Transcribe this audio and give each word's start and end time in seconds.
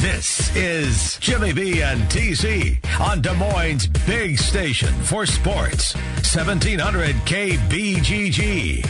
This 0.00 0.56
is 0.56 1.18
Jimmy 1.18 1.52
B 1.52 1.82
and 1.82 2.00
TC 2.04 2.78
on 2.98 3.20
Des 3.20 3.34
Moines' 3.34 3.86
big 4.06 4.38
station 4.38 4.94
for 5.02 5.26
sports. 5.26 5.94
1700 6.34 7.14
KBGG. 7.26 8.86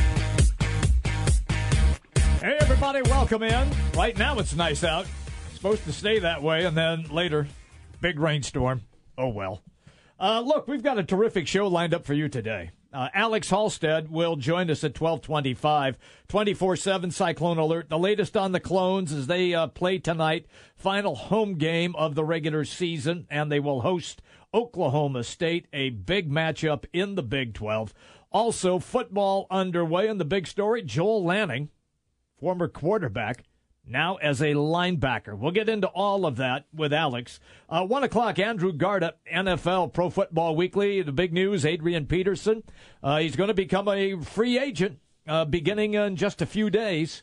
Hey, 2.40 2.56
everybody, 2.60 3.02
welcome 3.02 3.42
in. 3.42 3.68
Right 3.96 4.16
now 4.16 4.38
it's 4.38 4.54
nice 4.54 4.84
out. 4.84 5.04
supposed 5.52 5.82
to 5.82 5.92
stay 5.92 6.20
that 6.20 6.44
way, 6.44 6.64
and 6.64 6.76
then 6.76 7.02
later, 7.10 7.48
big 8.00 8.20
rainstorm. 8.20 8.82
Oh, 9.18 9.30
well. 9.30 9.64
Uh, 10.20 10.40
look, 10.42 10.68
we've 10.68 10.84
got 10.84 10.96
a 10.96 11.02
terrific 11.02 11.48
show 11.48 11.66
lined 11.66 11.92
up 11.92 12.04
for 12.04 12.14
you 12.14 12.28
today. 12.28 12.70
Uh, 12.92 13.08
Alex 13.14 13.50
Halstead 13.50 14.10
will 14.10 14.36
join 14.36 14.68
us 14.68 14.82
at 14.82 15.00
1225. 15.00 15.96
24-7 16.28 17.12
Cyclone 17.12 17.58
Alert. 17.58 17.88
The 17.88 17.98
latest 17.98 18.36
on 18.36 18.52
the 18.52 18.60
Clones 18.60 19.12
as 19.12 19.28
they 19.28 19.54
uh, 19.54 19.68
play 19.68 19.98
tonight. 19.98 20.46
Final 20.76 21.14
home 21.14 21.54
game 21.54 21.94
of 21.96 22.14
the 22.14 22.24
regular 22.24 22.64
season, 22.64 23.26
and 23.30 23.50
they 23.50 23.60
will 23.60 23.82
host 23.82 24.22
Oklahoma 24.52 25.22
State, 25.22 25.66
a 25.72 25.90
big 25.90 26.30
matchup 26.30 26.84
in 26.92 27.14
the 27.14 27.22
Big 27.22 27.54
12. 27.54 27.94
Also, 28.32 28.78
football 28.78 29.46
underway, 29.50 30.08
and 30.08 30.20
the 30.20 30.24
big 30.24 30.46
story, 30.46 30.82
Joel 30.82 31.24
Lanning, 31.24 31.68
former 32.38 32.68
quarterback, 32.68 33.44
now 33.86 34.16
as 34.16 34.40
a 34.40 34.54
linebacker. 34.54 35.36
We'll 35.36 35.50
get 35.50 35.68
into 35.68 35.88
all 35.88 36.26
of 36.26 36.36
that 36.36 36.66
with 36.72 36.92
Alex. 36.92 37.40
Uh, 37.68 37.84
one 37.84 38.04
o'clock, 38.04 38.38
Andrew 38.38 38.72
Garda, 38.72 39.14
NFL 39.32 39.92
Pro 39.92 40.10
Football 40.10 40.56
Weekly. 40.56 41.02
The 41.02 41.12
big 41.12 41.32
news: 41.32 41.64
Adrian 41.64 42.06
Peterson. 42.06 42.62
Uh, 43.02 43.18
he's 43.18 43.36
going 43.36 43.48
to 43.48 43.54
become 43.54 43.88
a 43.88 44.16
free 44.20 44.58
agent 44.58 44.98
uh, 45.26 45.44
beginning 45.44 45.94
in 45.94 46.16
just 46.16 46.42
a 46.42 46.46
few 46.46 46.70
days. 46.70 47.22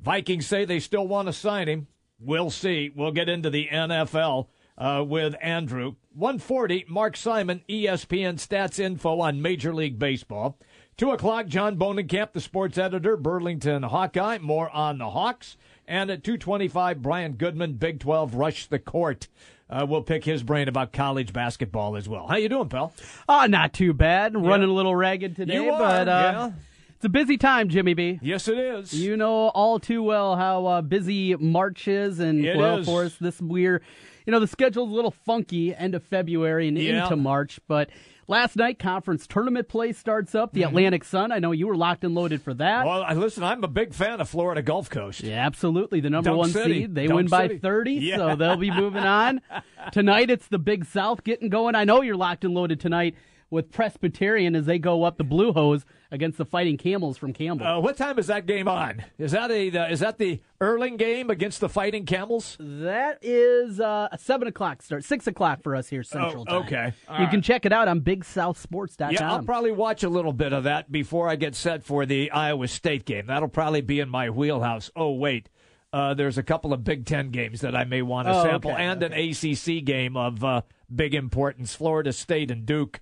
Vikings 0.00 0.46
say 0.46 0.64
they 0.64 0.80
still 0.80 1.06
want 1.06 1.28
to 1.28 1.32
sign 1.32 1.68
him. 1.68 1.86
We'll 2.18 2.50
see. 2.50 2.92
We'll 2.94 3.12
get 3.12 3.28
into 3.28 3.50
the 3.50 3.68
NFL 3.68 4.48
uh, 4.76 5.04
with 5.06 5.34
Andrew. 5.40 5.96
140, 6.14 6.86
Mark 6.88 7.16
Simon, 7.16 7.62
ESPN 7.68 8.34
Stats 8.34 8.78
Info 8.78 9.20
on 9.20 9.42
Major 9.42 9.74
League 9.74 9.98
Baseball. 9.98 10.58
Two 10.96 11.10
o'clock, 11.10 11.46
John 11.46 11.76
Bohnenkamp, 11.76 12.32
the 12.32 12.40
sports 12.40 12.78
editor, 12.78 13.16
Burlington 13.16 13.82
Hawkeye. 13.82 14.38
More 14.38 14.70
on 14.70 14.98
the 14.98 15.10
Hawks. 15.10 15.56
And 15.88 16.08
at 16.08 16.22
225, 16.22 17.02
Brian 17.02 17.32
Goodman, 17.32 17.74
Big 17.74 17.98
12, 17.98 18.34
rush 18.36 18.66
the 18.66 18.78
court. 18.78 19.26
Uh, 19.68 19.84
we'll 19.88 20.02
pick 20.02 20.24
his 20.24 20.42
brain 20.44 20.68
about 20.68 20.92
college 20.92 21.32
basketball 21.32 21.96
as 21.96 22.08
well. 22.08 22.28
How 22.28 22.36
you 22.36 22.48
doing, 22.48 22.68
pal? 22.68 22.92
Oh, 23.28 23.46
not 23.46 23.72
too 23.72 23.92
bad. 23.92 24.34
Running 24.36 24.68
a 24.70 24.72
little 24.72 24.94
ragged 24.94 25.34
today, 25.34 25.56
are, 25.68 25.78
but 25.78 26.08
uh, 26.08 26.32
yeah. 26.32 26.50
it's 26.94 27.04
a 27.04 27.08
busy 27.08 27.36
time, 27.38 27.68
Jimmy 27.70 27.94
B. 27.94 28.20
Yes, 28.22 28.46
it 28.46 28.56
is. 28.58 28.94
You 28.94 29.16
know 29.16 29.48
all 29.48 29.80
too 29.80 30.02
well 30.02 30.36
how 30.36 30.66
uh, 30.66 30.82
busy 30.82 31.34
March 31.34 31.88
is, 31.88 32.20
and 32.20 32.44
It 32.44 32.56
well, 32.56 32.78
is. 32.78 32.86
for 32.86 33.04
us, 33.04 33.16
this 33.16 33.40
we're, 33.40 33.82
you 34.26 34.30
know, 34.30 34.38
the 34.38 34.46
schedule's 34.46 34.90
a 34.90 34.94
little 34.94 35.10
funky 35.10 35.74
end 35.74 35.94
of 35.94 36.04
February 36.04 36.68
and 36.68 36.78
Yeah. 36.78 37.02
into 37.02 37.16
March, 37.16 37.58
but. 37.66 37.90
Last 38.26 38.56
night, 38.56 38.78
conference 38.78 39.26
tournament 39.26 39.68
play 39.68 39.92
starts 39.92 40.34
up. 40.34 40.52
The 40.52 40.62
Atlantic 40.62 41.04
Sun. 41.04 41.30
I 41.32 41.38
know 41.38 41.52
you 41.52 41.66
were 41.66 41.76
locked 41.76 42.04
and 42.04 42.14
loaded 42.14 42.40
for 42.42 42.54
that. 42.54 42.78
Mm-hmm. 42.80 42.88
Well, 42.88 43.02
I- 43.02 43.12
listen, 43.14 43.42
I'm 43.44 43.62
a 43.64 43.68
big 43.68 43.92
fan 43.94 44.20
of 44.20 44.28
Florida 44.28 44.62
Gulf 44.62 44.88
Coast. 44.88 45.22
Yeah, 45.22 45.44
absolutely. 45.46 46.00
The 46.00 46.10
number 46.10 46.30
Dunk 46.30 46.38
one 46.38 46.50
City. 46.50 46.82
seed. 46.82 46.94
They 46.94 47.06
Dunk 47.06 47.16
win 47.16 47.26
by 47.28 47.58
30, 47.58 47.92
Yeah. 47.94 48.16
so 48.16 48.36
they'll 48.36 48.56
be 48.56 48.70
moving 48.70 49.04
on. 49.04 49.40
tonight, 49.92 50.30
it's 50.30 50.48
the 50.48 50.58
Big 50.58 50.84
South 50.86 51.22
getting 51.24 51.48
going. 51.50 51.74
I 51.74 51.84
know 51.84 52.00
you're 52.02 52.16
locked 52.16 52.44
and 52.44 52.54
loaded 52.54 52.80
tonight 52.80 53.14
with 53.50 53.70
Presbyterian 53.72 54.54
as 54.56 54.66
they 54.66 54.78
go 54.78 55.02
up 55.04 55.16
the 55.18 55.24
Blue 55.24 55.52
Hose 55.52 55.84
against 56.10 56.38
the 56.38 56.44
Fighting 56.44 56.76
Camels 56.76 57.16
from 57.18 57.32
Campbell. 57.32 57.66
Uh, 57.66 57.80
what 57.80 57.96
time 57.96 58.18
is 58.18 58.26
that 58.28 58.46
game 58.46 58.68
on? 58.68 59.04
Is 59.18 59.32
that 59.32 59.50
a 59.50 59.70
uh, 59.76 59.88
is 59.88 60.00
that 60.00 60.18
the 60.18 60.40
Erling 60.60 60.96
game 60.96 61.30
against 61.30 61.60
the 61.60 61.68
Fighting 61.68 62.06
Camels? 62.06 62.56
that 62.60 63.18
is 63.22 63.80
uh, 63.80 64.08
a 64.12 64.18
7 64.18 64.48
o'clock 64.48 64.82
start, 64.82 65.04
6 65.04 65.26
o'clock 65.26 65.62
for 65.62 65.74
us 65.76 65.88
here 65.88 66.02
Central 66.02 66.42
Oh, 66.48 66.60
Time. 66.60 66.62
okay. 66.66 66.92
All 67.08 67.16
you 67.18 67.24
right. 67.24 67.30
can 67.30 67.42
check 67.42 67.64
it 67.66 67.72
out 67.72 67.88
on 67.88 68.00
BigSouthSports.com. 68.00 69.12
Yeah, 69.12 69.32
I'll 69.32 69.42
probably 69.42 69.72
watch 69.72 70.02
a 70.02 70.08
little 70.08 70.32
bit 70.32 70.52
of 70.52 70.64
that 70.64 70.90
before 70.90 71.28
I 71.28 71.36
get 71.36 71.54
set 71.54 71.84
for 71.84 72.06
the 72.06 72.30
Iowa 72.30 72.68
State 72.68 73.04
game. 73.04 73.26
That'll 73.26 73.48
probably 73.48 73.80
be 73.80 74.00
in 74.00 74.08
my 74.08 74.30
wheelhouse. 74.30 74.90
Oh 74.96 75.12
wait, 75.12 75.48
uh, 75.92 76.14
there's 76.14 76.38
a 76.38 76.42
couple 76.42 76.72
of 76.72 76.84
Big 76.84 77.06
Ten 77.06 77.30
games 77.30 77.60
that 77.60 77.74
I 77.76 77.84
may 77.84 78.02
want 78.02 78.26
to 78.28 78.34
Oh, 78.34 78.42
sample, 78.44 78.72
okay, 78.72 78.82
and 78.84 79.02
an 79.02 79.12
ACC 79.12 79.84
game 79.84 80.16
of 80.16 80.42
uh, 80.44 80.62
big 80.94 81.14
importance: 81.14 81.74
Florida 81.74 82.12
State 82.12 82.50
and 82.50 82.64
Duke. 82.66 83.00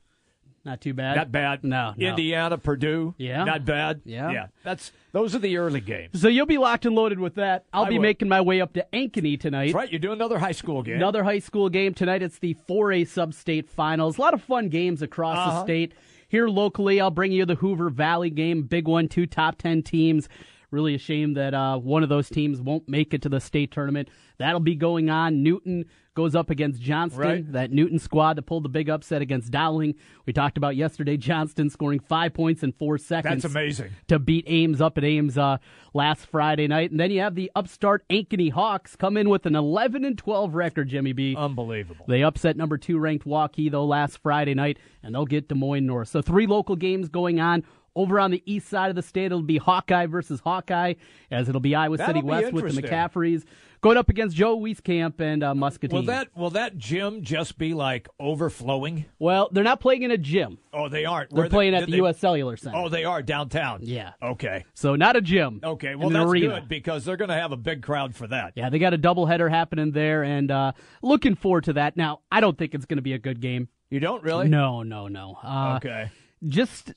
Not 0.64 0.80
too 0.80 0.94
bad. 0.94 1.16
Not 1.16 1.32
bad. 1.32 1.64
No, 1.64 1.92
no. 1.96 2.08
Indiana, 2.10 2.56
Purdue. 2.56 3.14
Yeah. 3.18 3.42
Not 3.44 3.64
bad. 3.64 4.00
Yeah. 4.04 4.30
Yeah. 4.30 4.46
That's 4.62 4.92
those 5.10 5.34
are 5.34 5.40
the 5.40 5.56
early 5.56 5.80
games. 5.80 6.20
So 6.20 6.28
you'll 6.28 6.46
be 6.46 6.56
locked 6.58 6.86
and 6.86 6.94
loaded 6.94 7.18
with 7.18 7.34
that. 7.34 7.64
I'll 7.72 7.84
I 7.86 7.88
be 7.88 7.96
will. 7.96 8.02
making 8.02 8.28
my 8.28 8.40
way 8.40 8.60
up 8.60 8.72
to 8.74 8.86
Ankeny 8.92 9.38
tonight. 9.40 9.66
That's 9.66 9.74
right. 9.74 9.90
You're 9.90 9.98
doing 9.98 10.14
another 10.14 10.38
high 10.38 10.52
school 10.52 10.82
game. 10.84 10.96
Another 10.96 11.24
high 11.24 11.40
school 11.40 11.68
game 11.68 11.94
tonight. 11.94 12.22
It's 12.22 12.38
the 12.38 12.56
4A 12.68 13.08
sub-state 13.08 13.68
finals. 13.68 14.18
A 14.18 14.20
lot 14.20 14.34
of 14.34 14.42
fun 14.42 14.68
games 14.68 15.02
across 15.02 15.36
the 15.36 15.52
Uh-huh. 15.52 15.64
state. 15.64 15.94
Here 16.28 16.46
locally, 16.48 17.00
I'll 17.00 17.10
bring 17.10 17.32
you 17.32 17.44
the 17.44 17.56
Hoover 17.56 17.90
Valley 17.90 18.30
game. 18.30 18.62
Big 18.62 18.86
one, 18.86 19.08
two 19.08 19.26
top 19.26 19.58
10 19.58 19.82
teams. 19.82 20.28
Really 20.70 20.94
a 20.94 20.98
shame 20.98 21.34
that 21.34 21.52
uh, 21.54 21.76
one 21.76 22.02
of 22.02 22.08
those 22.08 22.30
teams 22.30 22.60
won't 22.60 22.88
make 22.88 23.12
it 23.12 23.20
to 23.22 23.28
the 23.28 23.40
state 23.40 23.72
tournament. 23.72 24.08
That'll 24.38 24.60
be 24.60 24.74
going 24.76 25.10
on. 25.10 25.42
Newton 25.42 25.84
goes 26.14 26.34
up 26.34 26.50
against 26.50 26.80
Johnston. 26.80 27.20
Right. 27.22 27.52
That 27.52 27.70
Newton 27.72 27.98
squad 27.98 28.34
that 28.36 28.42
pulled 28.42 28.64
the 28.64 28.68
big 28.68 28.90
upset 28.90 29.22
against 29.22 29.50
Dowling. 29.50 29.94
We 30.26 30.32
talked 30.32 30.56
about 30.56 30.76
yesterday. 30.76 31.16
Johnston 31.16 31.70
scoring 31.70 32.00
five 32.00 32.34
points 32.34 32.62
in 32.62 32.72
four 32.72 32.98
seconds 32.98 33.42
That's 33.42 33.52
amazing. 33.52 33.92
to 34.08 34.18
beat 34.18 34.44
Ames 34.46 34.80
up 34.80 34.98
at 34.98 35.04
Ames 35.04 35.38
uh, 35.38 35.58
last 35.94 36.26
Friday 36.26 36.68
night. 36.68 36.90
And 36.90 37.00
then 37.00 37.10
you 37.10 37.20
have 37.20 37.34
the 37.34 37.50
upstart 37.54 38.04
Ankeny 38.08 38.52
Hawks 38.52 38.96
come 38.96 39.16
in 39.16 39.28
with 39.28 39.46
an 39.46 39.56
11 39.56 40.04
and 40.04 40.18
12 40.18 40.54
record, 40.54 40.88
Jimmy 40.88 41.12
B. 41.12 41.34
Unbelievable. 41.36 42.04
They 42.06 42.22
upset 42.22 42.56
number 42.56 42.76
two 42.78 42.98
ranked 42.98 43.26
Waukee 43.26 43.70
though 43.70 43.86
last 43.86 44.18
Friday 44.18 44.54
night, 44.54 44.78
and 45.02 45.14
they'll 45.14 45.26
get 45.26 45.48
Des 45.48 45.54
Moines 45.54 45.86
North. 45.86 46.08
So 46.08 46.20
three 46.20 46.46
local 46.46 46.76
games 46.76 47.08
going 47.08 47.40
on. 47.40 47.64
Over 47.94 48.18
on 48.20 48.30
the 48.30 48.42
east 48.46 48.68
side 48.68 48.88
of 48.90 48.96
the 48.96 49.02
state, 49.02 49.26
it'll 49.26 49.42
be 49.42 49.58
Hawkeye 49.58 50.06
versus 50.06 50.40
Hawkeye, 50.40 50.94
as 51.30 51.48
it'll 51.48 51.60
be 51.60 51.74
Iowa 51.74 51.98
That'll 51.98 52.10
City 52.14 52.20
be 52.22 52.26
West 52.26 52.52
with 52.52 52.74
the. 52.74 52.82
McCaffreys 52.82 53.44
going 53.82 53.96
up 53.98 54.08
against 54.08 54.34
Joe 54.36 54.56
Wieskamp 54.58 55.20
and 55.20 55.42
uh, 55.42 55.54
Muscatine. 55.54 55.96
Will 55.98 56.06
that 56.06 56.28
will 56.34 56.50
that 56.50 56.78
gym 56.78 57.22
just 57.22 57.58
be 57.58 57.74
like 57.74 58.08
overflowing? 58.18 59.04
well, 59.18 59.48
they're 59.52 59.62
not 59.64 59.80
playing 59.80 60.02
in 60.04 60.10
a 60.10 60.16
gym. 60.16 60.56
Oh, 60.72 60.88
they 60.88 61.04
aren't. 61.04 61.30
They're 61.30 61.42
Where 61.42 61.50
playing 61.50 61.72
they- 61.72 61.78
at 61.78 61.84
the 61.86 61.90
they- 61.92 61.96
U.S. 61.98 62.18
Cellular 62.18 62.56
Center. 62.56 62.78
Oh, 62.78 62.88
they 62.88 63.04
are 63.04 63.20
downtown. 63.22 63.80
Yeah. 63.82 64.12
Okay. 64.22 64.64
so 64.74 64.96
not 64.96 65.16
a 65.16 65.20
gym. 65.20 65.60
Okay. 65.62 65.94
Well, 65.94 66.08
that's 66.10 66.30
arena. 66.30 66.60
good 66.60 66.68
because 66.68 67.04
they're 67.04 67.16
going 67.18 67.28
to 67.28 67.34
have 67.34 67.52
a 67.52 67.56
big 67.58 67.82
crowd 67.82 68.14
for 68.14 68.26
that. 68.28 68.52
Yeah, 68.56 68.70
they 68.70 68.78
got 68.78 68.94
a 68.94 68.98
doubleheader 68.98 69.50
happening 69.50 69.92
there, 69.92 70.22
and 70.22 70.50
uh, 70.50 70.72
looking 71.02 71.34
forward 71.34 71.64
to 71.64 71.74
that. 71.74 71.96
Now, 71.96 72.20
I 72.30 72.40
don't 72.40 72.56
think 72.56 72.74
it's 72.74 72.86
going 72.86 72.96
to 72.98 73.02
be 73.02 73.12
a 73.12 73.18
good 73.18 73.40
game. 73.40 73.68
You 73.90 74.00
don't 74.00 74.22
really? 74.22 74.48
No, 74.48 74.82
no, 74.82 75.08
no. 75.08 75.36
Uh, 75.42 75.74
Okay. 75.76 76.10
Just 76.48 76.92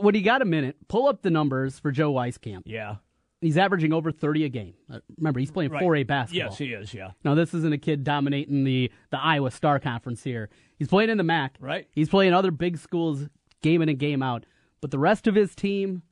when 0.00 0.14
you 0.14 0.22
got 0.22 0.42
a 0.42 0.44
minute, 0.44 0.76
pull 0.88 1.06
up 1.08 1.22
the 1.22 1.30
numbers 1.30 1.78
for 1.78 1.90
Joe 1.90 2.12
Wieskamp. 2.12 2.62
Yeah. 2.66 2.96
He's 3.40 3.56
averaging 3.56 3.92
over 3.92 4.10
30 4.10 4.44
a 4.44 4.48
game. 4.48 4.74
Uh, 4.92 4.98
remember, 5.16 5.38
he's 5.38 5.50
playing 5.52 5.70
Right. 5.70 5.82
4A 5.82 6.06
basketball. 6.06 6.48
Yes, 6.50 6.58
he 6.58 6.72
is. 6.72 6.92
Yeah. 6.92 7.12
Now, 7.24 7.34
this 7.36 7.54
isn't 7.54 7.72
a 7.72 7.78
kid 7.78 8.02
dominating 8.02 8.64
the, 8.64 8.90
the 9.10 9.18
Iowa 9.20 9.50
Star 9.52 9.78
Conference 9.78 10.24
here. 10.24 10.48
He's 10.76 10.88
playing 10.88 11.10
in 11.10 11.18
the 11.18 11.24
MAC. 11.24 11.54
Right. 11.60 11.86
He's 11.92 12.08
playing 12.08 12.34
other 12.34 12.50
big 12.50 12.78
schools 12.78 13.28
game 13.62 13.80
in 13.80 13.88
and 13.88 13.98
game 13.98 14.22
out. 14.24 14.44
But 14.80 14.90
the 14.90 14.98
rest 14.98 15.28
of 15.28 15.36
his 15.36 15.54
team, 15.54 16.02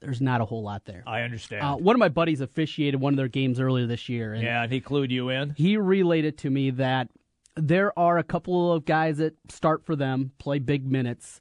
there's 0.00 0.20
not 0.20 0.40
a 0.40 0.44
whole 0.44 0.62
lot 0.62 0.84
there. 0.84 1.02
I 1.08 1.22
understand. 1.22 1.62
Uh, 1.64 1.74
one 1.76 1.96
of 1.96 2.00
my 2.00 2.08
buddies 2.08 2.40
officiated 2.40 3.00
one 3.00 3.12
of 3.14 3.16
their 3.16 3.28
games 3.28 3.58
earlier 3.58 3.86
this 3.86 4.08
year. 4.08 4.32
And 4.34 4.42
yeah, 4.44 4.62
and 4.62 4.72
he 4.72 4.80
clued 4.80 5.10
you 5.10 5.30
in. 5.30 5.54
he 5.56 5.76
relayed 5.76 6.24
it 6.24 6.38
to 6.38 6.50
me 6.50 6.70
that 6.70 7.08
there 7.56 7.96
are 7.98 8.18
a 8.18 8.24
couple 8.24 8.72
of 8.72 8.84
guys 8.84 9.18
that 9.18 9.34
start 9.48 9.84
for 9.84 9.96
them, 9.96 10.30
play 10.38 10.58
big 10.60 10.86
minutes, 10.86 11.40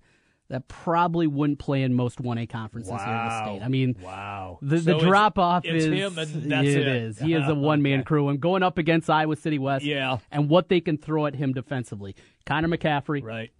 that 0.53 0.68
probably 0.68 1.28
wouldn't 1.28 1.59
play 1.59 1.81
in 1.84 1.94
most 1.94 2.19
1A 2.22 2.47
conferences 2.47 2.91
here 2.91 3.00
in 3.02 3.25
the 3.25 3.44
state. 3.44 3.62
I 3.64 3.68
mean, 3.68 3.96
Wow. 4.02 4.59
the, 4.62 4.80
So 4.80 4.97
the 4.97 5.06
drop 5.06 5.38
off 5.40 5.66
is 5.66 5.86
him 5.86 6.18
and 6.18 6.52
that's 6.52 6.68
it 6.68 6.78
it. 6.78 6.88
is. 6.88 7.19
He 7.19 7.34
is 7.34 7.47
a 7.47 7.56
one 7.72 7.81
man 7.81 8.00
Okay. 8.00 8.03
crew 8.06 8.30
and 8.30 8.40
going 8.40 8.63
up 8.63 8.78
against 8.78 9.10
Iowa 9.10 9.36
City 9.36 9.60
West 9.60 9.83
Yeah. 9.83 10.19
and 10.31 10.50
what 10.50 10.69
they 10.69 10.80
can 10.80 10.98
throw 10.98 11.25
at 11.25 11.36
him 11.36 11.54
defensively. 11.54 12.16
Connor 12.45 12.68
McCaffrey, 12.69 13.24
Right. 13.24 13.51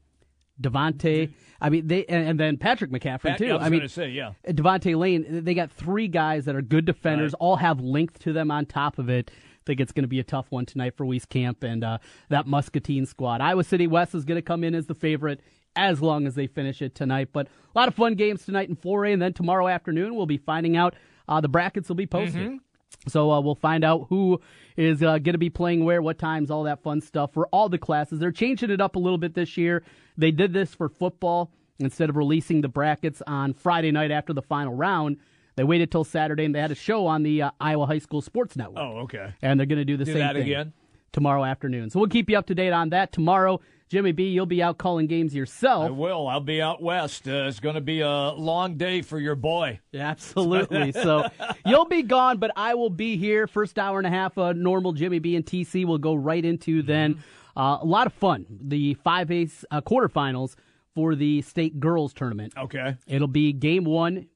Devontae, 0.62 1.34
I 1.60 1.70
mean 1.72 1.88
they 1.88 2.06
and, 2.06 2.30
and 2.30 2.40
then 2.40 2.58
Patrick 2.58 2.92
McCaffrey 2.92 3.22
Pat- 3.22 3.38
too. 3.40 3.50
I 3.50 3.54
was 3.54 3.62
I 3.64 3.70
mean 3.70 3.80
going 3.80 3.90
to 3.90 3.94
say, 3.94 4.10
yeah. 4.10 4.34
Devontae 4.48 4.96
Lane, 4.98 5.44
they 5.44 5.56
got 5.56 5.72
three 5.72 6.08
guys 6.08 6.46
that 6.46 6.56
are 6.56 6.62
good 6.62 6.86
defenders, 6.86 7.34
Right. 7.34 7.38
all 7.46 7.56
have 7.56 7.80
length 7.82 8.20
to 8.20 8.34
them 8.34 8.52
on 8.52 8.68
top 8.68 9.00
of 9.00 9.10
it. 9.10 9.32
I 9.34 9.64
think 9.66 9.80
it's 9.80 9.92
going 9.92 10.04
to 10.04 10.08
be 10.10 10.20
a 10.20 10.24
tough 10.24 10.52
one 10.52 10.66
tonight 10.68 10.96
for 10.96 11.06
Wieskamp 11.06 11.64
and 11.64 11.84
uh, 11.84 11.98
that 12.30 12.46
Muscatine 12.46 13.06
squad. 13.08 13.42
Iowa 13.42 13.64
City 13.64 13.88
West 13.88 14.14
is 14.14 14.26
going 14.26 14.36
to 14.38 14.42
come 14.44 14.64
in 14.64 14.76
as 14.76 14.86
the 14.88 14.94
favorite 14.94 15.40
as 15.76 16.02
long 16.02 16.28
as 16.28 16.36
they 16.36 16.48
finish 16.48 16.82
it 16.82 16.96
tonight. 16.96 17.30
But 17.34 17.48
a 17.48 17.80
lot 17.80 17.88
of 17.88 17.96
fun 17.96 18.16
games 18.16 18.46
tonight 18.46 18.70
in 18.70 18.76
4A, 18.76 19.14
and 19.14 19.22
then 19.22 19.34
tomorrow 19.34 19.68
afternoon 19.68 20.16
we'll 20.16 20.26
be 20.26 20.38
finding 20.38 20.78
out 20.78 20.96
uh, 21.28 21.42
the 21.42 21.48
brackets 21.48 21.90
will 21.90 21.96
be 21.96 22.06
posted. 22.08 22.60
So 23.08 23.32
uh, 23.32 23.42
we'll 23.42 23.56
find 23.56 23.84
out 23.84 24.06
who 24.10 24.40
is 24.78 25.02
uh, 25.04 25.18
going 25.18 25.34
to 25.34 25.38
be 25.38 25.50
playing 25.50 25.84
where, 25.84 26.02
what 26.02 26.18
times, 26.18 26.50
all 26.50 26.64
that 26.64 26.84
fun 26.84 27.02
stuff 27.02 27.34
for 27.34 27.48
all 27.48 27.68
the 27.68 27.78
classes. 27.78 28.20
They're 28.20 28.32
changing 28.32 28.70
it 28.70 28.80
up 28.80 28.96
a 28.96 29.00
little 29.00 29.18
bit 29.18 29.34
this 29.34 29.58
year. 29.58 29.84
They 30.18 30.32
did 30.32 30.54
this 30.54 30.74
for 30.74 30.90
football 30.90 31.52
instead 31.80 32.10
of 32.10 32.16
releasing 32.16 32.62
the 32.62 32.70
brackets 32.70 33.22
on 33.28 33.54
Friday 33.54 33.92
night 33.92 34.12
after 34.12 34.32
the 34.32 34.42
final 34.42 34.74
round. 34.74 35.18
They 35.56 35.64
waited 35.64 35.92
till 35.92 36.04
Saturday 36.04 36.46
and 36.46 36.56
they 36.56 36.60
had 36.60 36.72
a 36.72 36.76
show 36.76 37.06
on 37.08 37.24
the 37.24 37.44
uh, 37.44 37.52
Iowa 37.60 37.86
High 37.86 38.00
School 38.00 38.22
Sports 38.22 38.56
Network. 38.56 38.80
Oh, 38.80 39.00
okay. 39.02 39.34
And 39.42 39.60
they're 39.60 39.68
going 39.68 39.80
to 39.80 39.86
do 39.86 39.98
the 39.98 40.06
Do 40.06 40.14
same 40.14 40.34
thing 40.34 40.44
again? 40.44 40.74
tomorrow 41.12 41.44
afternoon. 41.44 41.90
So 41.90 42.00
we'll 42.00 42.10
keep 42.10 42.30
you 42.30 42.38
up 42.38 42.48
to 42.48 42.56
date 42.56 42.72
on 42.72 42.90
that 42.90 43.12
tomorrow. 43.12 43.60
Jimmy 43.90 44.12
B, 44.12 44.30
you'll 44.30 44.46
be 44.46 44.64
out 44.64 44.78
calling 44.78 45.08
games 45.08 45.36
yourself. 45.36 45.86
I 45.86 45.92
will. 45.92 46.28
I'll 46.28 46.40
be 46.40 46.62
out 46.62 46.82
west. 46.82 47.28
Uh, 47.28 47.46
it's 47.48 47.60
going 47.60 47.76
to 47.76 47.82
be 47.82 48.02
a 48.02 48.32
long 48.32 48.76
day 48.78 49.02
for 49.02 49.20
your 49.20 49.36
boy. 49.36 49.80
Absolutely. 49.94 50.92
so 50.94 51.28
you'll 51.66 51.86
be 51.86 52.02
gone, 52.02 52.38
but 52.38 52.52
I 52.56 52.74
will 52.74 52.90
be 52.90 53.18
here. 53.18 53.48
First 53.48 53.78
hour 53.78 54.00
and 54.00 54.08
a 54.08 54.10
half, 54.10 54.38
uh, 54.38 54.54
normal 54.54 54.94
Jimmy 54.94 55.20
B 55.20 55.36
and 55.36 55.46
TC 55.46 55.86
will 55.86 55.98
go 55.98 56.16
right 56.16 56.44
into 56.44 56.82
then. 56.82 57.24
Uh, 57.56 57.78
a 57.82 57.86
lot 57.86 58.08
of 58.08 58.14
fun. 58.14 58.46
The 58.50 58.96
5A 59.06 59.66
uh, 59.70 59.82
quarterfinals 59.82 60.56
for 60.96 61.16
the 61.16 61.42
state 61.44 61.80
girls 61.80 62.14
tournament. 62.14 62.54
Okay. 62.58 62.96
It'll 63.08 63.28
be 63.28 63.54
game 63.54 63.84
one, 63.84 64.28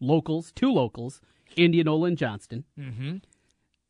locals, 0.00 0.52
two 0.52 0.72
locals, 0.72 1.20
Indianola 1.56 2.08
and 2.08 2.18
Johnston. 2.18 2.64
Mm-hmm. 2.78 3.16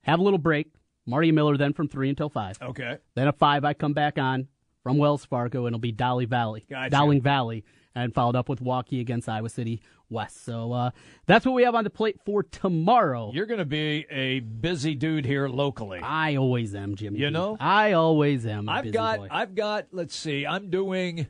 Have 0.03 0.19
a 0.19 0.23
little 0.23 0.39
break. 0.39 0.69
Marty 1.07 1.33
Miller 1.33 1.57
then 1.57 1.73
from 1.73 1.89
3 1.89 2.11
until 2.11 2.29
5. 2.29 2.59
Okay. 2.63 2.99
Then 3.15 3.29
at 3.29 3.39
5, 3.39 3.65
I 3.65 3.75
come 3.75 3.93
back 3.93 4.19
on 4.19 4.49
from 4.83 4.99
Wells 4.99 5.25
Fargo, 5.25 5.67
and 5.67 5.75
it'll 5.75 5.81
be 5.81 5.93
Dolly 5.93 6.25
Valley. 6.25 6.65
Gotcha. 6.69 6.91
Dowling 6.91 7.21
Valley, 7.21 7.65
and 7.95 8.15
followed 8.15 8.37
up 8.37 8.49
with 8.49 8.61
Waukee 8.61 9.01
against 9.01 9.29
Iowa 9.29 9.49
City 9.49 9.81
West. 10.09 10.45
So 10.45 10.73
uh, 10.73 10.91
that's 11.27 11.47
what 11.47 11.55
we 11.55 11.63
have 11.63 11.75
on 11.75 11.85
the 11.85 11.91
plate 11.91 12.19
for 12.25 12.43
tomorrow. 12.43 13.31
You're 13.33 13.47
going 13.47 13.59
to 13.59 13.65
be 13.65 14.07
a 14.11 14.41
busy 14.41 14.95
dude 14.95 15.25
here 15.25 15.49
locally. 15.49 16.01
I 16.03 16.37
always 16.37 16.75
am, 16.75 16.97
Jimmy. 16.97 17.21
You 17.21 17.31
know? 17.31 17.57
I 17.61 17.93
always 17.93 18.47
am. 18.47 18.69
a 18.69 18.73
I've 18.73 18.93
got, 18.93 19.19
boy. 19.21 19.29
I've 19.31 19.55
got. 19.55 19.87
Let's 19.93 20.15
see. 20.15 20.47
I'm 20.47 20.71
doing. 20.71 21.27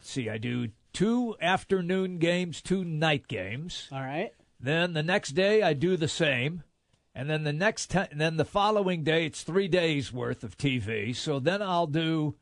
See. 0.00 0.28
I 0.28 0.38
do 0.38 0.68
two 0.92 1.36
afternoon 1.40 2.18
games, 2.18 2.62
two 2.62 2.84
night 2.84 3.28
games. 3.28 3.88
All 3.92 4.00
right. 4.00 4.30
Then 4.60 4.94
the 4.94 5.02
next 5.02 5.30
day 5.32 5.62
I 5.62 5.74
do 5.74 5.96
the 5.96 6.08
same, 6.08 6.62
and 7.14 7.30
then 7.30 7.44
the 7.44 7.52
next 7.52 7.90
te- 7.90 8.06
and 8.10 8.20
then 8.20 8.36
the 8.36 8.44
following 8.44 9.04
day 9.04 9.26
it's 9.26 9.42
three 9.42 9.68
days 9.68 10.12
worth 10.12 10.42
of 10.42 10.56
TV. 10.56 11.14
So 11.14 11.38
then 11.38 11.62
I'll 11.62 11.86
do 11.86 12.34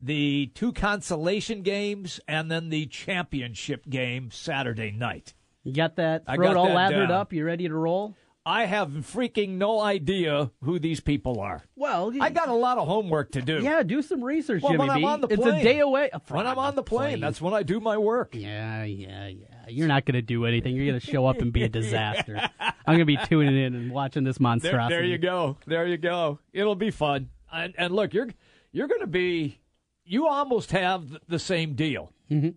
the 0.00 0.50
two 0.54 0.72
consolation 0.72 1.62
games 1.62 2.20
and 2.26 2.50
then 2.50 2.68
the 2.68 2.86
championship 2.86 3.88
game 3.88 4.30
Saturday 4.30 4.90
night. 4.90 5.34
You 5.62 5.72
got 5.72 5.96
that 5.96 6.24
I 6.26 6.36
throat 6.36 6.54
got 6.54 6.56
all 6.56 6.74
lathered 6.74 7.08
down. 7.08 7.20
up? 7.20 7.32
You 7.32 7.44
ready 7.44 7.68
to 7.68 7.74
roll? 7.74 8.14
I 8.46 8.66
have 8.66 8.90
freaking 8.90 9.50
no 9.56 9.80
idea 9.80 10.50
who 10.62 10.78
these 10.78 11.00
people 11.00 11.40
are. 11.40 11.62
Well, 11.76 12.12
I 12.20 12.28
got 12.28 12.48
a 12.48 12.54
lot 12.54 12.76
of 12.76 12.86
homework 12.86 13.32
to 13.32 13.42
do. 13.42 13.60
Yeah, 13.62 13.82
do 13.82 14.02
some 14.02 14.22
research, 14.22 14.62
Well, 14.62 14.72
Jimmy 14.72 14.80
when 14.80 14.90
I'm 14.90 15.04
on 15.06 15.20
the 15.22 15.28
plane, 15.28 15.54
It's 15.54 15.60
a 15.60 15.62
day 15.64 15.78
away. 15.80 16.10
When 16.28 16.46
I'm 16.46 16.58
on 16.58 16.74
the 16.74 16.82
plane, 16.82 17.20
that's 17.20 17.40
when 17.40 17.54
I 17.54 17.62
do 17.62 17.80
my 17.80 17.96
work. 17.96 18.34
Yeah, 18.34 18.84
yeah, 18.84 19.28
yeah. 19.28 19.46
You're 19.68 19.88
not 19.88 20.04
going 20.04 20.16
to 20.16 20.22
do 20.22 20.44
anything. 20.44 20.76
You're 20.76 20.84
going 20.86 21.00
to 21.00 21.06
show 21.06 21.24
up 21.26 21.38
and 21.38 21.52
be 21.54 21.62
a 21.62 21.68
disaster. 21.80 22.38
I'm 22.60 22.74
going 22.86 22.98
to 22.98 23.04
be 23.06 23.16
tuning 23.16 23.56
in 23.56 23.74
and 23.74 23.90
watching 23.90 24.24
this 24.24 24.36
There, 24.36 24.42
monstrosity. 24.42 24.94
there 24.94 25.04
you 25.04 25.16
go. 25.18 25.56
There 25.66 25.86
you 25.86 25.96
go. 25.96 26.38
It'll 26.52 26.74
be 26.74 26.90
fun. 26.90 27.30
And, 27.50 27.74
and 27.78 27.94
look, 27.94 28.12
you're 28.12 28.28
you're 28.72 28.88
going 28.88 29.00
to 29.00 29.06
be. 29.06 29.60
You 30.04 30.26
almost 30.28 30.72
have 30.72 31.16
the 31.28 31.38
same 31.38 31.72
deal. 31.74 32.12
Mm-hmm. 32.30 32.50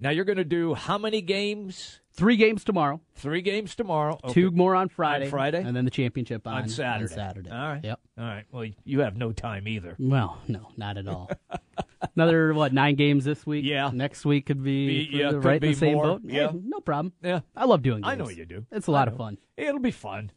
Now 0.00 0.10
you're 0.10 0.24
going 0.24 0.38
to 0.38 0.44
do 0.44 0.74
how 0.74 0.98
many 0.98 1.20
games? 1.20 2.00
Three 2.18 2.36
games 2.36 2.64
tomorrow, 2.64 3.00
Three 3.14 3.42
games 3.42 3.76
tomorrow. 3.76 4.18
Okay. 4.24 4.32
two 4.32 4.50
more 4.50 4.74
on 4.74 4.88
Friday, 4.88 5.30
Friday? 5.30 5.62
and 5.62 5.76
then 5.76 5.84
the 5.84 5.90
championship 5.90 6.46
on, 6.48 6.62
on 6.62 6.68
Saturday. 6.68 7.12
on 7.12 7.16
Saturday. 7.16 7.50
All 7.50 7.56
right. 7.56 7.80
Yep. 7.84 8.00
All 8.18 8.24
right. 8.24 8.44
Well, 8.50 8.66
you 8.84 9.00
have 9.00 9.16
no 9.16 9.30
time 9.32 9.68
either. 9.68 9.94
Well, 10.00 10.38
no, 10.48 10.68
not 10.76 10.96
at 10.98 11.06
all. 11.06 11.30
Another 12.16 12.52
what? 12.54 12.72
Nine 12.72 12.96
games 12.96 13.24
this 13.24 13.46
week. 13.46 13.64
Yeah. 13.64 13.90
Next 13.92 14.24
week 14.24 14.46
could 14.46 14.62
be, 14.64 15.06
Be- 15.08 15.16
yeah, 15.18 15.30
right 15.32 15.62
in 15.62 15.70
the 15.70 15.76
same 15.76 15.94
more. 15.94 16.04
boat. 16.04 16.22
Yeah. 16.24 16.50
Hey, 16.50 16.60
no 16.64 16.80
problem. 16.80 17.12
Yeah. 17.22 17.40
I 17.56 17.64
love 17.66 17.82
doing. 17.82 18.02
Games. 18.02 18.12
I 18.12 18.14
know 18.16 18.24
what 18.24 18.36
you 18.36 18.46
do. 18.46 18.66
It's 18.72 18.88
a 18.88 18.90
lot 18.90 19.06
of 19.08 19.16
fun. 19.16 19.38
It'll 19.56 19.78
be 19.80 19.90
fun. 19.92 20.32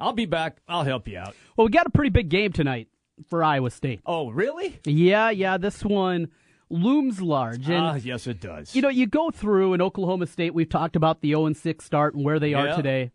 I'll 0.00 0.12
be 0.14 0.26
back. 0.26 0.58
I'll 0.66 0.84
help 0.84 1.06
you 1.08 1.18
out. 1.18 1.34
Well, 1.56 1.66
we 1.66 1.70
got 1.70 1.86
a 1.86 1.90
pretty 1.90 2.10
big 2.10 2.28
game 2.30 2.52
tonight 2.52 2.88
for 3.28 3.44
Iowa 3.44 3.70
State. 3.70 4.00
Oh, 4.06 4.30
really? 4.30 4.80
Yeah, 4.86 5.28
yeah. 5.30 5.58
This 5.58 5.84
one 5.84 6.28
looms 6.72 7.20
large, 7.20 7.68
and 7.68 7.76
Ah, 7.84 7.94
yes, 7.94 8.26
it 8.26 8.40
does. 8.40 8.74
You 8.74 8.82
know, 8.82 8.88
you 8.88 9.06
go 9.06 9.30
through 9.30 9.74
in 9.74 9.80
Oklahoma 9.82 10.26
State, 10.26 10.54
we've 10.54 10.68
talked 10.68 10.96
about 10.96 11.20
the 11.20 11.28
0 11.30 11.52
6 11.52 11.84
start 11.84 12.14
and 12.14 12.24
where 12.24 12.38
they 12.40 12.54
are 12.54 12.74
today. 12.76 13.10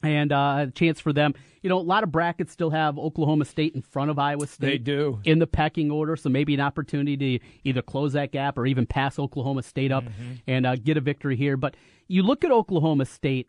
And 0.00 0.30
uh, 0.32 0.66
a 0.68 0.70
chance 0.70 1.00
for 1.00 1.12
them. 1.12 1.34
You 1.60 1.68
know, 1.70 1.78
a 1.78 1.80
lot 1.80 2.04
of 2.04 2.12
brackets 2.12 2.52
still 2.52 2.70
have 2.70 2.96
Oklahoma 2.98 3.44
State 3.44 3.74
in 3.74 3.82
front 3.82 4.12
of 4.12 4.18
Iowa 4.18 4.46
State. 4.46 4.66
They 4.68 4.78
do. 4.78 5.18
In 5.24 5.40
the 5.40 5.46
pecking 5.48 5.90
order, 5.90 6.14
so 6.14 6.28
maybe 6.28 6.54
an 6.54 6.60
opportunity 6.60 7.38
to 7.40 7.44
either 7.64 7.82
close 7.82 8.12
that 8.12 8.30
gap 8.30 8.58
or 8.58 8.66
even 8.66 8.86
pass 8.86 9.18
Oklahoma 9.18 9.62
State 9.64 9.90
up 9.90 10.04
Mm-hmm. 10.04 10.32
and 10.46 10.66
uh, 10.66 10.76
get 10.76 10.96
a 10.96 11.00
victory 11.00 11.34
here. 11.34 11.56
But 11.56 11.74
you 12.06 12.22
look 12.22 12.44
at 12.44 12.52
Oklahoma 12.52 13.06
State 13.06 13.48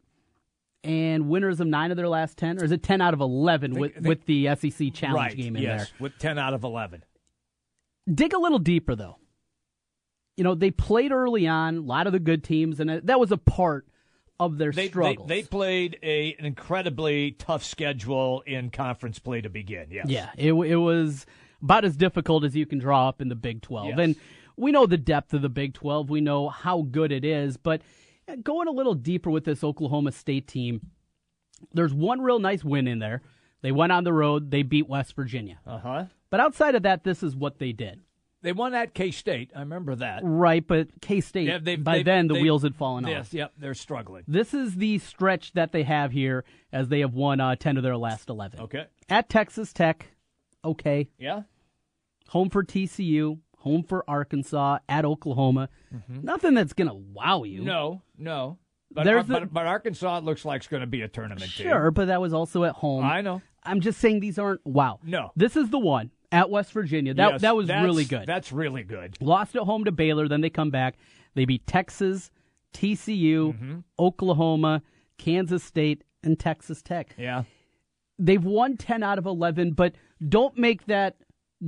and 0.83 1.29
winners 1.29 1.59
of 1.59 1.67
nine 1.67 1.91
of 1.91 1.97
their 1.97 2.07
last 2.09 2.35
10, 2.39 2.59
or 2.59 2.63
is 2.63 2.71
it 2.71 2.81
10 2.81 2.99
out 2.99 3.13
of 3.13 3.21
11 3.21 3.75
with, 3.75 3.93
think- 3.93 4.07
with 4.07 4.25
the 4.25 4.47
SEC 4.55 4.91
Challenge 4.91 5.17
right. 5.17 5.37
game 5.37 5.55
in 5.55 5.61
yes, 5.61 5.81
there? 5.81 5.87
with 5.99 6.17
ten 6.17 6.39
out 6.39 6.55
of 6.55 6.63
eleven. 6.63 7.03
dig 8.11 8.33
a 8.33 8.39
little 8.39 8.57
deeper 8.59 8.95
though. 8.95 9.17
You 10.39 10.45
know, 10.45 10.55
they 10.55 10.71
played 10.71 11.11
early 11.11 11.47
on, 11.47 11.77
a 11.77 11.81
lot 11.81 12.07
of 12.07 12.13
the 12.13 12.19
good 12.19 12.43
teams, 12.43 12.79
and 12.79 12.89
that 12.89 13.19
was 13.19 13.31
a 13.31 13.37
part 13.37 13.85
of 14.39 14.57
their 14.57 14.71
They, 14.71 14.87
they 14.87 15.17
they 15.27 15.43
played 15.43 15.99
a, 16.01 16.33
an 16.39 16.45
incredibly 16.45 17.31
tough 17.31 17.63
schedule 17.63 18.41
in 18.47 18.69
conference 18.69 19.19
play 19.19 19.41
to 19.41 19.49
begin. 19.49 19.87
Yes. 19.91 20.05
yeah, 20.07 20.29
it, 20.37 20.53
it 20.53 20.77
was 20.77 21.25
about 21.61 21.83
as 21.83 21.97
difficult 21.97 22.45
as 22.45 22.55
you 22.55 22.65
can 22.65 22.79
draw 22.79 23.09
up 23.09 23.21
in 23.21 23.27
the 23.27 23.35
Big 23.35 23.61
12. 23.61 23.87
Yes. 23.87 23.99
And 23.99 24.15
we 24.55 24.71
know 24.71 24.85
the 24.85 24.97
depth 24.97 25.33
of 25.33 25.41
the 25.41 25.49
Big 25.49 25.73
12. 25.73 26.09
We 26.09 26.21
know 26.21 26.47
how 26.47 26.83
good 26.83 27.11
it 27.11 27.25
is, 27.25 27.57
but 27.57 27.81
going 28.41 28.69
a 28.69 28.71
little 28.71 28.95
deeper 28.95 29.29
with 29.29 29.43
this 29.43 29.61
Oklahoma 29.61 30.13
State 30.13 30.47
team, 30.47 30.87
there's 31.73 31.93
one 31.93 32.21
real 32.21 32.39
nice 32.39 32.63
win 32.63 32.87
in 32.87 32.99
there. 32.99 33.21
They 33.61 33.73
went 33.73 33.91
on 33.91 34.05
the 34.05 34.13
road, 34.13 34.51
they 34.51 34.63
beat 34.63 34.87
West 34.87 35.17
Virginia. 35.17 35.59
Uh 35.67 35.79
huh. 35.79 36.05
But 36.29 36.39
outside 36.39 36.75
of 36.75 36.83
that, 36.83 37.03
this 37.03 37.23
is 37.23 37.35
what 37.35 37.59
they 37.59 37.73
did. 37.73 37.99
They 38.41 38.53
won 38.53 38.73
at 38.73 38.93
K 38.93 39.11
State. 39.11 39.51
I 39.55 39.59
remember 39.59 39.95
that. 39.95 40.21
Right, 40.23 40.65
but 40.65 40.87
K 41.01 41.19
State, 41.21 41.47
Yeah, 41.47 41.57
they've- 41.57 41.83
by 41.83 41.97
they've- 41.97 42.05
then, 42.05 42.27
the 42.27 42.35
wheels 42.35 42.63
had 42.63 42.75
fallen 42.75 43.03
off. 43.05 43.11
Yes. 43.11 43.33
Yep. 43.33 43.53
They're 43.57 43.73
struggling. 43.73 44.23
This 44.27 44.53
is 44.53 44.75
the 44.75 44.97
stretch 44.99 45.51
that 45.53 45.71
they 45.73 45.83
have 45.83 46.11
here 46.13 46.45
as 46.71 46.87
they 46.87 47.01
have 47.01 47.13
won 47.13 47.39
uh, 47.41 47.55
10 47.57 47.75
of 47.77 47.83
their 47.83 47.97
last 47.97 48.29
11. 48.29 48.61
Okay. 48.61 48.85
At 49.09 49.27
Texas 49.29 49.73
Tech, 49.73 50.07
okay. 50.63 51.09
Yeah. 51.17 51.41
Home 52.29 52.49
for 52.49 52.63
TCU, 52.63 53.39
home 53.57 53.83
for 53.83 54.03
Arkansas, 54.09 54.79
at 54.87 55.03
Oklahoma. 55.03 55.67
Nothing 56.07 56.53
that's 56.53 56.73
going 56.73 56.87
to 56.89 56.93
wow 56.95 57.43
you. 57.43 57.59
Mm-hmm. 57.61 57.67
No. 57.67 58.01
No. 58.17 58.57
But, 58.91 59.05
but, 59.05 59.27
the- 59.27 59.45
but 59.51 59.65
Arkansas 59.67 60.19
it 60.19 60.23
looks 60.23 60.45
like 60.45 60.59
it's 60.59 60.67
going 60.67 60.81
to 60.81 60.87
be 60.87 61.01
a 61.01 61.07
tournament 61.07 61.51
team. 61.51 61.67
Sure, 61.67 61.91
but 61.91 62.05
that 62.07 62.21
was 62.21 62.33
also 62.33 62.63
at 62.63 62.73
home. 62.75 63.03
I 63.03 63.21
know. 63.21 63.41
I'm 63.63 63.81
just 63.81 63.99
saying 63.99 64.21
these 64.21 64.39
aren't 64.39 64.65
wow. 64.65 64.99
No. 65.03 65.31
This 65.35 65.57
is 65.57 65.69
the 65.69 65.77
one 65.79 66.11
at 66.31 66.49
West 66.49 66.71
Virginia. 66.73 67.13
That, 67.13 67.31
Yes, 67.33 67.41
that 67.41 67.55
was 67.55 67.67
really 67.69 68.05
good. 68.05 68.25
That's 68.27 68.51
really 68.51 68.83
good. 68.83 69.17
Lost 69.21 69.55
at 69.55 69.63
home 69.63 69.85
to 69.85 69.91
Baylor, 69.91 70.27
then 70.27 70.41
they 70.41 70.49
come 70.49 70.69
back. 70.69 70.95
They 71.35 71.45
beat 71.45 71.65
Texas, 71.67 72.31
TCU, 72.73 73.53
Mm-hmm. 73.53 73.79
Oklahoma, 73.99 74.81
Kansas 75.17 75.63
State, 75.63 76.03
and 76.23 76.39
Texas 76.39 76.81
Tech. 76.81 77.15
Yeah. 77.17 77.43
they've 78.17 78.43
won 78.43 78.75
10 78.77 79.01
out 79.03 79.17
of 79.17 79.25
11 79.25 79.71
but 79.71 79.95
don't 80.27 80.57
make 80.57 80.85
that 80.87 81.15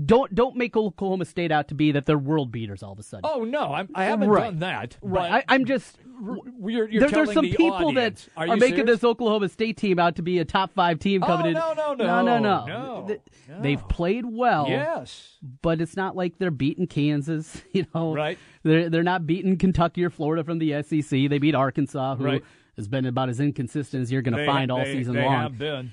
don't 0.05 0.33
don't 0.33 0.55
make 0.55 0.77
Oklahoma 0.77 1.25
State 1.25 1.51
out 1.51 1.67
to 1.67 1.75
be 1.75 1.91
that 1.91 2.05
they're 2.05 2.17
world 2.17 2.51
beaters 2.51 2.81
all 2.81 2.93
of 2.93 2.99
a 2.99 3.03
sudden. 3.03 3.21
Oh 3.31 3.43
no, 3.43 3.73
I'm, 3.73 3.89
I 3.93 4.05
haven't 4.05 4.29
Right. 4.29 4.45
done 4.45 4.59
that. 4.59 4.97
right. 5.01 5.43
I, 5.47 5.53
I'm 5.53 5.65
just 5.65 5.97
you're, 6.23 6.87
you're 6.89 6.99
there, 7.01 7.09
there's 7.09 7.33
some 7.33 7.43
the 7.45 7.51
people 7.51 7.73
audience. 7.73 8.25
that 8.25 8.31
are, 8.41 8.47
are, 8.53 8.55
making 8.57 8.77
serious? 8.77 8.99
this 8.99 9.03
Oklahoma 9.03 9.49
State 9.49 9.75
team 9.77 9.97
out 9.99 10.15
to 10.17 10.21
be 10.21 10.37
a 10.39 10.45
top 10.45 10.71
five 10.73 10.99
team 10.99 11.23
Oh, 11.23 11.27
coming 11.27 11.47
in. 11.47 11.53
no, 11.53 11.73
no, 11.73 11.93
no, 11.93 12.05
no, 12.05 12.23
no, 12.23 12.39
no. 12.39 12.65
no, 12.67 13.07
Th- 13.07 13.19
no. 13.49 13.61
They've 13.61 13.87
played 13.89 14.25
well, 14.25 14.67
Yes. 14.69 15.37
but 15.61 15.81
it's 15.81 15.97
not 15.97 16.15
like 16.15 16.37
they're 16.37 16.51
beating 16.51 16.87
Kansas. 16.87 17.61
You 17.73 17.85
know, 17.95 18.13
Right. 18.13 18.37
They're 18.63 18.89
they're 18.89 19.03
not 19.03 19.25
beating 19.27 19.57
Kentucky 19.57 20.05
or 20.05 20.09
Florida 20.09 20.43
from 20.43 20.59
the 20.59 20.83
SEC. 20.83 21.09
They 21.29 21.37
beat 21.39 21.55
Arkansas, 21.55 22.15
who 22.15 22.23
Right. 22.25 22.43
has 22.77 22.87
been 22.87 23.05
about 23.05 23.27
as 23.29 23.39
inconsistent 23.39 24.03
as 24.03 24.11
you're 24.11 24.21
going 24.21 24.37
to 24.37 24.45
find 24.45 24.71
all 24.71 24.79
they- 24.85 24.93
season 24.93 25.15
they 25.15 25.23
long. 25.25 25.33
have 25.33 25.57
been. 25.57 25.91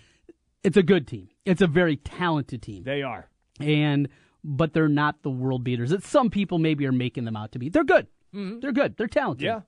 It's 0.62 0.76
a 0.76 0.82
good 0.82 1.06
team. 1.08 1.28
It's 1.44 1.62
a 1.62 1.66
very 1.66 1.96
talented 1.96 2.62
team. 2.62 2.82
They 2.84 3.02
are. 3.02 3.28
And 3.60 4.08
but 4.44 4.72
they're 4.72 4.88
not 4.88 5.22
the 5.22 5.30
world 5.30 5.64
beaters 5.64 5.90
that 5.90 6.04
some 6.04 6.30
people 6.30 6.58
maybe 6.58 6.86
are 6.86 6.92
making 6.92 7.24
them 7.24 7.36
out 7.36 7.52
to 7.52 7.58
be. 7.58 7.68
They're 7.68 7.84
good. 7.84 8.06
They're 8.32 8.72
good. 8.72 8.96
They're 8.96 9.06
talented. 9.08 9.46
Mm-hmm. 9.48 9.58
Yeah. 9.58 9.62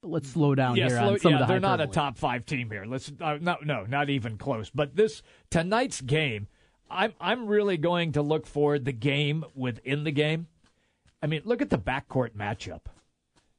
But 0.00 0.10
let's 0.10 0.28
slow 0.28 0.54
down 0.54 0.76
Yeah, 0.76 0.88
here 0.88 0.98
slow- 0.98 1.12
on 1.14 1.18
some 1.20 1.32
yeah, 1.32 1.40
of 1.40 1.46
the 1.48 1.52
they're 1.52 1.60
not 1.60 1.80
a 1.80 1.86
top 1.86 2.16
five 2.18 2.44
team 2.46 2.70
here. 2.70 2.84
Let's 2.86 3.10
uh, 3.20 3.38
no, 3.40 3.56
no, 3.64 3.84
not 3.84 4.10
even 4.10 4.36
close. 4.38 4.70
But 4.70 4.96
this 4.96 5.22
tonight's 5.50 6.00
game, 6.00 6.46
I'm 6.90 7.12
I'm 7.20 7.46
really 7.46 7.76
going 7.76 8.12
to 8.12 8.22
look 8.22 8.46
for 8.46 8.78
the 8.78 8.92
game 8.92 9.44
within 9.54 10.04
the 10.04 10.10
game. 10.12 10.46
I 11.22 11.26
mean, 11.26 11.42
look 11.44 11.62
at 11.62 11.70
the 11.70 11.78
backcourt 11.78 12.30
matchup. 12.36 12.82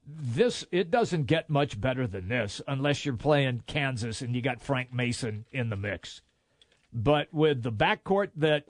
This 0.06 0.64
it 0.70 0.90
doesn't 0.92 1.24
get 1.24 1.50
much 1.50 1.80
better 1.80 2.06
than 2.06 2.28
this 2.28 2.62
unless 2.68 3.04
you're 3.04 3.16
playing 3.16 3.64
Kansas 3.66 4.22
and 4.22 4.36
you 4.36 4.40
got 4.42 4.62
Frank 4.62 4.92
Mason 4.92 5.46
in 5.50 5.68
the 5.68 5.76
mix. 5.76 6.22
But 6.92 7.26
with 7.32 7.62
the 7.64 7.72
backcourt 7.72 8.30
that 8.36 8.66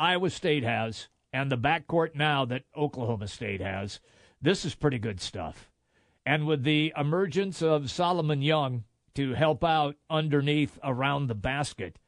Iowa 0.00 0.30
State 0.30 0.64
has 0.64 1.08
and 1.32 1.52
the 1.52 1.58
backcourt 1.58 2.14
now 2.14 2.46
that 2.46 2.64
Oklahoma 2.76 3.28
State 3.28 3.60
has, 3.60 4.00
this 4.40 4.64
is 4.64 4.74
pretty 4.74 4.98
good 4.98 5.20
stuff. 5.20 5.70
And 6.24 6.46
with 6.46 6.64
the 6.64 6.92
emergence 6.96 7.60
of 7.60 7.90
Solomon 7.90 8.40
Young 8.40 8.84
to 9.14 9.34
help 9.34 9.62
out 9.62 9.96
underneath 10.08 10.78
around 10.82 11.26
the 11.26 11.34
basket. 11.34 11.98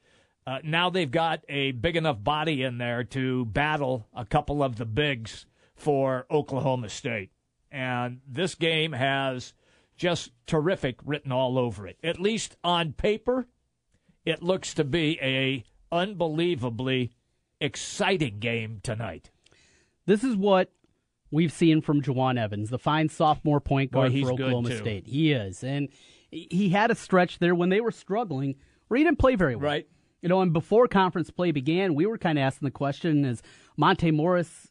Uh, 0.47 0.59
now 0.65 0.91
they've 0.91 1.11
got 1.11 1.45
a 1.49 1.73
big 1.73 1.97
enough 1.97 2.23
body 2.23 2.63
in 2.63 2.79
there 2.79 3.05
to 3.05 3.45
battle 3.45 4.09
a 4.15 4.25
couple 4.25 4.63
of 4.63 4.77
the 4.77 4.85
bigs 4.85 5.47
for 5.75 6.27
Oklahoma 6.31 6.89
State. 6.89 7.31
And 7.71 8.21
this 8.27 8.55
game 8.55 8.93
has 8.93 9.53
just 9.97 10.31
terrific 10.47 10.99
written 11.05 11.33
all 11.33 11.59
over 11.59 11.87
it. 11.87 11.99
At 12.03 12.21
least 12.21 12.57
on 12.65 12.93
paper, 12.93 13.47
it 14.25 14.43
looks 14.43 14.75
to 14.75 14.85
be 14.85 15.19
a 15.21 15.65
unbelievably 15.91 17.13
exciting 17.63 18.39
game 18.39 18.81
tonight. 18.83 19.31
This 20.07 20.25
is 20.25 20.37
what 20.37 20.73
we've 21.31 21.53
seen 21.53 21.81
from 21.81 22.03
Jawun 22.03 22.39
Evans, 22.39 22.71
the 22.71 22.79
fine 22.79 23.09
sophomore 23.09 23.61
point 23.61 23.93
guard 23.93 24.13
Boy, 24.13 24.23
for 24.23 24.33
Oklahoma. 24.33 24.77
State. 24.77 25.07
He 25.07 25.33
is. 25.33 25.65
And 25.65 25.89
he 26.31 26.71
had 26.71 26.91
a 26.91 26.95
stretch 26.95 27.39
there 27.39 27.55
when 27.55 27.69
they 27.69 27.81
were 27.81 27.91
struggling 27.91 28.57
where 28.89 28.99
he 28.99 29.05
didn't 29.05 29.19
play 29.19 29.37
very 29.37 29.57
well. 29.57 29.71
Right. 29.71 29.89
You 30.21 30.29
know, 30.29 30.41
and 30.41 30.53
before 30.53 30.87
conference 30.87 31.31
play 31.31 31.51
began, 31.51 31.95
we 31.95 32.07
were 32.07 32.19
kind 32.19 32.39
of 32.39 32.43
asking 32.43 32.67
the 32.67 32.73
question 32.73 33.25
is 33.25 33.43
Monte 33.77 34.11
Morris 34.11 34.71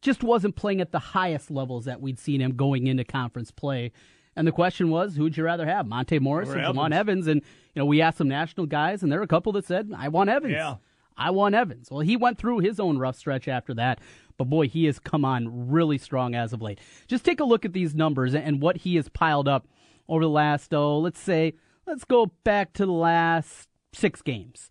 just 0.00 0.22
wasn't 0.22 0.56
playing 0.56 0.80
at 0.80 0.92
the 0.92 0.98
highest 0.98 1.50
levels 1.50 1.84
that 1.86 2.00
we'd 2.00 2.18
seen 2.18 2.40
him 2.40 2.54
going 2.54 2.86
into 2.86 3.04
conference 3.04 3.50
play. 3.50 3.92
And 4.36 4.46
the 4.46 4.52
question 4.52 4.90
was, 4.90 5.16
who'd 5.16 5.36
you 5.36 5.44
rather 5.44 5.66
have, 5.66 5.86
Monte 5.86 6.18
Morris 6.18 6.50
Or 6.50 6.56
or, 6.56 6.58
Evans. 6.58 6.76
Evans? 6.92 7.26
And, 7.26 7.42
you 7.74 7.80
know, 7.80 7.86
we 7.86 8.02
asked 8.02 8.18
some 8.18 8.28
national 8.28 8.66
guys, 8.66 9.02
and 9.02 9.10
there 9.10 9.18
were 9.18 9.24
a 9.24 9.28
couple 9.28 9.52
that 9.52 9.64
said, 9.64 9.90
I 9.96 10.08
want 10.08 10.28
Evans. 10.28 10.52
Yeah. 10.52 10.76
I 11.16 11.30
want 11.30 11.54
Evans. 11.54 11.90
Well, 11.90 12.00
he 12.00 12.16
went 12.16 12.38
through 12.38 12.58
his 12.58 12.78
own 12.78 12.98
rough 12.98 13.16
stretch 13.16 13.48
after 13.48 13.74
that, 13.74 14.00
but 14.36 14.44
boy, 14.44 14.68
he 14.68 14.84
has 14.84 14.98
come 14.98 15.24
on 15.24 15.70
really 15.70 15.98
strong 15.98 16.34
as 16.34 16.52
of 16.52 16.62
late. 16.62 16.80
Just 17.06 17.24
take 17.24 17.40
a 17.40 17.44
look 17.44 17.64
at 17.64 17.72
these 17.72 17.94
numbers 17.94 18.34
and 18.34 18.60
what 18.60 18.78
he 18.78 18.96
has 18.96 19.08
piled 19.08 19.48
up 19.48 19.66
over 20.08 20.22
the 20.22 20.30
last, 20.30 20.72
oh, 20.74 20.98
let's 20.98 21.20
say, 21.20 21.54
let's 21.86 22.04
go 22.04 22.26
back 22.44 22.72
to 22.74 22.86
the 22.86 22.92
last 22.92 23.68
six 23.92 24.22
games 24.22 24.70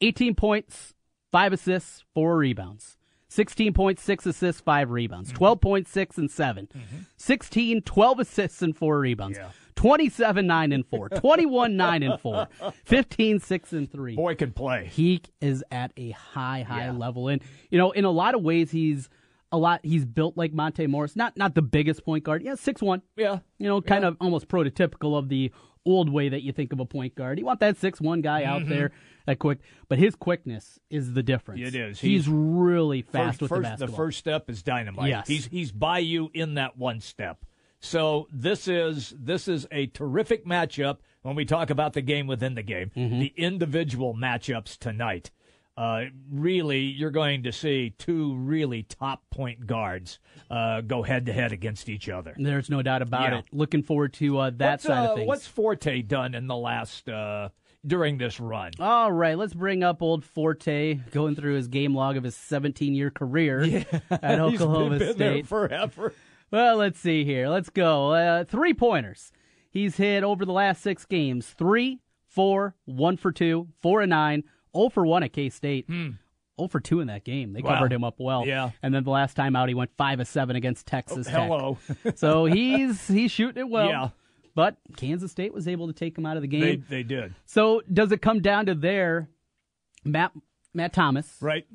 18 0.00 0.34
points, 0.34 0.94
five 1.30 1.52
assists, 1.52 2.04
four 2.14 2.36
rebounds. 2.36 2.96
16.6 3.30 4.26
assists, 4.26 4.60
5 4.60 4.90
rebounds. 4.90 5.32
Mm-hmm. 5.32 5.44
12.6 5.44 6.18
and 6.18 6.30
7. 6.30 6.68
Mm-hmm. 6.68 6.96
16, 7.16 7.82
12 7.82 8.20
assists 8.20 8.62
and 8.62 8.76
4 8.76 9.00
rebounds. 9.00 9.38
Yeah. 9.38 9.48
27, 9.76 10.46
9 10.46 10.72
and 10.72 10.86
4. 10.86 11.08
21, 11.16 11.76
9 11.76 12.02
and 12.02 12.20
4. 12.20 12.48
15, 12.84 13.40
6 13.40 13.72
and 13.72 13.90
3 13.90 14.16
Boy 14.16 14.34
can 14.34 14.52
play. 14.52 14.88
he 14.92 15.22
is 15.40 15.64
at 15.70 15.92
a 15.96 16.10
high, 16.10 16.62
high 16.62 16.86
Yeah. 16.86 16.92
level. 16.92 17.28
And 17.28 17.42
you 17.70 17.78
know, 17.78 17.90
in 17.90 18.04
a 18.04 18.10
lot 18.10 18.34
of 18.34 18.42
ways, 18.42 18.70
he's 18.70 19.08
a 19.52 19.58
lot. 19.58 19.80
He's 19.84 20.04
built 20.04 20.36
like 20.36 20.52
Monte 20.52 20.86
Morris. 20.86 21.14
Not 21.16 21.36
not 21.36 21.54
the 21.54 21.62
biggest 21.62 22.04
point 22.04 22.24
guard. 22.24 22.42
Yeah, 22.42 22.54
six 22.56 22.82
one. 22.82 23.02
Yeah. 23.16 23.38
You 23.58 23.68
know, 23.68 23.80
kind 23.80 24.04
of 24.04 24.16
almost 24.20 24.48
prototypical 24.48 25.16
of 25.18 25.28
the 25.28 25.52
old 25.86 26.08
way 26.10 26.30
that 26.30 26.42
you 26.42 26.50
think 26.50 26.72
of 26.72 26.80
a 26.80 26.86
point 26.86 27.14
guard. 27.14 27.38
You 27.38 27.44
want 27.44 27.60
that 27.60 27.76
six 27.76 28.00
one 28.00 28.20
guy 28.22 28.44
out 28.44 28.66
there, 28.68 28.90
that 29.26 29.38
quick. 29.38 29.58
But 29.88 29.98
his 29.98 30.14
quickness 30.16 30.78
is 30.90 31.12
the 31.12 31.22
difference. 31.22 31.60
Mm-hmm. 31.60 31.68
It 31.68 31.74
is. 31.90 32.00
He's, 32.00 32.24
He's- 32.24 32.28
really 32.34 33.02
fast 33.02 33.38
first, 33.38 33.42
with 33.42 33.48
first- 33.50 33.62
the 33.62 33.68
basketball. 33.68 33.96
first 33.96 34.18
step 34.18 34.48
is 34.50 34.62
dynamite. 34.62 35.10
Yes. 35.10 35.28
He's 35.28 35.46
he's 35.46 35.72
by 35.72 35.98
you 35.98 36.30
in 36.34 36.54
that 36.54 36.76
one 36.78 37.00
step. 37.00 37.44
So 37.84 38.28
this 38.32 38.66
is 38.66 39.14
this 39.18 39.46
is 39.46 39.66
a 39.70 39.86
terrific 39.88 40.46
matchup 40.46 40.98
when 41.22 41.36
we 41.36 41.44
talk 41.44 41.68
about 41.68 41.92
the 41.92 42.00
game 42.00 42.26
within 42.26 42.54
the 42.54 42.62
game. 42.62 42.90
Mm-hmm. 42.96 43.18
The 43.20 43.32
individual 43.36 44.14
matchups 44.14 44.78
tonight. 44.78 45.30
Uh, 45.76 46.04
really, 46.30 46.78
you're 46.80 47.10
going 47.10 47.42
to 47.42 47.52
see 47.52 47.92
two 47.98 48.36
really 48.36 48.84
top 48.84 49.22
point 49.30 49.66
guards 49.66 50.18
uh, 50.50 50.80
go 50.80 51.02
head 51.02 51.26
to 51.26 51.32
head 51.32 51.52
against 51.52 51.88
each 51.88 52.08
other. 52.08 52.32
There's 52.38 52.70
no 52.70 52.80
doubt 52.80 53.02
about 53.02 53.32
Yeah. 53.32 53.38
it. 53.40 53.46
Looking 53.52 53.82
forward 53.82 54.12
to 54.14 54.38
uh, 54.38 54.50
that 54.50 54.70
what's, 54.70 54.84
side 54.84 55.06
uh, 55.06 55.10
of 55.10 55.16
things. 55.16 55.28
What's 55.28 55.46
Forte 55.48 56.02
done 56.02 56.34
in 56.34 56.46
the 56.46 56.56
last 56.56 57.08
uh, 57.08 57.48
during 57.84 58.16
this 58.18 58.38
run? 58.40 58.70
All 58.78 59.10
right, 59.12 59.36
let's 59.36 59.52
bring 59.52 59.82
up 59.82 60.00
old 60.00 60.24
Forte 60.24 60.94
going 61.10 61.34
through 61.34 61.56
his 61.56 61.66
game 61.68 61.92
log 61.94 62.16
of 62.16 62.22
his 62.24 62.36
17 62.36 62.94
year 62.94 63.10
career 63.10 63.60
at 64.10 64.38
He's 64.48 64.62
Oklahoma 64.62 64.98
been 65.00 65.18
there 65.18 65.32
State. 65.32 65.46
forever. 65.48 66.14
Well, 66.54 66.76
let's 66.76 67.00
see 67.00 67.24
here. 67.24 67.48
Let's 67.48 67.68
go. 67.68 68.12
Uh, 68.12 68.44
three 68.44 68.74
pointers. 68.74 69.32
He's 69.70 69.96
hit 69.96 70.22
over 70.22 70.44
the 70.44 70.52
last 70.52 70.82
six 70.82 71.04
games 71.04 71.48
three, 71.48 71.98
four, 72.28 72.76
one 72.84 73.16
for 73.16 73.32
two, 73.32 73.68
four 73.82 74.02
and 74.02 74.10
nine, 74.10 74.44
0 74.76 74.88
for 74.90 75.04
one 75.04 75.24
at 75.24 75.32
K 75.32 75.48
State. 75.48 75.86
0 75.88 76.14
for 76.68 76.78
two 76.78 77.00
in 77.00 77.08
that 77.08 77.24
game. 77.24 77.52
They 77.54 77.60
Hmm. 77.60 77.66
Wow. 77.66 77.74
covered 77.74 77.92
him 77.92 78.04
up 78.04 78.20
well. 78.20 78.46
Yeah. 78.46 78.70
And 78.84 78.94
then 78.94 79.02
the 79.02 79.10
last 79.10 79.34
time 79.34 79.56
out, 79.56 79.68
he 79.68 79.74
went 79.74 79.90
five 79.96 80.20
of 80.20 80.28
seven 80.28 80.54
against 80.54 80.86
Texas 80.86 81.26
Tech. 81.26 81.34
Hello. 81.34 81.76
So 82.14 82.44
he's 82.44 83.08
he's 83.08 83.32
shooting 83.32 83.60
it 83.60 83.68
well. 83.68 83.88
Yeah. 83.88 84.08
But 84.54 84.76
Kansas 84.96 85.32
State 85.32 85.52
was 85.52 85.66
able 85.66 85.88
to 85.88 85.92
take 85.92 86.16
him 86.16 86.24
out 86.24 86.36
of 86.36 86.42
the 86.42 86.46
game. 86.48 86.60
they 86.60 86.76
they 86.76 87.02
did 87.02 87.34
So 87.46 87.82
does 87.92 88.12
it 88.12 88.22
come 88.22 88.40
down 88.40 88.66
to 88.66 88.76
there, 88.76 89.28
Matt 90.04 90.30
Matt 90.72 90.92
Thomas? 90.92 91.36
right. 91.40 91.66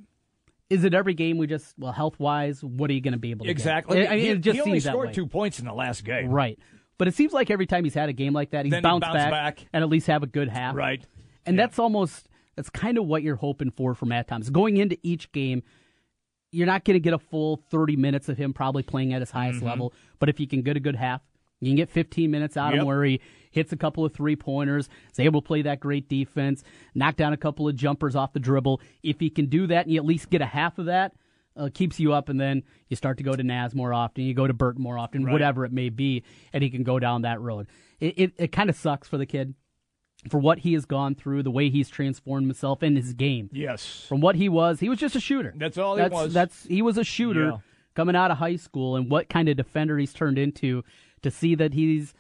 Is 0.70 0.84
it 0.84 0.94
every 0.94 1.14
game 1.16 1.38
we 1.38 1.48
just 1.48 1.74
well 1.80 1.92
health 1.92 2.20
wise? 2.20 2.64
What 2.64 2.90
are 2.90 2.94
you 2.94 3.02
going 3.02 3.14
to 3.14 3.18
be 3.20 3.32
able 3.32 3.46
to 3.46 3.48
get? 3.48 3.52
Exactly. 3.58 4.08
I 4.08 4.12
mean, 4.12 4.20
he, 4.20 4.30
it 4.30 4.42
just 4.42 4.56
he 4.56 4.62
only 4.62 4.80
scored 4.80 5.14
two 5.14 5.26
points 5.28 5.60
in 5.60 5.66
the 5.66 5.74
last 5.74 6.04
game. 6.04 6.30
Right. 6.30 6.60
But 6.98 7.08
it 7.08 7.16
seems 7.16 7.34
like 7.34 7.50
every 7.50 7.66
time 7.66 7.84
he's 7.86 7.94
had 7.94 8.10
a 8.10 8.14
game 8.14 8.34
like 8.34 8.52
that, 8.52 8.66
he's 8.66 8.76
he 8.76 8.82
bounced, 8.82 9.02
bounced 9.02 9.16
back, 9.16 9.32
back. 9.32 9.66
and 9.74 9.84
at 9.84 9.90
least 9.90 10.08
have 10.08 10.22
a 10.22 10.28
good 10.28 10.50
half. 10.50 10.76
Right. 10.76 11.04
And 11.46 11.56
Yeah. 11.56 11.64
that's 11.66 11.80
almost 11.80 12.28
that's 12.56 12.70
kind 12.70 12.98
of 12.98 13.06
what 13.06 13.24
you're 13.24 13.38
hoping 13.38 13.72
for 13.72 13.96
from 13.96 14.10
Matt 14.10 14.28
Thomas. 14.28 14.50
Going 14.50 14.78
into 14.78 14.98
each 15.02 15.32
game, 15.32 15.64
you're 16.52 16.68
not 16.68 16.84
going 16.84 16.96
to 16.96 17.00
get 17.00 17.14
a 17.14 17.20
full 17.20 17.58
30 17.72 17.96
minutes 17.96 18.28
of 18.28 18.38
him 18.38 18.54
probably 18.54 18.84
playing 18.84 19.14
at 19.14 19.22
his 19.22 19.32
highest 19.32 19.60
Mm-hmm. 19.60 19.68
level, 19.68 19.94
but 20.20 20.30
if 20.30 20.40
you 20.40 20.48
can 20.48 20.62
get 20.62 20.76
a 20.76 20.80
good 20.80 20.96
half, 20.96 21.22
you 21.62 21.70
can 21.70 21.76
get 21.76 21.90
15 21.90 22.30
minutes 22.32 22.56
out 22.58 22.70
of 22.70 22.76
Yep. 22.76 22.82
him 22.82 22.88
where 22.88 23.04
he 23.04 23.20
hits 23.52 23.72
a 23.74 23.78
couple 23.78 24.06
of 24.06 24.14
three 24.14 24.36
pointers, 24.36 24.88
is 25.12 25.20
able 25.20 25.42
to 25.42 25.48
play 25.48 25.62
that 25.64 25.80
great 25.80 26.08
defense, 26.08 26.64
knock 26.94 27.16
down 27.16 27.34
a 27.34 27.38
couple 27.38 27.68
of 27.68 27.76
jumpers 27.76 28.16
off 28.16 28.32
the 28.34 28.40
dribble. 28.40 28.80
If 29.04 29.20
he 29.20 29.30
can 29.30 29.48
do 29.48 29.68
that 29.68 29.86
and 29.86 29.94
you 29.94 30.00
at 30.00 30.06
least 30.06 30.30
get 30.30 30.42
a 30.42 30.46
half 30.46 30.78
of 30.78 30.86
that, 30.86 31.14
uh, 31.56 31.70
keeps 31.74 32.00
you 32.00 32.14
up, 32.14 32.30
and 32.30 32.40
then 32.40 32.64
you 32.88 32.96
start 32.96 33.18
to 33.18 33.24
go 33.24 33.34
to 33.34 33.44
Naz 33.44 33.74
more 33.76 33.94
often, 33.94 34.24
you 34.24 34.34
go 34.34 34.48
to 34.48 34.54
Burton 34.54 34.82
more 34.84 34.98
often, 34.98 35.26
Right. 35.26 35.32
whatever 35.34 35.66
it 35.66 35.74
may 35.74 35.90
be, 35.90 36.24
and 36.54 36.64
he 36.64 36.70
can 36.70 36.84
go 36.84 37.00
down 37.00 37.24
that 37.24 37.42
road. 37.42 37.68
It, 38.00 38.14
it, 38.18 38.34
it 38.38 38.52
kind 38.52 38.70
of 38.70 38.76
sucks 38.78 39.08
for 39.10 39.18
the 39.18 39.26
kid 39.26 39.56
for 40.30 40.38
what 40.40 40.60
he 40.60 40.74
has 40.74 40.86
gone 40.86 41.16
through, 41.16 41.44
the 41.44 41.52
way 41.52 41.70
he's 41.70 41.90
transformed 41.90 42.46
himself 42.46 42.84
in 42.84 42.96
his 42.96 43.14
game. 43.14 43.50
Yes. 43.52 44.06
From 44.08 44.22
what 44.22 44.36
he 44.36 44.48
was, 44.48 44.80
he 44.80 44.90
was 44.90 45.00
just 45.00 45.16
a 45.16 45.20
shooter. 45.20 45.54
That's 45.58 45.78
all 45.78 45.96
he 45.96 46.02
that's, 46.04 46.14
was. 46.14 46.34
That's 46.34 46.66
he 46.66 46.82
was 46.82 46.98
a 46.98 47.04
shooter 47.04 47.46
Yeah. 47.50 47.58
coming 47.96 48.16
out 48.16 48.30
of 48.32 48.38
high 48.38 48.58
school, 48.58 48.96
and 48.96 49.10
what 49.10 49.28
kind 49.28 49.50
of 49.50 49.58
defender 49.58 49.98
he's 49.98 50.14
turned 50.14 50.38
into. 50.38 50.84
To 51.24 51.32
see 51.32 51.56
that 51.56 51.74
he's 51.74 52.14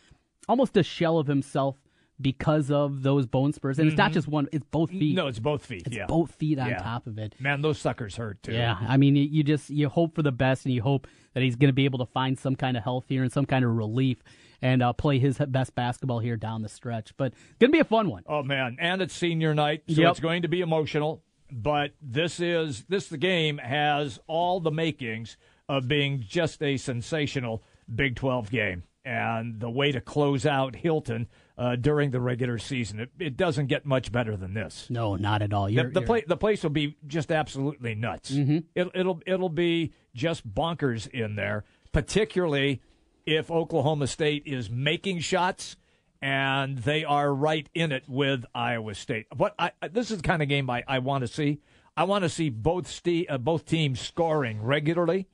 almost 0.48 0.76
a 0.78 0.84
shell 0.84 1.18
of 1.20 1.28
himself 1.28 1.78
because 2.22 2.70
of 2.70 3.02
those 3.04 3.26
bone 3.26 3.54
spurs, 3.54 3.80
and 3.80 3.88
it's 3.88 3.98
not 3.98 4.12
just 4.12 4.28
one; 4.28 4.48
it's 4.52 4.66
both 4.72 4.90
feet. 4.90 5.02
Mm-hmm. 5.02 5.16
No, 5.16 5.28
it's 5.28 5.40
both 5.40 5.66
feet. 5.66 5.84
it's 5.88 5.96
yeah. 5.96 6.06
both 6.06 6.32
feet 6.36 6.60
on 6.60 6.70
Yeah. 6.70 6.80
top 6.80 7.08
of 7.08 7.18
it. 7.18 7.34
Man, 7.40 7.62
those 7.62 7.78
suckers 7.80 8.18
hurt 8.18 8.44
too. 8.44 8.52
Yeah, 8.54 8.78
I 8.88 8.98
mean, 8.98 9.16
you, 9.16 9.24
you 9.24 9.44
just 9.44 9.70
you 9.70 9.88
hope 9.90 10.16
for 10.16 10.22
the 10.22 10.32
best, 10.34 10.66
and 10.66 10.74
you 10.74 10.82
hope 10.82 11.08
that 11.34 11.44
he's 11.44 11.56
going 11.56 11.70
to 11.70 11.74
be 11.74 11.86
able 11.86 12.00
to 12.00 12.06
find 12.08 12.38
some 12.38 12.56
kind 12.56 12.76
of 12.76 12.84
health 12.84 13.06
here 13.08 13.24
and 13.24 13.32
some 13.32 13.46
kind 13.46 13.64
of 13.64 13.72
relief, 13.72 14.22
and 14.62 14.84
uh, 14.84 14.92
play 14.92 15.18
his 15.20 15.38
best 15.38 15.76
basketball 15.76 16.20
here 16.20 16.36
down 16.36 16.62
the 16.62 16.68
stretch. 16.70 17.16
But 17.16 17.34
going 17.60 17.72
to 17.72 17.76
be 17.76 17.80
a 17.80 17.86
fun 17.86 18.10
one. 18.10 18.24
Oh 18.28 18.44
man, 18.44 18.76
and 18.82 19.02
it's 19.02 19.14
senior 19.14 19.54
night, 19.56 19.84
so 19.88 20.02
Yep. 20.02 20.12
it's 20.12 20.20
going 20.20 20.42
to 20.42 20.50
be 20.50 20.60
emotional. 20.60 21.24
But 21.52 21.92
this 22.02 22.40
is 22.42 22.84
this 22.90 23.08
the 23.08 23.18
game 23.18 23.60
has 23.60 24.20
all 24.28 24.60
the 24.60 24.72
makings 24.72 25.38
of 25.70 25.88
being 25.88 26.20
just 26.28 26.62
a 26.62 26.76
sensational 26.78 27.64
Big 27.94 28.16
Twelve 28.16 28.50
game, 28.52 28.84
and 29.06 29.60
the 29.60 29.70
way 29.70 29.92
to 29.92 30.02
close 30.02 30.46
out 30.46 30.76
Hilton 30.76 31.28
uh, 31.58 31.76
during 31.76 32.12
the 32.12 32.22
regular 32.22 32.58
season. 32.58 33.00
It, 33.00 33.10
it 33.20 33.38
doesn't 33.38 33.68
get 33.68 33.86
much 33.86 34.12
better 34.12 34.38
than 34.38 34.54
this. 34.54 34.88
No, 34.90 35.16
not 35.16 35.42
at 35.42 35.54
all. 35.54 35.68
The, 35.68 35.74
the, 35.94 36.02
pla- 36.06 36.20
the 36.28 36.38
place 36.38 36.64
will 36.64 36.70
be 36.70 36.96
just 37.08 37.32
absolutely 37.32 37.96
nuts. 37.96 38.32
It, 38.76 38.88
it'll 38.94 39.22
it'll 39.26 39.50
be 39.50 39.94
just 40.14 40.48
bonkers 40.54 41.08
in 41.08 41.36
there, 41.36 41.66
particularly 41.92 42.82
if 43.26 43.52
Oklahoma 43.52 44.08
State 44.08 44.44
is 44.46 44.70
making 44.70 45.20
shots 45.20 45.76
and 46.22 46.80
they 46.80 47.04
are 47.06 47.34
right 47.34 47.70
in 47.74 47.92
it 47.92 48.04
with 48.08 48.44
Iowa 48.56 48.94
State. 48.96 49.28
But 49.36 49.54
I, 49.60 49.72
this 49.92 50.12
is 50.12 50.18
the 50.18 50.24
kind 50.24 50.42
of 50.42 50.50
game 50.50 50.70
I, 50.70 50.84
I 50.88 51.00
want 51.00 51.22
to 51.22 51.28
see. 51.28 51.60
I 51.96 52.04
want 52.06 52.24
to 52.24 52.30
see 52.30 52.50
both 52.50 52.88
ste- 52.88 53.30
uh, 53.30 53.38
both 53.38 53.66
teams 53.66 54.00
scoring 54.00 54.62
regularly 54.64 55.28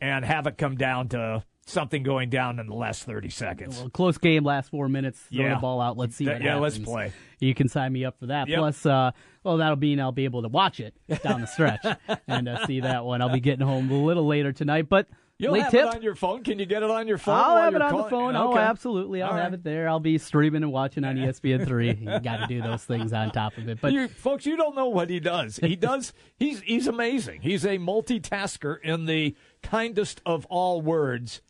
and 0.00 0.24
have 0.24 0.46
it 0.46 0.56
come 0.58 0.76
down 0.76 1.08
to 1.10 1.44
something 1.66 2.02
going 2.02 2.30
down 2.30 2.58
in 2.58 2.66
the 2.66 2.74
last 2.74 3.02
thirty 3.04 3.28
seconds. 3.28 3.78
Well, 3.78 3.90
close 3.90 4.16
game, 4.18 4.44
last 4.44 4.70
four 4.70 4.88
minutes. 4.88 5.20
Throw 5.32 5.44
Yeah. 5.44 5.54
the 5.54 5.60
ball 5.60 5.80
out. 5.80 5.96
Let's 5.98 6.16
see 6.16 6.24
Th- 6.24 6.36
what 6.36 6.42
yeah, 6.42 6.54
happens. 6.54 6.78
let's 6.78 6.84
play. 6.88 7.12
You 7.40 7.54
can 7.54 7.68
sign 7.68 7.92
me 7.92 8.04
up 8.04 8.18
for 8.18 8.26
that. 8.26 8.48
Yep. 8.48 8.58
Plus, 8.58 8.86
uh, 8.86 9.10
well, 9.44 9.58
that'll 9.58 9.76
mean 9.76 10.00
I'll 10.00 10.12
be 10.12 10.24
able 10.24 10.42
to 10.42 10.48
watch 10.48 10.80
it 10.80 10.94
down 11.22 11.40
the 11.42 11.46
stretch 11.46 11.84
and 12.28 12.48
uh, 12.48 12.66
see 12.66 12.80
that 12.80 13.04
one. 13.04 13.20
I'll 13.20 13.28
be 13.32 13.40
getting 13.40 13.66
home 13.66 13.90
a 13.90 13.94
little 13.94 14.26
later 14.26 14.52
tonight, 14.52 14.88
but 14.88 15.06
You'll 15.38 15.52
late 15.52 15.64
have 15.64 15.70
tip. 15.72 15.80
it 15.82 15.94
on 15.96 16.02
your 16.02 16.14
phone. 16.14 16.42
Can 16.44 16.58
you 16.58 16.64
get 16.64 16.82
it 16.82 16.90
on 16.90 17.06
your 17.06 17.18
phone? 17.18 17.34
I'll 17.36 17.56
have 17.58 17.74
it 17.74 17.82
on 17.82 17.88
the 17.92 17.96
calling? 18.08 18.10
phone. 18.10 18.36
Oh, 18.36 18.52
Okay. 18.52 18.60
absolutely. 18.60 19.20
I'll 19.20 19.32
All 19.32 19.36
have 19.36 19.52
it 19.52 19.62
there. 19.62 19.86
I'll 19.86 20.00
be 20.00 20.16
streaming 20.16 20.62
and 20.62 20.72
watching 20.72 21.04
on 21.04 21.16
ESPN 21.18 21.66
three. 21.66 21.90
you 21.92 22.20
got 22.20 22.38
to 22.38 22.46
do 22.48 22.62
those 22.62 22.82
things 22.84 23.12
on 23.12 23.32
top 23.32 23.58
of 23.58 23.68
it. 23.68 23.78
But 23.82 23.92
you, 23.92 24.08
folks, 24.08 24.46
you 24.46 24.56
don't 24.56 24.74
know 24.74 24.86
what 24.88 25.10
he 25.10 25.20
does. 25.20 25.56
He 25.58 25.76
does. 25.76 26.14
He's 26.38 26.60
he's 26.62 26.86
amazing. 26.86 27.42
He's 27.42 27.66
a 27.66 27.76
multitasker 27.76 28.80
in 28.82 29.04
the 29.04 29.36
kindest 29.62 30.22
of 30.24 30.46
all 30.46 30.80
words. 30.80 31.42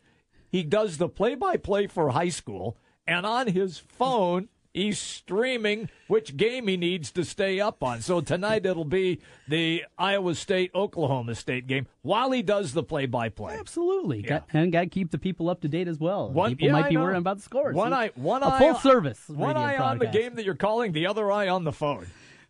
He 0.57 0.63
does 0.63 0.97
the 0.97 1.07
play-by-play 1.09 1.89
for 1.89 2.09
high 2.09 2.31
school, 2.31 2.79
and 3.07 3.27
on 3.27 3.47
his 3.49 3.77
phone, 3.79 4.49
he's 4.73 4.99
streaming 4.99 5.91
which 6.09 6.35
game 6.39 6.67
he 6.67 6.79
needs 6.79 7.11
to 7.13 7.27
stay 7.27 7.61
up 7.61 7.83
on. 7.83 8.01
So 8.01 8.23
tonight 8.23 8.65
it'll 8.65 8.87
be 8.87 9.21
the 9.47 9.85
Iowa 9.99 10.35
State 10.35 10.71
Oklahoma 10.75 11.35
State 11.35 11.67
game 11.67 11.87
while 12.01 12.31
he 12.31 12.41
does 12.41 12.73
the 12.73 12.83
play 12.83 13.05
by 13.05 13.29
play. 13.29 13.55
Absolutely, 13.59 14.21
Yeah. 14.23 14.29
Got, 14.29 14.45
and 14.55 14.73
got 14.73 14.81
to 14.81 14.87
keep 14.87 15.11
the 15.11 15.19
people 15.19 15.51
up 15.51 15.61
to 15.61 15.69
date 15.69 15.89
as 15.89 15.99
well. 15.99 16.31
One- 16.31 16.53
people 16.53 16.69
yeah, 16.69 16.73
might 16.73 16.85
I 16.87 16.89
be 16.89 16.95
know. 16.95 17.03
worrying 17.03 17.19
about 17.19 17.37
the 17.37 17.43
scores. 17.43 17.77
One 17.77 17.93
eye, 17.93 18.13
one 18.15 18.43
a 18.43 18.49
eye, 18.49 18.59
full 18.59 18.77
service. 18.77 19.23
One 19.29 19.59
eye 19.59 19.77
on 19.77 19.99
the 19.99 20.07
game 20.07 20.37
that 20.37 20.47
you're 20.47 20.55
calling, 20.55 20.93
the 20.93 21.07
other 21.07 21.31
eye 21.31 21.49
on 21.49 21.65
the 21.65 21.73
phone. 21.73 22.07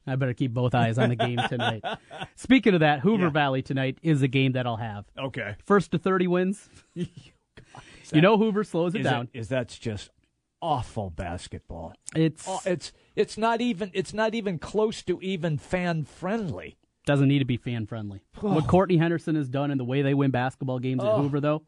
I 0.06 0.14
better 0.14 0.34
keep 0.34 0.54
both 0.54 0.76
eyes 0.76 0.96
on 0.98 1.08
the 1.08 1.16
game 1.16 1.40
tonight. 1.48 1.82
Speaking 2.36 2.74
of 2.74 2.80
that, 2.80 3.00
Hoover 3.00 3.24
Yeah. 3.24 3.30
Valley 3.30 3.62
tonight 3.62 3.98
is 4.04 4.22
a 4.22 4.28
game 4.28 4.52
that 4.52 4.64
I'll 4.64 4.76
have. 4.76 5.06
Okay, 5.18 5.56
First 5.64 5.90
to 5.90 5.98
30 5.98 6.28
wins. 6.28 6.68
you 8.12 8.20
know 8.20 8.36
Hoover 8.38 8.64
slows 8.64 8.94
it 8.94 9.00
is 9.00 9.04
down. 9.04 9.28
Is 9.32 9.48
that's 9.48 9.78
just 9.78 10.10
awful 10.62 11.10
basketball? 11.10 11.92
It's 12.14 12.44
Oh, 12.48 12.60
it's 12.64 12.92
it's 13.14 13.36
not 13.38 13.60
even 13.60 13.90
it's 13.94 14.12
not 14.14 14.34
even 14.34 14.58
close 14.58 15.02
to 15.04 15.18
even 15.22 15.58
fan 15.58 16.04
friendly. 16.04 16.76
doesn't 17.04 17.28
need 17.28 17.38
to 17.40 17.44
be 17.44 17.56
fan 17.56 17.86
friendly. 17.86 18.22
what 18.40 18.66
Courtney 18.66 18.96
Henderson 18.96 19.34
has 19.36 19.48
done 19.48 19.70
and 19.70 19.78
the 19.80 19.84
way 19.84 20.02
they 20.02 20.14
win 20.14 20.30
basketball 20.30 20.78
games 20.78 21.02
at 21.02 21.08
Oh. 21.10 21.22
Hoover, 21.22 21.40
though, 21.40 21.62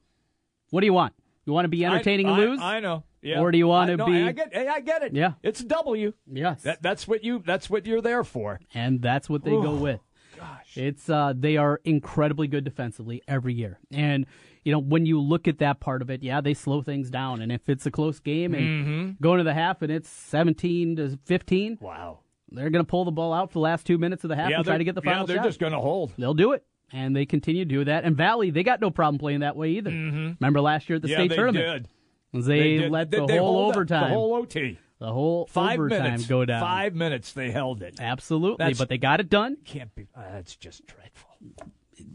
what 0.71 0.80
do 0.80 0.87
you 0.87 0.92
want? 0.92 1.14
You 1.45 1.52
want 1.54 1.64
to 1.64 1.68
be 1.71 1.85
entertaining 1.85 2.26
I, 2.26 2.30
and 2.40 2.50
lose? 2.50 2.61
I, 2.61 2.76
I 2.76 2.80
know. 2.80 3.04
Yeah. 3.23 3.40
Or 3.40 3.50
do 3.50 3.57
you 3.59 3.66
want 3.66 3.88
I 3.90 3.92
to 3.92 3.97
know, 3.97 4.07
be- 4.07 4.23
I 4.23 4.33
get. 4.33 4.52
Hey, 4.54 4.68
I 4.68 4.80
get 4.80 5.02
it. 5.02 5.14
Yeah. 5.14 5.33
It's 5.42 5.64
W. 5.64 6.12
yes, 6.30 6.62
That 6.62 6.83
that's 6.83 7.09
what 7.09 7.25
you 7.25 7.42
that's 7.45 7.68
what 7.71 7.87
you're 7.87 8.00
there 8.02 8.23
for. 8.25 8.61
and 8.75 9.00
that's 9.02 9.28
what 9.30 9.45
they 9.45 9.50
go 9.50 9.75
with. 9.75 10.00
Gosh. 10.37 10.76
It's 10.76 11.09
uh, 11.11 11.33
they 11.37 11.57
are 11.57 11.80
incredibly 11.85 12.47
good 12.47 12.62
defensively 12.64 13.23
every 13.26 13.54
year, 13.54 13.80
and 13.90 14.25
you 14.69 14.73
know 14.73 14.79
when 14.81 15.07
you 15.07 15.19
look 15.21 15.49
at 15.49 15.59
that 15.61 15.81
part 15.81 16.03
of 16.03 16.11
it, 16.11 16.23
yeah, 16.23 16.43
they 16.43 16.53
slow 16.53 16.83
things 16.83 17.09
down. 17.11 17.41
And 17.41 17.51
if 17.51 17.69
it's 17.71 17.87
a 17.87 17.91
close 17.91 18.21
game 18.21 18.53
and 18.55 18.67
Mm-hmm. 18.87 19.23
going 19.23 19.39
to 19.39 19.45
the 19.45 19.55
half 19.55 19.81
and 19.81 19.91
it's 19.91 20.11
seventeen 20.11 20.97
to 20.97 21.19
fifteen, 21.25 21.79
Wow. 21.81 22.19
they're 22.53 22.69
going 22.71 22.85
to 22.85 22.89
pull 22.89 23.05
the 23.07 23.11
ball 23.11 23.33
out 23.33 23.49
for 23.51 23.55
the 23.55 23.61
last 23.61 23.87
two 23.87 23.97
minutes 23.99 24.25
of 24.25 24.29
the 24.29 24.37
half 24.37 24.51
Yeah, 24.51 24.57
and 24.57 24.65
try 24.67 24.77
to 24.79 24.85
get 24.85 24.95
the 24.95 25.03
final 25.03 25.23
yeah, 25.23 25.27
they're 25.27 25.37
shot. 25.39 25.45
just 25.47 25.59
going 25.61 25.73
to 25.73 25.79
hold. 25.81 26.13
They'll 26.19 26.35
do 26.35 26.53
it, 26.53 26.65
and 26.93 27.17
they 27.17 27.25
continue 27.25 27.65
to 27.65 27.69
do 27.69 27.85
that. 27.87 28.05
And 28.05 28.17
Valley, 28.17 28.51
they 28.51 28.63
got 28.63 28.81
no 28.81 28.91
problem 28.91 29.19
playing 29.19 29.41
that 29.41 29.57
way 29.57 29.71
either. 29.71 29.91
Remember 29.91 30.61
last 30.61 30.89
year 30.91 30.97
at 30.97 31.03
the 31.03 31.09
Mm-hmm. 31.09 31.13
yeah, 31.13 31.19
state 31.25 31.29
they 31.31 31.37
tournament, 31.37 31.89
did. 32.35 32.45
they, 32.47 32.77
did. 32.79 32.91
let 32.91 33.11
the 33.11 33.25
they 33.27 33.39
whole 33.39 33.59
overtime, 33.69 34.11
the 34.11 34.15
whole 34.15 34.35
OT, 34.35 34.79
the 34.99 35.13
whole 35.13 35.47
five 35.47 35.79
overtime 35.79 36.03
minutes 36.03 36.27
go 36.27 36.45
down. 36.45 36.61
Five 36.61 36.95
minutes 36.95 37.33
they 37.33 37.51
held 37.51 37.83
it. 37.83 37.99
Absolutely, 38.01 38.57
That's- 38.59 38.79
but 38.79 38.89
they 38.91 38.99
got 38.99 39.21
it 39.21 39.31
done. 39.31 39.57
Can't 39.65 39.95
be. 39.95 40.09
Uh, 40.15 40.23
that's 40.33 40.57
just 40.57 40.87
dreadful. 40.87 41.31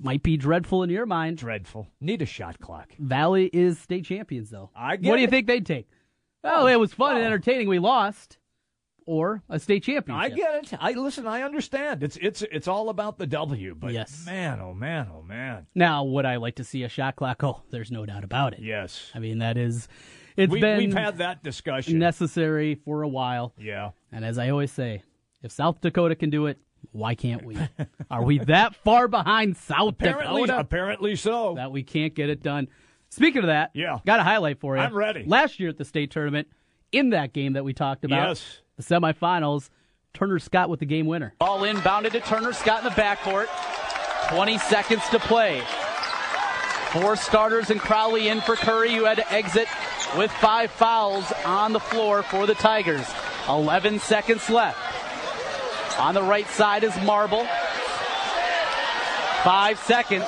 Might 0.04 0.22
be 0.22 0.38
dreadful 0.38 0.84
in 0.84 0.90
your 0.90 1.06
mind. 1.06 1.38
Dreadful. 1.38 1.88
Need 2.02 2.22
a 2.22 2.26
shot 2.26 2.60
clock. 2.60 2.92
Valley 3.00 3.50
is 3.54 3.80
state 3.80 4.06
champions, 4.06 4.50
though. 4.50 4.70
I 4.76 4.98
get 4.98 5.10
what 5.10 5.16
do 5.16 5.22
you 5.22 5.28
it. 5.28 5.32
think 5.32 5.48
they'd 5.48 5.66
take? 5.66 5.88
Oh, 6.44 6.68
it 6.68 6.78
was 6.80 6.94
fun 6.94 7.16
and 7.16 7.26
entertaining. 7.26 7.70
We 7.70 7.80
lost, 7.80 8.38
or 9.06 9.42
a 9.50 9.60
state 9.60 9.84
champion. 9.84 10.18
I 10.18 10.28
championship. 10.30 10.70
get 10.72 10.74
it. 10.74 10.80
I 10.82 10.92
listen. 10.92 11.26
I 11.26 11.42
understand. 11.44 12.04
It's 12.04 12.18
it's 12.18 12.42
it's 12.42 12.68
all 12.68 12.90
about 12.90 13.18
the 13.18 13.26
W. 13.28 13.76
But 13.76 13.94
Yes. 13.94 14.26
man, 14.26 14.60
oh 14.60 14.74
man, 14.74 15.08
oh 15.14 15.22
man. 15.22 15.68
Now, 15.74 16.04
would 16.04 16.26
I 16.26 16.36
like 16.36 16.56
to 16.56 16.64
see 16.66 16.84
a 16.84 16.90
shot 16.90 17.16
clock? 17.16 17.42
Oh, 17.44 17.62
there's 17.72 17.92
no 17.92 18.06
doubt 18.06 18.26
about 18.26 18.54
it. 18.54 18.60
Yes. 18.62 19.10
I 19.16 19.20
mean, 19.20 19.40
that 19.40 19.58
is, 19.58 19.88
it's 20.36 20.52
We, 20.52 20.60
been 20.60 20.78
we've 20.80 20.94
had 20.94 21.20
that 21.20 21.44
discussion. 21.44 21.98
necessary 22.00 22.76
for 22.76 23.04
a 23.04 23.08
while. 23.08 23.54
yeah. 23.58 23.92
And 24.12 24.26
as 24.26 24.38
I 24.38 24.50
always 24.50 24.72
say, 24.72 25.02
if 25.42 25.52
South 25.54 25.80
Dakota 25.82 26.16
can 26.16 26.30
do 26.30 26.48
it, 26.48 26.60
why 26.92 27.16
can't 27.16 27.44
we? 27.46 27.58
Are 28.12 28.24
we 28.24 28.40
that 28.40 28.76
far 28.76 29.08
behind 29.08 29.58
South 29.58 29.90
Apparently, 29.90 30.42
Dakota 30.44 30.60
apparently 30.60 31.16
so. 31.16 31.56
that 31.56 31.72
we 31.72 31.84
can't 31.84 32.14
get 32.14 32.30
it 32.30 32.42
done? 32.44 32.68
Speaking 33.10 33.42
of 33.42 33.48
that, 33.48 33.72
Yeah. 33.74 34.00
got 34.06 34.20
a 34.20 34.24
highlight 34.24 34.60
for 34.60 34.76
you. 34.76 34.82
I'm 34.82 34.96
ready. 34.96 35.24
Last 35.26 35.60
year 35.60 35.70
at 35.70 35.78
the 35.78 35.86
state 35.86 36.12
tournament, 36.12 36.48
in 36.92 37.12
that 37.12 37.34
game 37.34 37.54
that 37.54 37.64
we 37.64 37.74
talked 37.74 38.04
about, 38.06 38.28
Yes. 38.30 38.62
the 38.78 38.84
semifinals, 38.84 39.70
Turner 40.14 40.40
Scott 40.40 40.70
with 40.70 40.80
the 40.80 40.86
game 40.86 41.06
winner. 41.08 41.34
Ball 41.40 41.62
inbounded 41.62 42.12
to 42.12 42.20
Turner 42.20 42.54
Scott 42.54 42.80
in 42.80 42.86
the 42.86 42.90
backcourt. 42.92 43.48
20 44.30 44.58
seconds 44.60 45.08
to 45.10 45.20
play. 45.20 45.62
Four 46.92 47.16
starters 47.16 47.72
and 47.72 47.80
Crowley 47.80 48.28
in 48.28 48.40
for 48.42 48.56
Curry, 48.56 48.94
who 48.94 49.06
had 49.06 49.18
to 49.18 49.32
exit 49.34 49.68
with 50.16 50.32
five 50.34 50.70
fouls 50.70 51.32
on 51.44 51.74
the 51.74 51.80
floor 51.80 52.22
for 52.22 52.46
the 52.46 52.54
Tigers. 52.54 53.06
11 53.50 54.00
seconds 54.00 54.48
left. 54.50 54.78
On 56.00 56.14
the 56.14 56.24
right 56.24 56.48
side 56.48 56.84
is 56.84 56.96
Marble. 57.04 57.46
Five 59.44 59.78
seconds. 59.80 60.26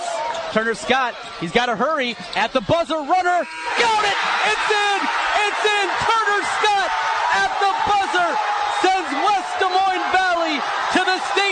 Turner 0.51 0.75
Scott, 0.75 1.15
he's 1.39 1.51
got 1.51 1.65
to 1.65 1.75
hurry 1.75 2.15
at 2.35 2.53
the 2.53 2.61
buzzer. 2.61 2.95
Runner, 2.95 3.39
got 3.75 4.03
it! 4.05 4.17
It's 4.47 4.69
in! 4.71 4.99
It's 5.43 5.63
in! 5.67 5.87
Turner 5.99 6.41
Scott 6.59 6.89
at 7.35 7.51
the 7.59 7.71
buzzer 7.91 8.29
sends 8.79 9.11
West 9.19 9.51
Des 9.59 9.67
Moines 9.67 10.07
Valley 10.15 10.55
to 10.93 11.01
the 11.03 11.19
state. 11.31 11.44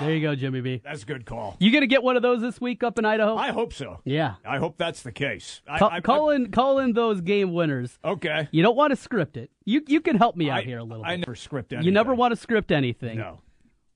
There 0.00 0.14
you 0.14 0.20
go, 0.20 0.34
Jimmy 0.34 0.60
B. 0.60 0.80
That's 0.84 1.02
a 1.02 1.06
good 1.06 1.24
call. 1.24 1.56
You 1.58 1.72
gonna 1.72 1.86
get 1.86 2.02
one 2.02 2.16
of 2.16 2.22
those 2.22 2.40
this 2.42 2.60
week 2.60 2.82
up 2.82 2.98
in 2.98 3.04
Idaho? 3.04 3.36
I 3.36 3.50
hope 3.52 3.72
so. 3.72 4.00
yeah. 4.04 4.34
I 4.44 4.58
hope 4.58 4.76
that's 4.76 5.02
the 5.02 5.12
case. 5.12 5.62
I, 5.68 5.78
Call, 5.78 5.90
I- 5.90 6.00
call 6.00 6.30
in, 6.30 6.50
call 6.50 6.78
in 6.80 6.92
those 6.92 7.20
game 7.22 7.52
winners. 7.54 7.98
Okay. 8.04 8.48
You 8.50 8.62
don't 8.62 8.76
want 8.76 8.90
to 8.90 8.96
script 8.96 9.36
it. 9.36 9.50
You 9.64 9.82
you 9.88 10.00
can 10.00 10.16
help 10.16 10.36
me 10.36 10.50
out 10.50 10.58
I, 10.58 10.62
here 10.62 10.78
a 10.78 10.84
little 10.84 11.04
I 11.04 11.12
bit. 11.16 11.20
never 11.26 11.34
script 11.34 11.72
anything. 11.72 11.86
You 11.86 11.92
never 11.92 12.14
want 12.14 12.32
to 12.32 12.36
script 12.36 12.70
anything. 12.72 13.18
No. 13.18 13.40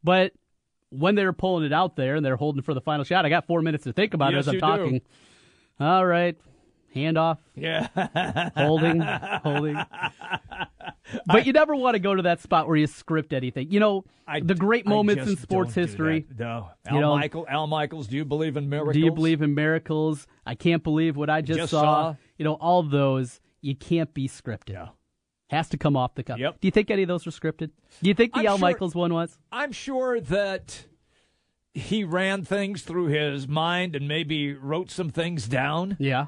But 0.03 0.33
when 0.89 1.15
they're 1.15 1.33
pulling 1.33 1.65
it 1.65 1.73
out 1.73 1.95
there 1.97 2.17
and 2.17 2.25
they're 2.25 2.37
holding 2.37 2.63
for 2.63 2.75
the 2.75 2.81
final 2.81 3.05
shot, 3.05 3.25
I 3.27 3.29
got 3.29 3.47
four 3.47 3.61
minutes 3.63 3.85
to 3.85 3.93
think 3.93 4.15
about 4.15 4.33
Yes, 4.33 4.39
it 4.39 4.41
as 4.41 4.49
I'm 4.49 4.55
you 4.55 4.61
do. 4.61 4.67
talking. 4.85 5.01
All 5.79 6.05
right. 6.07 6.37
Handoff, 6.95 7.39
Yeah. 7.55 7.89
holding, 8.57 9.01
holding. 9.01 9.77
But 11.27 11.45
you 11.45 11.53
never 11.53 11.75
want 11.75 11.95
to 11.97 11.99
go 11.99 12.15
to 12.15 12.23
that 12.23 12.41
spot 12.41 12.69
where 12.69 12.77
you 12.77 12.87
script 12.87 13.33
anything. 13.33 13.71
You 13.73 13.81
know, 13.81 14.05
I- 14.29 14.41
the 14.41 14.55
great 14.55 14.87
moments 14.87 15.29
in 15.29 15.37
sports 15.37 15.75
history. 15.75 16.27
No. 16.39 16.69
Al 16.87 16.95
You 16.95 17.01
know- 17.01 17.17
Michael, 17.17 17.47
Al 17.49 17.67
Michaels, 17.67 18.07
do 18.07 18.17
you 18.17 18.25
believe 18.25 18.57
in 18.57 18.69
miracles? 18.69 18.95
Do 18.95 19.01
you 19.01 19.11
believe 19.11 19.43
in 19.43 19.55
miracles? 19.55 20.29
I 20.47 20.55
can't 20.55 20.85
believe 20.85 21.17
what 21.17 21.29
I 21.29 21.41
just, 21.41 21.59
Just 21.59 21.71
saw. 21.73 21.81
saw. 22.13 22.15
You 22.39 22.45
know, 22.45 22.55
all 22.55 22.85
those, 22.85 23.41
you 23.61 23.75
can't 23.75 24.13
be 24.15 24.29
scripted. 24.29 24.71
Yeah. 24.71 24.89
Has 25.49 25.69
to 25.71 25.77
come 25.77 25.97
off 25.97 26.15
the 26.15 26.23
cuff. 26.23 26.39
Yep. 26.39 26.61
Do 26.61 26.69
you 26.69 26.73
think 26.73 26.93
any 26.93 27.03
of 27.03 27.09
those 27.09 27.27
were 27.27 27.33
scripted? 27.33 27.71
Do 28.03 28.09
you 28.09 28.15
think 28.15 28.35
the 28.35 28.41
I'm 28.41 28.47
Al 28.47 28.57
sure- 28.59 28.69
Michaels 28.69 28.95
one 28.95 29.13
was? 29.13 29.37
I'm 29.51 29.73
sure 29.73 30.21
that 30.21 30.85
he 31.75 32.05
ran 32.05 32.45
things 32.45 32.83
through 32.83 33.07
his 33.07 33.49
mind 33.49 33.97
and 33.97 34.07
maybe 34.07 34.55
wrote 34.55 34.93
some 34.93 35.11
things 35.11 35.49
down. 35.49 35.97
Yeah. 35.99 36.27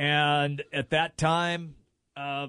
And 0.00 0.62
at 0.72 0.88
that 0.90 1.18
time, 1.18 1.74
uh, 2.16 2.46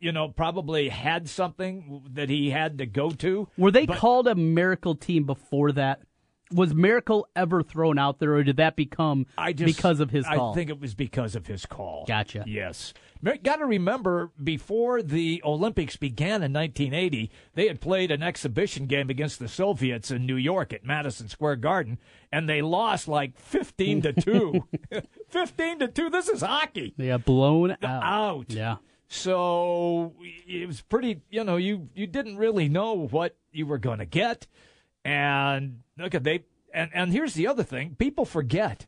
you 0.00 0.10
know, 0.10 0.26
probably 0.28 0.88
had 0.88 1.28
something 1.28 2.08
that 2.14 2.28
he 2.28 2.50
had 2.50 2.78
to 2.78 2.86
go 2.86 3.10
to. 3.10 3.46
Were 3.56 3.70
they 3.70 3.86
But- 3.86 3.98
called 3.98 4.26
a 4.26 4.34
miracle 4.34 4.96
team 4.96 5.26
before 5.26 5.70
that? 5.72 6.00
Was 6.52 6.74
miracle 6.74 7.28
ever 7.36 7.62
thrown 7.62 7.98
out 7.98 8.18
there, 8.18 8.34
or 8.34 8.42
did 8.42 8.56
that 8.56 8.74
become 8.74 9.26
I 9.36 9.52
just, 9.52 9.76
because 9.76 10.00
of 10.00 10.10
his 10.10 10.24
call? 10.26 10.52
I 10.52 10.54
think 10.54 10.70
it 10.70 10.80
was 10.80 10.94
because 10.94 11.34
of 11.34 11.46
his 11.46 11.66
call. 11.66 12.04
Gotcha. 12.06 12.44
Yes. 12.46 12.94
Got 13.42 13.56
to 13.56 13.66
remember, 13.66 14.30
before 14.42 15.02
the 15.02 15.42
Olympics 15.44 15.96
began 15.96 16.42
in 16.42 16.52
1980, 16.52 17.30
they 17.54 17.66
had 17.66 17.80
played 17.80 18.10
an 18.10 18.22
exhibition 18.22 18.86
game 18.86 19.10
against 19.10 19.40
the 19.40 19.48
Soviets 19.48 20.10
in 20.10 20.24
New 20.24 20.36
York 20.36 20.72
at 20.72 20.84
Madison 20.84 21.28
Square 21.28 21.56
Garden, 21.56 21.98
and 22.30 22.48
they 22.48 22.62
lost 22.62 23.08
like 23.08 23.36
15 23.38 24.02
to 24.02 24.12
2. 24.12 24.68
15 25.28 25.78
to 25.80 25.88
2. 25.88 26.10
This 26.10 26.28
is 26.28 26.42
hockey. 26.42 26.94
they 26.96 27.08
got 27.08 27.24
blown 27.24 27.72
out. 27.82 28.02
Out. 28.02 28.46
Yeah. 28.48 28.76
So 29.08 30.14
it 30.20 30.66
was 30.66 30.82
pretty, 30.82 31.22
you 31.30 31.42
know, 31.42 31.56
you 31.56 31.88
you 31.94 32.06
didn't 32.06 32.36
really 32.36 32.68
know 32.68 33.06
what 33.06 33.36
you 33.52 33.66
were 33.66 33.78
going 33.78 33.98
to 33.98 34.04
get. 34.06 34.46
And 35.08 35.80
look 35.98 36.14
at 36.14 36.24
they 36.24 36.44
and 36.74 36.90
and 36.92 37.12
here's 37.12 37.34
the 37.34 37.46
other 37.46 37.62
thing, 37.62 37.96
people 37.98 38.24
forget 38.24 38.86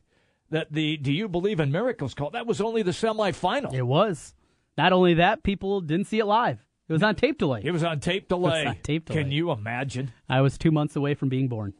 that 0.49 0.71
the 0.71 0.97
do 0.97 1.11
you 1.11 1.27
believe 1.27 1.59
in 1.59 1.71
miracles 1.71 2.13
call 2.13 2.29
that 2.31 2.45
was 2.45 2.61
only 2.61 2.83
the 2.83 2.91
semifinal. 2.91 3.73
It 3.73 3.81
was. 3.83 4.33
Not 4.77 4.93
only 4.93 5.15
that, 5.15 5.43
people 5.43 5.81
didn't 5.81 6.07
see 6.07 6.19
it 6.19 6.25
live. 6.25 6.59
It 6.87 6.93
was 6.93 7.03
on 7.03 7.15
tape 7.15 7.37
delay. 7.37 7.61
It 7.63 7.71
was 7.71 7.83
on 7.83 7.99
tape 7.99 8.27
delay. 8.27 8.65
on 8.65 8.75
tape 8.83 9.05
delay. 9.05 9.23
Can 9.23 9.31
you 9.31 9.51
imagine? 9.51 10.11
I 10.29 10.41
was 10.41 10.57
two 10.57 10.71
months 10.71 10.95
away 10.95 11.13
from 11.13 11.29
being 11.29 11.47
born. 11.47 11.73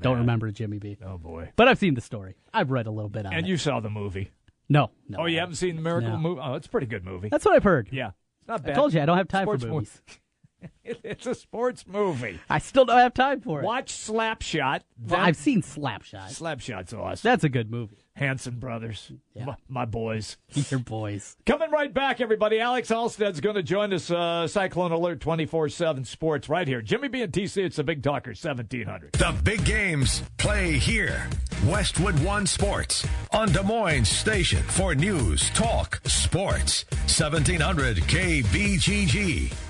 Don't 0.00 0.18
remember 0.18 0.50
Jimmy 0.50 0.78
B. 0.78 0.96
Oh 1.04 1.18
boy. 1.18 1.50
But 1.56 1.68
I've 1.68 1.78
seen 1.78 1.94
the 1.94 2.00
story. 2.00 2.36
I've 2.54 2.70
read 2.70 2.86
a 2.86 2.90
little 2.90 3.10
bit 3.10 3.26
on 3.26 3.32
And 3.34 3.46
it. 3.46 3.48
you 3.48 3.56
saw 3.56 3.80
the 3.80 3.90
movie. 3.90 4.30
no, 4.68 4.90
no. 5.08 5.18
Oh, 5.20 5.26
you 5.26 5.38
haven't 5.38 5.56
seen 5.56 5.76
the 5.76 5.82
miracle 5.82 6.10
No. 6.10 6.16
movie? 6.18 6.40
Oh, 6.42 6.54
it's 6.54 6.66
a 6.66 6.70
pretty 6.70 6.86
good 6.86 7.04
movie. 7.04 7.28
That's 7.28 7.44
what 7.44 7.54
I've 7.54 7.64
heard. 7.64 7.88
yeah. 7.92 8.10
It's 8.40 8.48
not 8.48 8.62
bad. 8.62 8.72
I 8.72 8.74
told 8.74 8.94
you 8.94 9.00
I 9.02 9.06
don't 9.06 9.18
have 9.18 9.28
time 9.28 9.44
Sports 9.44 9.62
for 9.62 9.68
movie. 9.68 9.76
movies. 9.76 10.00
it's 10.84 11.26
a 11.26 11.34
sports 11.34 11.86
movie. 11.86 12.38
I 12.48 12.58
still 12.58 12.84
don't 12.84 12.98
have 12.98 13.14
time 13.14 13.40
for 13.40 13.60
it. 13.60 13.64
Watch 13.64 13.92
Slapshot. 13.92 14.80
Well, 15.06 15.20
I've 15.20 15.36
seen 15.36 15.62
Slapshot. 15.62 16.28
Slapshot's 16.28 16.92
awesome. 16.92 17.28
That's 17.28 17.44
a 17.44 17.48
good 17.48 17.70
movie. 17.70 17.98
Hanson 18.14 18.58
Brothers. 18.58 19.10
Yeah. 19.34 19.46
My, 19.46 19.56
my 19.68 19.84
boys. 19.86 20.36
Your 20.70 20.80
boys. 20.80 21.36
Coming 21.46 21.70
right 21.70 21.92
back, 21.92 22.20
everybody. 22.20 22.60
Alex 22.60 22.88
Halstead's 22.88 23.40
going 23.40 23.56
to 23.56 23.62
join 23.62 23.92
us, 23.92 24.10
uh, 24.10 24.46
Cyclone 24.46 24.92
Alert 24.92 25.20
24 25.20 25.70
7 25.70 26.04
Sports, 26.04 26.48
right 26.48 26.68
here. 26.68 26.82
Jimmy 26.82 27.08
B 27.08 27.22
and 27.22 27.32
TC, 27.32 27.64
it's 27.64 27.76
the 27.76 27.84
Big 27.84 28.02
Talker 28.02 28.30
1700. 28.30 29.12
The 29.12 29.34
big 29.42 29.64
games 29.64 30.22
play 30.36 30.72
here. 30.72 31.26
Westwood 31.66 32.18
One 32.22 32.46
Sports 32.46 33.06
on 33.32 33.52
Des 33.52 33.62
Moines 33.62 34.08
Station 34.08 34.62
for 34.64 34.94
news, 34.94 35.48
talk, 35.50 36.00
sports. 36.04 36.84
1700 37.06 37.98
KBGG. 37.98 39.69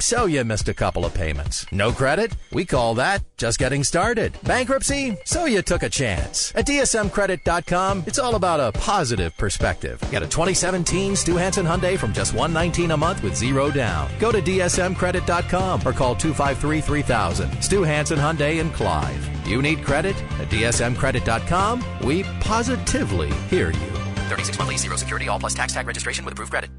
so 0.00 0.26
you 0.26 0.44
missed 0.44 0.68
a 0.68 0.74
couple 0.74 1.04
of 1.04 1.14
payments. 1.14 1.66
No 1.72 1.92
credit? 1.92 2.34
We 2.52 2.64
call 2.64 2.94
that 2.94 3.22
just 3.36 3.58
getting 3.58 3.84
started. 3.84 4.32
Bankruptcy? 4.42 5.16
So 5.24 5.44
you 5.44 5.62
took 5.62 5.82
a 5.82 5.88
chance. 5.88 6.52
At 6.54 6.66
DSMCredit.com, 6.66 8.04
it's 8.06 8.18
all 8.18 8.34
about 8.34 8.60
a 8.60 8.72
positive 8.78 9.36
perspective. 9.36 10.00
Get 10.10 10.22
a 10.22 10.26
2017 10.26 11.16
Stew 11.16 11.36
Hansen 11.36 11.66
Hyundai 11.66 11.96
from 11.96 12.12
just 12.12 12.34
119 12.34 12.90
a 12.90 12.96
month 12.96 13.22
with 13.22 13.36
zero 13.36 13.70
down. 13.70 14.10
Go 14.18 14.32
to 14.32 14.42
DSMCredit.com 14.42 15.86
or 15.86 15.92
call 15.92 16.14
253 16.14 16.80
3000. 16.80 17.62
Stew 17.62 17.82
Hansen 17.84 18.18
Hyundai 18.18 18.60
in 18.60 18.70
Clive. 18.70 19.46
You 19.46 19.62
need 19.62 19.84
credit? 19.84 20.16
At 20.40 20.48
DSMCredit.com, 20.48 21.84
we 22.04 22.24
positively 22.40 23.32
hear 23.48 23.70
you. 23.70 23.92
36 24.28 24.58
monthly, 24.58 24.76
zero 24.76 24.96
security, 24.96 25.28
all 25.28 25.38
plus 25.38 25.54
tax 25.54 25.72
tag 25.72 25.86
registration 25.86 26.24
with 26.24 26.32
approved 26.32 26.50
credit. 26.50 26.70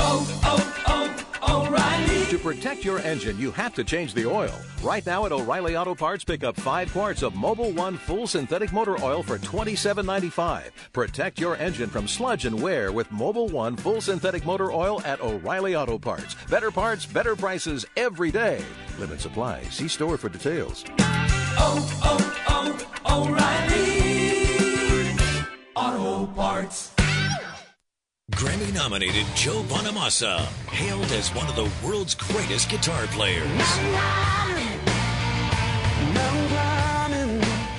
Oh, 0.00 0.40
oh, 0.44 0.67
To 2.28 2.38
protect 2.38 2.84
your 2.84 2.98
engine, 2.98 3.38
you 3.38 3.50
have 3.52 3.74
to 3.74 3.82
change 3.82 4.12
the 4.12 4.26
oil. 4.26 4.52
Right 4.82 5.04
now 5.06 5.24
at 5.24 5.32
O'Reilly 5.32 5.78
Auto 5.78 5.94
Parts, 5.94 6.24
pick 6.24 6.44
up 6.44 6.56
five 6.56 6.92
quarts 6.92 7.22
of 7.22 7.32
Mobil 7.32 7.74
One 7.74 7.96
full 7.96 8.26
synthetic 8.26 8.70
motor 8.70 9.02
oil 9.02 9.22
for 9.22 9.38
$27.95. 9.38 10.64
Protect 10.92 11.40
your 11.40 11.56
engine 11.56 11.88
from 11.88 12.06
sludge 12.06 12.44
and 12.44 12.60
wear 12.60 12.92
with 12.92 13.08
Mobil 13.08 13.50
One 13.50 13.78
full 13.78 14.02
synthetic 14.02 14.44
motor 14.44 14.70
oil 14.72 15.00
at 15.06 15.22
O'Reilly 15.22 15.74
Auto 15.74 15.98
Parts. 15.98 16.36
Better 16.50 16.70
parts, 16.70 17.06
better 17.06 17.34
prices 17.34 17.86
every 17.96 18.30
day. 18.30 18.62
Limit 18.98 19.22
supply. 19.22 19.62
See 19.70 19.88
store 19.88 20.18
for 20.18 20.28
details. 20.28 20.84
Grammy 28.32 28.72
nominated 28.72 29.26
Joe 29.34 29.64
Bonamassa, 29.64 30.38
hailed 30.68 31.10
as 31.12 31.34
one 31.34 31.48
of 31.48 31.56
the 31.56 31.68
world's 31.84 32.14
greatest 32.14 32.70
guitar 32.70 33.06
players. 33.08 33.48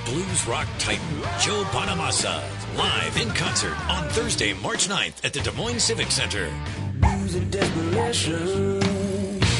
Blues 0.06 0.48
rock 0.48 0.68
titan 0.78 1.22
Joe 1.40 1.64
Bonamassa, 1.72 2.44
live 2.78 3.16
in 3.22 3.30
concert 3.30 3.80
on 3.90 4.10
Thursday, 4.10 4.54
March 4.54 4.90
9th 4.90 5.24
at 5.24 5.34
the 5.34 5.40
Des 5.40 5.52
Moines 5.52 5.80
Civic 5.80 6.12
Center. 6.12 6.52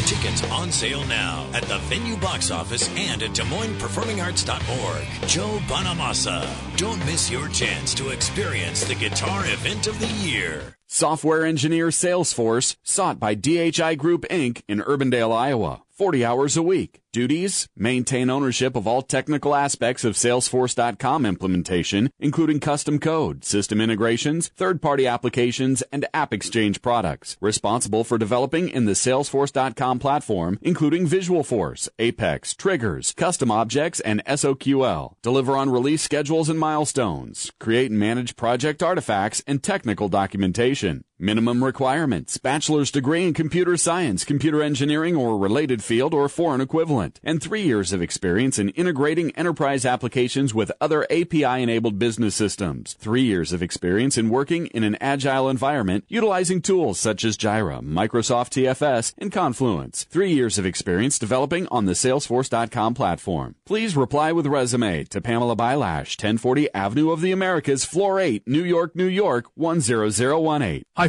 Tickets 0.06 0.44
on 0.52 0.72
sale 0.72 1.06
now 1.06 1.48
at 1.54 1.64
the 1.64 1.78
venue 1.84 2.18
box 2.18 2.52
office 2.52 2.90
and 2.98 3.24
at 3.24 3.34
Des 3.36 3.46
Moines 3.46 3.78
Performing 3.78 4.20
Arts.org. 4.20 5.06
Joe 5.28 5.60
Bonamassa. 5.68 6.46
Don't 6.78 7.00
miss 7.06 7.32
your 7.32 7.48
chance 7.50 7.94
to 7.94 8.10
experience 8.10 8.84
the 8.84 8.96
guitar 8.96 9.46
event 9.46 9.88
of 9.88 9.98
the 10.00 10.08
year. 10.08 10.76
Software 10.92 11.46
engineer 11.46 11.90
Salesforce, 11.90 12.76
sought 12.82 13.20
by 13.20 13.36
DHI 13.36 13.94
Group 13.94 14.26
Inc. 14.28 14.64
in 14.68 14.80
Urbandale, 14.80 15.32
Iowa. 15.32 15.84
40 16.00 16.24
hours 16.24 16.56
a 16.56 16.64
week. 16.64 17.02
Duties, 17.12 17.68
maintain 17.76 18.30
ownership 18.30 18.78
of 18.78 18.88
all 18.88 19.02
technical 19.02 19.54
aspects 19.54 20.06
of 20.06 20.14
Salesforce.com 20.14 21.26
implementation, 21.26 22.10
including 22.20 22.62
custom 22.62 23.00
code, 23.00 23.44
system 23.44 23.82
integrations, 23.82 24.50
third-party 24.56 25.06
applications, 25.08 25.82
and 25.92 26.06
AppExchange 26.14 26.82
products. 26.82 27.36
Responsible 27.42 28.06
for 28.06 28.18
developing 28.18 28.70
in 28.70 28.86
the 28.86 28.94
Salesforce.com 28.94 30.00
platform, 30.00 30.58
including 30.62 31.06
Visualforce, 31.06 31.90
Apex, 31.98 32.54
triggers, 32.54 33.12
custom 33.18 33.52
objects, 33.52 34.00
and 34.00 34.24
SOQL. 34.26 35.16
Deliver 35.22 35.58
on 35.58 35.70
release 35.70 36.04
schedules 36.04 36.48
and 36.48 36.60
milestones. 36.60 37.52
Create 37.60 37.92
and 37.92 38.00
manage 38.00 38.38
project 38.38 38.82
artifacts 38.82 39.44
and 39.46 39.62
technical 39.62 40.08
documentation 40.08 40.79
information 40.84 41.09
Minimum 41.22 41.66
requirements, 41.66 42.38
bachelor's 42.38 42.92
degree 42.92 43.26
in 43.28 43.34
computer 43.34 43.76
science, 43.76 44.24
computer 44.24 44.64
engineering, 44.64 45.18
or 45.18 45.38
related 45.38 45.84
field 45.84 46.14
or 46.14 46.30
foreign 46.30 46.62
equivalent, 46.62 47.20
and 47.22 47.44
three 47.44 47.64
years 47.64 47.92
of 47.92 48.02
experience 48.02 48.58
in 48.58 48.70
integrating 48.70 49.32
enterprise 49.32 49.84
applications 49.84 50.54
with 50.54 50.72
other 50.80 51.04
API-enabled 51.12 52.00
business 52.00 52.36
systems. 52.36 52.94
Three 52.94 53.24
years 53.24 53.52
of 53.52 53.62
experience 53.62 54.18
in 54.18 54.30
working 54.30 54.68
in 54.68 54.86
an 54.86 54.96
agile 55.02 55.50
environment 55.50 56.06
utilizing 56.08 56.62
tools 56.62 56.98
such 57.02 57.26
as 57.26 57.36
Jira, 57.36 57.82
Microsoft 57.82 58.52
TFS, 58.52 59.14
and 59.18 59.30
Confluence. 59.30 60.06
Three 60.06 60.32
years 60.32 60.58
of 60.58 60.66
experience 60.66 61.20
developing 61.20 61.68
on 61.68 61.84
the 61.84 61.96
Salesforce.com 61.96 62.94
platform. 62.94 63.56
Please 63.66 63.98
reply 63.98 64.32
with 64.32 64.48
resume 64.48 65.04
to 65.04 65.20
Pamela 65.20 65.58
Bylash, 65.58 66.16
1040 66.16 66.74
Avenue 66.74 67.12
of 67.12 67.20
the 67.20 67.34
Americas, 67.34 67.84
Floor 67.84 68.22
8, 68.22 68.48
New 68.48 68.64
York, 68.64 68.96
New 68.96 69.04
York, 69.04 69.48
10018. 69.58 70.84
Hi, 70.96 71.09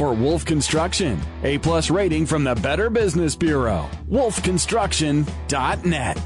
for 0.00 0.12
Wolf 0.14 0.46
Construction. 0.46 1.20
A 1.42 1.58
plus 1.58 1.90
rating 1.90 2.24
from 2.24 2.42
the 2.42 2.54
Better 2.54 2.88
Business 2.88 3.36
Bureau. 3.36 3.86
wolfconstruction.net. 4.08 6.22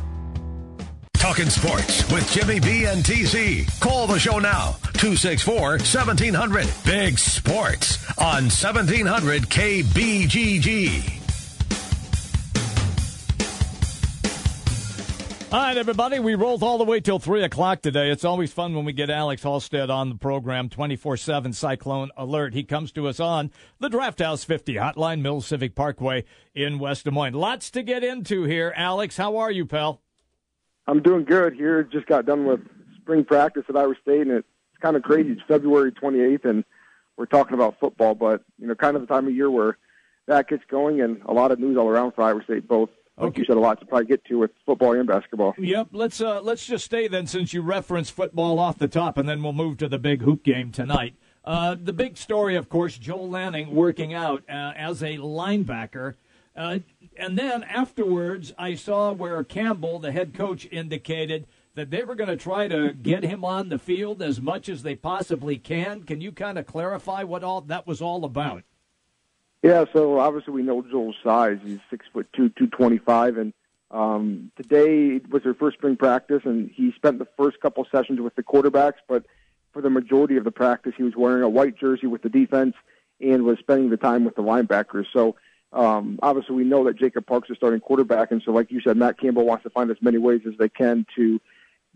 Talking 1.15 1.51
sports 1.51 2.13
with 2.13 2.31
Jimmy 2.31 2.61
B 2.61 2.85
and 2.85 3.03
TC. 3.03 3.81
Call 3.81 4.07
the 4.07 4.21
show 4.21 4.39
now. 4.39 4.77
264 4.93 5.71
1700. 5.71 6.69
Big 6.85 7.19
Sports 7.19 7.99
on 8.17 8.45
1700 8.45 9.43
KBGG. 9.43 11.24
All 15.55 15.61
right, 15.61 15.77
everybody. 15.77 16.19
We 16.19 16.35
rolled 16.35 16.65
all 16.65 16.79
the 16.79 16.85
way 16.85 16.99
till 16.99 17.21
3 17.21 17.45
o'clock 17.45 17.81
today. 17.81 18.11
It's 18.11 18.25
always 18.25 18.53
fun 18.53 18.75
when 18.75 18.85
we 18.85 18.93
get 18.93 19.09
Alex 19.09 19.45
Halstead 19.45 19.89
on 19.89 20.09
the 20.09 20.17
program, 20.17 20.69
24 20.69 21.17
7 21.17 21.53
Cyclone 21.53 22.11
Alert. 22.17 22.55
He 22.55 22.65
comes 22.65 22.91
to 22.91 23.07
us 23.07 23.21
on 23.21 23.53
the 23.79 23.89
Draft 23.89 24.19
House 24.19 24.43
50 24.43 24.75
Hotline, 24.75 25.21
Mills 25.21 25.47
Civic 25.47 25.77
Parkway 25.77 26.25
in 26.57 26.81
West 26.81 27.05
Des 27.05 27.13
Moines. 27.13 27.35
Lots 27.35 27.71
to 27.71 27.85
get 27.85 28.03
into 28.03 28.43
here. 28.43 28.75
Alex, 28.77 29.17
how 29.17 29.37
are 29.37 29.53
you, 29.53 29.65
pal? 29.65 30.03
I'm 30.89 31.01
doing 31.01 31.23
good 31.23 31.55
here. 31.55 31.85
Just 31.85 32.07
got 32.07 32.27
done 32.27 32.47
with 32.47 32.59
spring 32.97 33.25
practice 33.25 33.63
at 33.69 33.77
Iowa 33.77 33.95
State, 34.03 34.23
and 34.23 34.33
it's 34.33 34.49
kind 34.83 34.97
of 34.97 35.05
crazy. 35.05 35.31
It's 35.31 35.43
February 35.47 35.93
28th, 35.93 36.47
and 36.47 36.65
we're 37.17 37.27
talking 37.27 37.55
about 37.55 37.79
football, 37.79 38.17
but, 38.17 38.43
you 38.59 38.67
know, 38.67 38.75
kind 38.75 38.97
of 38.97 39.03
the 39.03 39.07
time 39.07 39.29
of 39.29 39.33
year 39.37 39.49
where 39.49 39.79
that 40.27 40.49
gets 40.49 40.65
going 40.69 41.01
and 41.01 41.23
a 41.27 41.33
lot 41.33 41.53
of 41.53 41.61
news 41.61 41.77
all 41.77 41.89
around 41.89 42.11
for 42.11 42.23
Iowa 42.23 42.43
State, 42.43 42.67
both 42.67 42.91
like 43.17 43.29
okay. 43.29 43.41
you 43.41 43.45
said, 43.47 43.57
a 43.57 43.61
lot 43.61 43.79
to 43.81 43.87
probably 43.87 44.07
get 44.07 44.25
to 44.27 44.39
with 44.39 44.51
football 44.67 44.93
and 44.93 45.07
basketball. 45.07 45.55
Yep. 45.57 45.89
Let's 45.93 46.21
uh, 46.21 46.41
let's 46.41 46.67
just 46.67 46.85
stay 46.85 47.07
then, 47.07 47.27
since 47.27 47.53
you 47.53 47.63
referenced 47.63 48.13
football 48.13 48.59
off 48.59 48.79
the 48.79 48.89
top, 48.89 49.17
and 49.19 49.29
then 49.29 49.43
we'll 49.43 49.53
move 49.53 49.77
to 49.79 49.89
the 49.89 49.99
big 49.99 50.23
hoop 50.23 50.43
game 50.43 50.73
tonight. 50.73 51.15
Uh, 51.45 51.77
the 51.81 51.93
big 51.93 52.17
story, 52.17 52.57
of 52.57 52.69
course, 52.69 52.97
Joel 52.97 53.29
Lanning 53.29 53.75
working 53.75 54.15
out 54.15 54.43
uh, 54.49 54.73
as 54.77 55.03
a 55.03 55.19
linebacker. 55.19 56.15
Uh, 56.57 56.79
and 57.17 57.39
then 57.39 57.63
afterwards, 57.65 58.53
I 58.57 58.75
saw 58.75 59.13
where 59.13 59.43
Campbell, 59.45 59.99
the 59.99 60.13
head 60.13 60.35
coach, 60.35 60.67
indicated 60.71 61.47
that 61.75 61.91
they 61.91 62.05
were 62.05 62.15
going 62.15 62.31
to 62.31 62.37
try 62.37 62.69
to 62.69 62.93
get 62.93 63.25
him 63.25 63.45
on 63.45 63.69
the 63.69 63.79
field 63.79 64.23
as 64.23 64.41
much 64.41 64.69
as 64.69 64.83
they 64.83 64.95
possibly 64.95 65.59
can. 65.59 66.05
Can 66.05 66.21
you 66.21 66.33
kind 66.33 66.59
of 66.59 66.67
clarify 66.67 67.25
what 67.25 67.45
all 67.45 67.61
that 67.63 67.87
was 67.87 68.01
all 68.01 68.25
about? 68.25 68.63
Yeah, 69.65 69.87
so 69.95 70.19
obviously 70.19 70.53
we 70.53 70.63
know 70.63 70.83
Joel's 70.83 71.17
size. 71.25 71.59
He's 71.65 71.79
six 71.89 72.05
foot 72.13 72.29
two, 72.37 72.51
two 72.51 72.67
twenty 72.67 72.99
five, 72.99 73.39
and 73.39 73.55
um, 73.91 74.53
today 74.57 75.23
was 75.31 75.43
their 75.43 75.55
first 75.55 75.79
spring 75.79 75.97
practice, 75.97 76.43
and 76.45 76.71
he 76.71 76.93
spent 76.93 77.19
the 77.19 77.27
first 77.39 77.61
couple 77.61 77.87
sessions 77.91 78.21
with 78.21 78.35
the 78.35 78.43
quarterbacks. 78.43 78.99
But 79.09 79.25
for 79.73 79.81
the 79.81 79.89
majority 79.89 80.37
of 80.37 80.45
the 80.45 80.51
practice, 80.51 80.93
he 80.99 81.03
was 81.03 81.17
wearing 81.17 81.43
a 81.43 81.49
white 81.49 81.79
jersey 81.79 82.07
with 82.07 82.21
the 82.21 82.29
defense 82.29 82.75
and 83.23 83.45
was 83.45 83.59
spending 83.59 83.89
the 83.89 83.97
time 83.97 84.27
with 84.27 84.37
the 84.37 84.43
linebackers. 84.43 85.07
So 85.15 85.37
um, 85.73 86.19
obviously, 86.23 86.57
we 86.57 86.65
know 86.65 86.85
that 86.85 86.99
Jacob 86.99 87.27
Park's 87.27 87.49
is 87.49 87.57
starting 87.57 87.81
quarterback, 87.81 88.33
and 88.33 88.43
so 88.45 88.53
like 88.53 88.71
you 88.71 88.83
said, 88.83 88.99
Matt 88.99 89.19
Campbell 89.19 89.47
wants 89.47 89.63
to 89.63 89.71
find 89.71 89.91
as 89.91 89.97
many 90.03 90.19
ways 90.19 90.43
as 90.47 90.53
they 90.59 90.69
can 90.69 91.07
to 91.17 91.41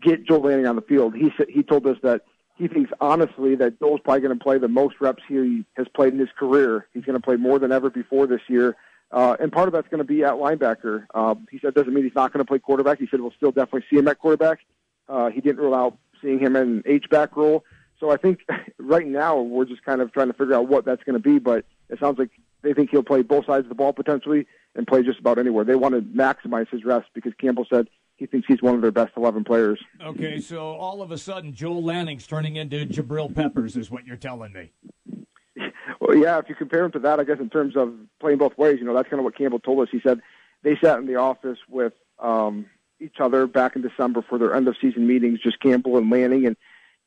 get 0.01 0.25
Joel 0.25 0.41
Lanning 0.41 0.65
on 0.65 0.75
the 0.75 0.81
field. 0.81 1.15
He 1.15 1.29
said 1.37 1.45
he 1.49 1.61
told 1.61 1.85
us 1.85 1.97
that 2.01 2.23
he 2.59 2.67
thinks 2.67 2.91
honestly 2.99 3.55
that 3.55 3.79
Joel's 3.79 4.01
probably 4.03 4.19
going 4.19 4.37
to 4.37 4.43
play 4.43 4.57
the 4.57 4.67
most 4.67 4.95
reps 4.99 5.23
he 5.27 5.65
has 5.77 5.87
played 5.95 6.13
in 6.13 6.19
his 6.19 6.29
career. 6.37 6.87
He's 6.93 7.05
going 7.05 7.17
to 7.17 7.23
play 7.23 7.37
more 7.37 7.57
than 7.57 7.71
ever 7.71 7.89
before 7.89 8.27
this 8.27 8.41
year. 8.49 8.75
Uh, 9.11 9.37
and 9.39 9.51
part 9.51 9.67
of 9.67 9.73
that's 9.73 9.87
going 9.87 9.99
to 9.99 10.03
be 10.03 10.23
at 10.25 10.33
linebacker. 10.33 11.07
Uh, 11.15 11.35
he 11.49 11.57
said 11.59 11.73
doesn't 11.73 11.93
mean 11.93 12.03
he's 12.03 12.13
not 12.13 12.33
going 12.33 12.45
to 12.45 12.47
play 12.47 12.59
quarterback. 12.59 12.99
He 12.99 13.07
said 13.09 13.21
we'll 13.21 13.31
still 13.31 13.51
definitely 13.51 13.85
see 13.89 13.95
him 13.95 14.09
at 14.09 14.19
quarterback. 14.19 14.59
Uh, 15.07 15.29
he 15.29 15.39
didn't 15.39 15.61
rule 15.61 15.73
out 15.73 15.97
seeing 16.21 16.37
him 16.37 16.57
in 16.57 16.61
an 16.61 16.83
H-back 16.85 17.35
role. 17.37 17.63
So 17.97 18.11
I 18.11 18.17
think 18.17 18.41
right 18.77 19.07
now 19.07 19.39
we're 19.39 19.65
just 19.65 19.83
kind 19.85 20.01
of 20.01 20.11
trying 20.11 20.27
to 20.27 20.33
figure 20.33 20.53
out 20.53 20.67
what 20.67 20.83
that's 20.83 21.03
going 21.03 21.15
to 21.15 21.19
be. 21.19 21.39
But 21.39 21.63
it 21.89 21.99
sounds 21.99 22.19
like 22.19 22.29
they 22.61 22.73
think 22.73 22.91
he'll 22.91 23.03
play 23.03 23.21
both 23.21 23.45
sides 23.45 23.63
of 23.65 23.69
the 23.69 23.75
ball 23.75 23.93
potentially 23.93 24.47
and 24.75 24.85
play 24.85 25.01
just 25.01 25.19
about 25.19 25.39
anywhere. 25.39 25.63
They 25.63 25.75
want 25.75 25.95
to 25.95 26.01
maximize 26.01 26.69
his 26.69 26.83
rest 26.83 27.07
because 27.13 27.33
Campbell 27.39 27.65
said 27.69 27.87
he 28.19 28.25
thinks 28.25 28.47
he's 28.47 28.61
one 28.61 28.75
of 28.75 28.81
their 28.81 28.91
best 28.91 29.13
11 29.15 29.45
players. 29.45 29.79
Okay, 30.03 30.41
so 30.41 30.73
all 30.73 31.01
of 31.01 31.09
a 31.09 31.17
sudden, 31.17 31.53
Joel 31.53 31.81
Lanning's 31.81 32.27
turning 32.27 32.57
into 32.57 32.85
Jabril 32.85 33.33
Peppers, 33.33 33.77
is 33.77 33.89
what 33.89 34.05
you're 34.05 34.17
telling 34.17 34.51
me. 34.51 34.71
Well, 36.01 36.15
yeah, 36.15 36.37
if 36.37 36.49
you 36.49 36.55
compare 36.55 36.83
him 36.83 36.91
to 36.91 36.99
that, 36.99 37.19
I 37.19 37.23
guess 37.23 37.39
in 37.39 37.49
terms 37.49 37.75
of 37.75 37.93
playing 38.19 38.37
both 38.37 38.57
ways, 38.57 38.77
you 38.79 38.85
know, 38.85 38.93
that's 38.93 39.09
kind 39.09 39.19
of 39.19 39.23
what 39.23 39.37
Campbell 39.37 39.59
told 39.59 39.79
us. 39.79 39.89
He 39.91 40.01
said 40.01 40.21
they 40.63 40.77
sat 40.83 40.99
in 40.99 41.07
the 41.07 41.15
office 41.15 41.57
with 41.69 41.93
um, 42.19 42.65
each 42.99 43.19
other 43.19 43.47
back 43.47 43.75
in 43.75 43.81
December 43.81 44.21
for 44.27 44.37
their 44.37 44.53
end 44.53 44.67
of 44.67 44.75
season 44.81 45.07
meetings, 45.07 45.39
just 45.41 45.59
Campbell 45.59 45.97
and 45.97 46.09
Lanning. 46.09 46.45
And 46.45 46.57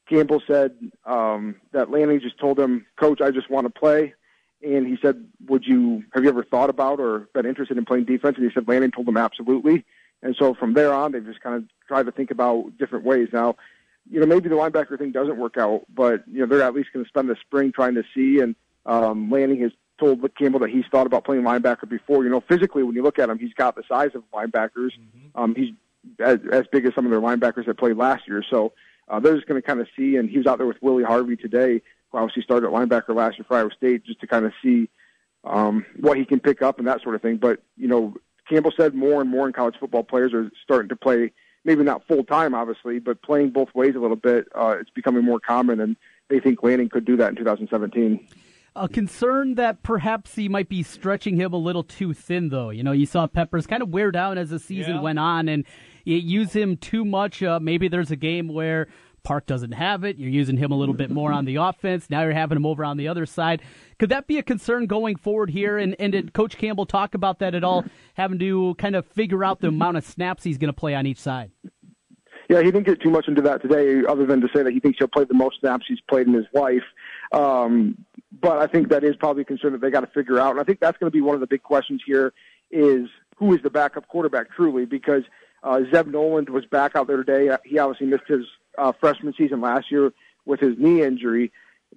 Campbell 0.09 0.43
said 0.47 0.77
um, 1.05 1.57
that 1.73 1.91
Lanning 1.91 2.21
just 2.21 2.39
told 2.39 2.59
him, 2.59 2.87
Coach, 2.97 3.21
I 3.21 3.31
just 3.31 3.51
want 3.51 3.67
to 3.67 3.71
play. 3.71 4.15
And 4.63 4.87
he 4.87 4.97
said, 5.03 5.27
Would 5.49 5.67
you 5.67 6.05
have 6.13 6.23
you 6.23 6.29
ever 6.29 6.45
thought 6.45 6.71
about 6.71 7.01
or 7.01 7.29
been 7.35 7.47
interested 7.47 7.77
in 7.77 7.85
playing 7.85 8.05
defense? 8.05 8.37
And 8.37 8.47
he 8.47 8.55
said 8.55 8.69
Lanning 8.69 8.93
told 8.93 9.09
him 9.09 9.17
absolutely. 9.17 9.85
And 10.23 10.37
so 10.39 10.55
from 10.55 10.75
there 10.75 10.93
on, 10.93 11.13
they've 11.13 11.25
just 11.25 11.41
kind 11.41 11.57
of 11.57 11.65
tried 11.89 12.07
to 12.07 12.13
think 12.13 12.31
about 12.31 12.79
different 12.79 13.05
ways. 13.05 13.29
Now, 13.33 13.57
you 14.11 14.21
know, 14.21 14.27
maybe 14.27 14.49
the 14.49 14.55
linebacker 14.55 14.99
thing 14.99 15.13
doesn't 15.13 15.39
work 15.39 15.57
out, 15.57 15.83
but 15.93 16.27
you 16.29 16.41
know 16.41 16.47
they're 16.47 16.63
at 16.63 16.75
least 16.75 16.93
going 16.93 17.05
to 17.05 17.09
spend 17.09 17.29
the 17.29 17.37
spring 17.41 17.73
trying 17.73 17.95
to 17.95 18.05
see. 18.15 18.41
And 18.41 18.55
um, 18.87 19.31
Lanning 19.31 19.61
has 19.61 19.73
told 19.99 20.23
Campbell 20.37 20.61
that 20.61 20.71
he's 20.71 20.85
thought 20.91 21.07
about 21.07 21.25
playing 21.25 21.43
linebacker 21.43 21.89
before. 21.89 22.25
You 22.25 22.31
know, 22.31 22.41
physically 22.41 22.83
when 22.83 22.95
you 22.95 23.03
look 23.03 23.19
at 23.19 23.29
him, 23.29 23.39
he's 23.39 23.55
got 23.55 23.77
the 23.77 23.83
size 23.89 24.11
of 24.15 24.23
linebackers. 24.33 24.91
Mm-hmm. 24.99 25.41
Um, 25.41 25.55
he's 25.55 25.75
as, 26.19 26.39
as 26.51 26.65
big 26.73 26.87
as 26.87 26.95
some 26.95 27.05
of 27.05 27.11
their 27.11 27.21
linebackers 27.21 27.67
that 27.67 27.79
played 27.79 27.97
last 27.97 28.27
year. 28.27 28.43
So 28.49 28.73
uh, 29.09 29.21
they're 29.21 29.35
just 29.35 29.47
going 29.47 29.61
to 29.61 29.67
kind 29.67 29.81
of 29.81 29.89
see. 29.97 30.17
And 30.17 30.29
he 30.29 30.39
was 30.39 30.47
out 30.47 30.59
there 30.59 30.67
with 30.67 30.83
Willie 30.83 31.05
Harvey 31.05 31.37
today, 31.37 31.83
who 32.11 32.19
obviously 32.19 32.43
started 32.43 32.67
at 32.67 32.73
linebacker 32.73 33.15
last 33.15 33.39
year 33.39 33.45
for 33.47 33.57
Iowa 33.57 33.71
State, 33.77 34.05
just 34.05 34.21
to 34.21 34.27
kind 34.27 34.45
of 34.45 34.53
see 34.63 34.89
um, 35.45 35.87
what 35.99 36.19
he 36.19 36.25
can 36.25 36.41
pick 36.41 36.63
up 36.63 36.79
and 36.79 36.89
that 36.89 37.03
sort 37.03 37.15
of 37.15 37.23
thing. 37.23 37.37
But 37.37 37.63
you 37.77 37.89
know, 37.89 38.15
Campbell 38.49 38.73
said 38.77 38.95
more 38.95 39.21
and 39.21 39.31
more 39.31 39.47
in 39.47 39.53
college 39.53 39.77
football 39.79 40.03
players 40.03 40.33
are 40.33 40.51
starting 40.63 40.89
to 40.89 40.97
play, 40.97 41.33
maybe 41.65 41.83
not 41.83 42.07
full 42.07 42.25
time, 42.25 42.55
obviously, 42.55 42.99
but 42.99 43.23
playing 43.23 43.51
both 43.51 43.75
ways 43.75 43.95
a 43.95 44.01
little 44.01 44.17
bit. 44.17 44.49
Uh, 44.55 44.77
it's 44.81 44.91
becoming 44.91 45.25
more 45.25 45.41
common, 45.41 45.81
and 45.81 45.97
they 46.29 46.41
think 46.41 46.63
Lanning 46.63 46.89
could 46.89 47.05
do 47.05 47.17
that 47.17 47.31
in 47.31 47.37
2017. 47.37 48.27
A 48.75 48.89
concern 48.89 49.57
that 49.57 49.83
perhaps 49.83 50.35
he 50.35 50.49
might 50.49 50.69
be 50.69 50.83
stretching 50.83 51.37
him 51.37 51.53
a 51.53 51.59
little 51.59 51.85
too 51.85 52.15
thin, 52.15 52.49
though. 52.49 52.71
You 52.71 52.83
know, 52.83 52.93
you 52.93 53.05
saw 53.05 53.27
Peppers 53.27 53.67
kind 53.67 53.83
of 53.83 53.91
wear 53.91 54.11
down 54.11 54.39
as 54.39 54.49
the 54.49 54.59
season 54.59 54.97
yeah. 54.97 55.01
went 55.03 55.19
on, 55.19 55.49
and 55.49 55.65
you 56.05 56.17
use 56.17 56.55
him 56.55 56.79
too 56.79 57.05
much. 57.05 57.43
Uh, 57.43 57.61
maybe 57.61 57.89
there's 57.89 58.11
a 58.11 58.17
game 58.17 58.49
where 58.49 58.89
Park 59.23 59.47
doesn't 59.47 59.73
have 59.73 60.05
it. 60.05 60.17
You're 60.17 60.31
using 60.31 60.57
him 60.57 60.73
a 60.73 60.77
little 60.77 60.95
bit 60.95 61.11
more 61.11 61.33
on 61.33 61.45
the 61.45 61.57
offense. 61.57 62.11
Now 62.11 62.23
you're 62.23 62.33
having 62.33 62.57
him 62.57 62.67
over 62.67 62.85
on 62.85 62.97
the 62.97 63.09
other 63.09 63.27
side. 63.27 63.63
Could 63.99 64.11
that 64.11 64.27
be 64.27 64.39
a 64.39 64.43
concern 64.43 64.87
going 64.87 65.17
forward 65.17 65.51
here? 65.51 65.79
And, 65.79 65.95
and 65.99 66.13
did 66.13 66.33
Coach 66.33 66.59
Campbell 66.59 66.87
talk 66.87 67.15
about 67.15 67.39
that 67.39 67.55
at 67.55 67.65
all, 67.65 67.85
having 68.15 68.39
to 68.41 68.75
kind 68.77 68.97
of 68.97 69.07
figure 69.07 69.45
out 69.45 69.61
the 69.61 69.69
amount 69.69 69.97
of 69.97 70.05
snaps 70.05 70.45
he's 70.45 70.59
going 70.59 70.73
to 70.73 70.79
play 70.79 70.95
on 70.95 71.07
each 71.07 71.19
side? 71.19 71.51
Yeah, 72.49 72.59
he 72.59 72.65
didn't 72.65 72.85
get 72.85 73.01
too 73.01 73.11
much 73.11 73.29
into 73.29 73.41
that 73.43 73.63
today, 73.63 74.03
other 74.07 74.27
than 74.27 74.41
to 74.41 74.49
say 74.55 74.63
that 74.63 74.73
he 74.73 74.81
thinks 74.81 74.99
he'll 74.99 75.09
play 75.09 75.25
the 75.25 75.35
most 75.35 75.61
snaps 75.61 75.87
he's 75.89 76.01
played 76.11 76.27
in 76.27 76.35
his 76.35 76.47
life. 76.53 76.83
Um, 77.33 78.05
but 78.41 78.59
I 78.59 78.67
think 78.67 78.89
that 78.91 79.05
is 79.05 79.15
probably 79.17 79.43
a 79.43 79.45
concern 79.47 79.73
that 79.73 79.81
they 79.81 79.91
got 79.91 80.01
to 80.01 80.09
figure 80.09 80.39
out. 80.39 80.51
And 80.51 80.61
I 80.61 80.65
think 80.65 80.81
that's 80.81 80.99
going 80.99 81.11
to 81.11 81.15
be 81.15 81.21
one 81.21 81.35
of 81.35 81.41
the 81.41 81.47
big 81.47 81.63
questions 81.63 82.03
here 82.05 82.33
is 82.71 83.09
who 83.37 83.55
is 83.55 83.63
the 83.63 83.71
backup 83.71 84.09
quarterback 84.09 84.51
truly? 84.51 84.85
Because 84.85 85.23
uh, 85.63 85.81
Zeb 85.95 86.09
Noland 86.09 86.49
was 86.49 86.67
back 86.67 86.97
out 86.97 87.07
there 87.07 87.23
today. 87.23 87.57
He 87.65 87.79
obviously 87.79 88.07
missed 88.07 88.27
his 88.27 88.45
uh, 88.79 88.93
freshman 89.01 89.35
season 89.37 89.61
last 89.61 89.91
year 89.91 90.13
with 90.45 90.61
his 90.61 90.77
knee 90.79 91.03
injury, 91.03 91.53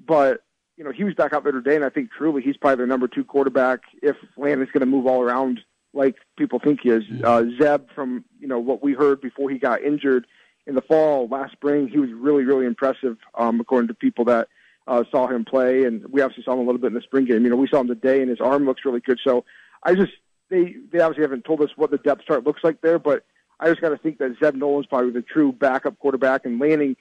but 0.05 0.43
you 0.77 0.83
know 0.83 0.91
he 0.91 1.03
was 1.03 1.13
back 1.13 1.33
out 1.33 1.43
there 1.43 1.51
today, 1.51 1.75
and 1.75 1.85
I 1.85 1.89
think 1.89 2.11
truly 2.11 2.41
he's 2.41 2.57
probably 2.57 2.77
their 2.77 2.87
number 2.87 3.07
two 3.07 3.23
quarterback 3.23 3.81
if 4.01 4.15
Lanning's 4.37 4.71
going 4.71 4.81
to 4.81 4.85
move 4.85 5.07
all 5.07 5.21
around 5.21 5.61
like 5.93 6.15
people 6.37 6.59
think 6.59 6.81
he 6.81 6.89
is. 6.89 7.03
Uh, 7.23 7.43
Zeb, 7.59 7.89
from 7.95 8.25
you 8.39 8.47
know 8.47 8.59
what 8.59 8.83
we 8.83 8.93
heard 8.93 9.21
before 9.21 9.49
he 9.49 9.57
got 9.57 9.81
injured 9.81 10.27
in 10.67 10.75
the 10.75 10.81
fall 10.81 11.27
last 11.27 11.53
spring, 11.53 11.87
he 11.87 11.97
was 11.97 12.09
really 12.11 12.43
really 12.43 12.65
impressive 12.65 13.17
um, 13.35 13.59
according 13.59 13.87
to 13.87 13.93
people 13.93 14.25
that 14.25 14.47
uh, 14.87 15.03
saw 15.09 15.27
him 15.27 15.45
play, 15.45 15.83
and 15.83 16.05
we 16.11 16.21
obviously 16.21 16.43
saw 16.43 16.53
him 16.53 16.59
a 16.59 16.63
little 16.63 16.79
bit 16.79 16.87
in 16.87 16.93
the 16.93 17.01
spring 17.01 17.25
game. 17.25 17.43
You 17.43 17.49
know, 17.49 17.55
we 17.55 17.67
saw 17.67 17.79
him 17.79 17.87
today, 17.87 18.21
and 18.21 18.29
his 18.29 18.41
arm 18.41 18.65
looks 18.65 18.85
really 18.85 18.99
good. 18.99 19.19
So 19.23 19.45
I 19.83 19.95
just 19.95 20.11
they 20.49 20.75
they 20.91 20.99
obviously 20.99 21.23
haven't 21.23 21.45
told 21.45 21.61
us 21.61 21.69
what 21.75 21.91
the 21.91 21.97
depth 21.97 22.25
chart 22.25 22.45
looks 22.45 22.63
like 22.63 22.81
there, 22.81 22.99
but 22.99 23.25
I 23.59 23.69
just 23.69 23.81
got 23.81 23.89
to 23.89 23.97
think 23.97 24.17
that 24.19 24.35
Zeb 24.43 24.55
Noland's 24.55 24.87
probably 24.87 25.11
the 25.11 25.21
true 25.21 25.51
backup 25.51 25.97
quarterback, 25.99 26.45
and 26.45 26.59
Lanning, 26.59 26.95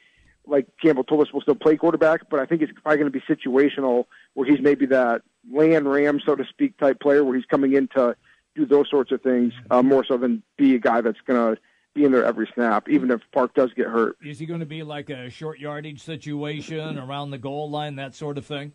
like 0.47 0.67
Campbell 0.81 1.05
told 1.05 1.27
us, 1.27 1.33
will 1.33 1.41
still 1.41 1.55
play 1.55 1.77
quarterback, 1.77 2.29
but 2.31 2.41
I 2.41 2.47
think 2.47 2.63
it's 2.63 2.73
probably 2.73 2.99
going 2.99 3.13
to 3.13 3.19
be 3.19 3.25
situational 3.27 4.07
where 4.35 4.49
he's 4.49 4.61
maybe 4.61 4.87
that 4.87 5.23
land 5.53 5.91
ram, 5.91 6.21
so 6.25 6.37
to 6.37 6.45
speak, 6.45 6.77
type 6.79 7.01
player 7.01 7.25
where 7.25 7.35
he's 7.35 7.47
coming 7.47 7.75
in 7.75 7.89
to 7.89 8.17
do 8.55 8.67
those 8.67 8.89
sorts 8.89 9.11
of 9.11 9.21
things 9.23 9.53
uh, 9.71 9.83
more 9.83 10.05
so 10.05 10.17
than 10.17 10.43
be 10.57 10.75
a 10.77 10.79
guy 10.79 11.01
that's 11.01 11.21
going 11.27 11.57
to 11.57 11.61
be 11.93 12.05
in 12.05 12.13
there 12.13 12.25
every 12.25 12.49
snap, 12.55 12.89
even 12.89 13.11
if 13.11 13.21
Park 13.33 13.55
does 13.55 13.73
get 13.75 13.87
hurt. 13.87 14.17
Is 14.25 14.39
he 14.39 14.47
going 14.47 14.61
to 14.61 14.67
be 14.67 14.83
like 14.83 15.11
a 15.11 15.31
short 15.31 15.59
yardage 15.59 16.03
situation 16.03 16.99
around 16.99 17.31
the 17.31 17.39
goal 17.39 17.71
line, 17.71 17.97
that 17.97 18.15
sort 18.15 18.39
of 18.39 18.47
thing? 18.47 18.73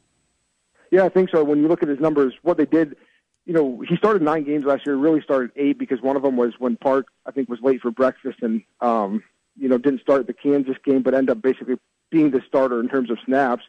Yeah, 0.91 1.05
I 1.05 1.09
think 1.09 1.29
so. 1.29 1.43
When 1.43 1.61
you 1.61 1.67
look 1.67 1.83
at 1.83 1.89
his 1.89 1.99
numbers, 1.99 2.33
what 2.41 2.57
they 2.57 2.65
did– 2.65 2.95
you 3.49 3.55
know, 3.55 3.83
he 3.89 3.95
started 3.95 4.21
nine 4.21 4.43
games 4.43 4.63
last 4.63 4.85
year. 4.85 4.95
Really 4.95 5.21
started 5.21 5.49
eight 5.55 5.79
because 5.79 6.03
one 6.03 6.15
of 6.15 6.21
them 6.21 6.38
was 6.38 6.53
when 6.59 6.75
Park, 6.75 7.07
I 7.25 7.31
think, 7.31 7.49
was 7.49 7.57
late 7.63 7.81
for 7.81 7.89
breakfast 7.89 8.38
and, 8.43 8.62
um, 8.79 9.23
you 9.57 9.67
know, 9.67 9.79
didn't 9.79 10.01
start 10.01 10.27
the 10.27 10.33
Kansas 10.33 10.75
game, 10.85 11.01
but 11.01 11.15
ended 11.15 11.35
up 11.35 11.41
basically 11.41 11.79
being 12.12 12.29
the 12.29 12.43
starter 12.47 12.79
in 12.79 12.88
terms 12.89 13.09
of 13.09 13.17
snaps. 13.25 13.63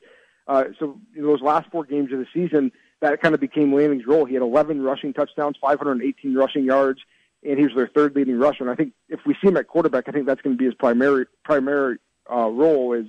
Uh, 0.47 0.65
so 0.79 1.01
in 1.17 1.23
those 1.23 1.41
last 1.41 1.71
four 1.71 1.85
games 1.85 2.13
of 2.13 2.19
the 2.19 2.27
season, 2.35 2.71
that 3.01 3.23
kind 3.23 3.35
of 3.35 3.41
became 3.41 3.75
Lanning's 3.75 4.07
role. 4.07 4.27
He 4.27 4.35
had 4.35 4.43
11 4.43 4.83
rushing 4.83 5.15
touchdowns, 5.15 5.57
518 5.59 6.35
rushing 6.35 6.65
yards, 6.67 7.01
and 7.43 7.59
he 7.59 7.65
was 7.65 7.75
their 7.75 7.89
third 7.89 8.15
leading 8.15 8.39
rusher. 8.39 8.65
And 8.65 8.71
I 8.71 8.75
think 8.75 8.93
if 9.09 9.21
we 9.25 9.33
see 9.41 9.49
him 9.49 9.57
at 9.57 9.67
quarterback, 9.67 10.11
I 10.11 10.13
think 10.13 10.27
that's 10.27 10.43
going 10.43 10.57
to 10.57 10.59
be 10.59 10.67
his 10.67 10.75
primary 10.75 11.25
primary 11.43 11.97
uh, 12.31 12.51
role 12.51 12.93
is 12.93 13.07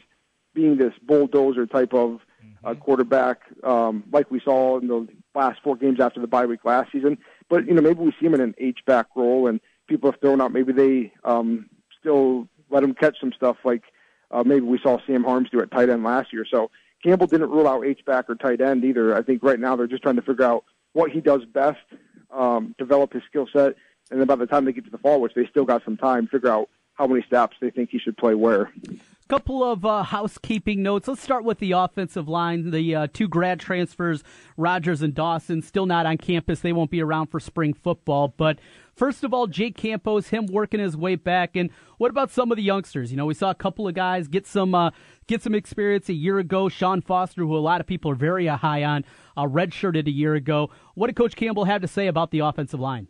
being 0.53 0.77
this 0.77 0.93
bulldozer 1.03 1.65
type 1.65 1.93
of 1.93 2.21
uh, 2.63 2.75
quarterback, 2.75 3.41
um, 3.63 4.03
like 4.11 4.29
we 4.29 4.39
saw 4.39 4.79
in 4.79 4.87
the 4.87 5.07
last 5.33 5.59
four 5.63 5.75
games 5.75 5.99
after 5.99 6.19
the 6.19 6.27
bye 6.27 6.45
week 6.45 6.65
last 6.65 6.91
season. 6.91 7.17
But 7.49 7.67
you 7.67 7.73
know, 7.73 7.81
maybe 7.81 7.99
we 7.99 8.13
see 8.19 8.25
him 8.25 8.33
in 8.33 8.41
an 8.41 8.55
H 8.57 8.79
back 8.85 9.07
role, 9.15 9.47
and 9.47 9.59
people 9.87 10.11
have 10.11 10.19
thrown 10.21 10.41
out 10.41 10.51
maybe 10.51 10.73
they 10.73 11.13
um, 11.23 11.69
still 11.99 12.47
let 12.69 12.83
him 12.83 12.93
catch 12.93 13.19
some 13.19 13.33
stuff 13.33 13.57
like 13.63 13.83
uh, 14.31 14.43
maybe 14.43 14.65
we 14.65 14.79
saw 14.79 14.97
Sam 15.05 15.23
Harms 15.23 15.49
do 15.49 15.61
at 15.61 15.71
tight 15.71 15.89
end 15.89 16.03
last 16.03 16.31
year. 16.31 16.45
So 16.49 16.71
Campbell 17.03 17.27
didn't 17.27 17.49
rule 17.49 17.67
out 17.67 17.85
H 17.85 18.05
back 18.05 18.29
or 18.29 18.35
tight 18.35 18.61
end 18.61 18.83
either. 18.83 19.15
I 19.15 19.21
think 19.21 19.43
right 19.43 19.59
now 19.59 19.75
they're 19.75 19.87
just 19.87 20.03
trying 20.03 20.15
to 20.15 20.21
figure 20.21 20.45
out 20.45 20.63
what 20.93 21.11
he 21.11 21.21
does 21.21 21.45
best, 21.45 21.79
um, 22.31 22.75
develop 22.77 23.13
his 23.13 23.23
skill 23.23 23.47
set, 23.51 23.75
and 24.09 24.19
then 24.19 24.27
by 24.27 24.35
the 24.35 24.45
time 24.45 24.65
they 24.65 24.73
get 24.73 24.85
to 24.85 24.91
the 24.91 24.97
fall, 24.97 25.21
which 25.21 25.33
they 25.33 25.45
still 25.47 25.65
got 25.65 25.83
some 25.83 25.97
time, 25.97 26.27
figure 26.27 26.49
out 26.49 26.69
how 26.93 27.07
many 27.07 27.25
snaps 27.27 27.57
they 27.59 27.69
think 27.69 27.89
he 27.89 27.99
should 27.99 28.17
play 28.17 28.35
where. 28.35 28.71
Couple 29.31 29.63
of 29.63 29.85
uh, 29.85 30.03
housekeeping 30.03 30.83
notes. 30.83 31.07
Let's 31.07 31.21
start 31.21 31.45
with 31.45 31.59
the 31.59 31.71
offensive 31.71 32.27
line. 32.27 32.71
The 32.71 32.93
uh, 32.93 33.07
two 33.13 33.29
grad 33.29 33.61
transfers, 33.61 34.25
Rodgers 34.57 35.01
and 35.01 35.13
Dawson, 35.13 35.61
still 35.61 35.85
not 35.85 36.05
on 36.05 36.17
campus. 36.17 36.59
They 36.59 36.73
won't 36.73 36.91
be 36.91 37.01
around 37.01 37.27
for 37.27 37.39
spring 37.39 37.73
football. 37.73 38.33
But 38.35 38.59
first 38.93 39.23
of 39.23 39.33
all, 39.33 39.47
Jake 39.47 39.77
Campos, 39.77 40.27
him 40.27 40.47
working 40.47 40.81
his 40.81 40.97
way 40.97 41.15
back. 41.15 41.55
And 41.55 41.69
what 41.97 42.11
about 42.11 42.29
some 42.29 42.51
of 42.51 42.57
the 42.57 42.61
youngsters? 42.61 43.09
You 43.09 43.15
know, 43.15 43.25
we 43.25 43.33
saw 43.33 43.51
a 43.51 43.55
couple 43.55 43.87
of 43.87 43.93
guys 43.93 44.27
get 44.27 44.45
some 44.45 44.75
uh, 44.75 44.91
get 45.27 45.41
some 45.41 45.55
experience 45.55 46.09
a 46.09 46.13
year 46.13 46.37
ago. 46.37 46.67
Sean 46.67 47.01
Foster, 47.01 47.43
who 47.43 47.55
a 47.55 47.59
lot 47.59 47.79
of 47.79 47.87
people 47.87 48.11
are 48.11 48.15
very 48.15 48.47
high 48.47 48.83
on, 48.83 49.05
uh, 49.37 49.43
redshirted 49.43 50.07
a 50.07 50.11
year 50.11 50.35
ago. 50.35 50.71
What 50.95 51.07
did 51.07 51.15
Coach 51.15 51.37
Campbell 51.37 51.63
have 51.63 51.81
to 51.83 51.87
say 51.87 52.07
about 52.07 52.31
the 52.31 52.39
offensive 52.39 52.81
line? 52.81 53.07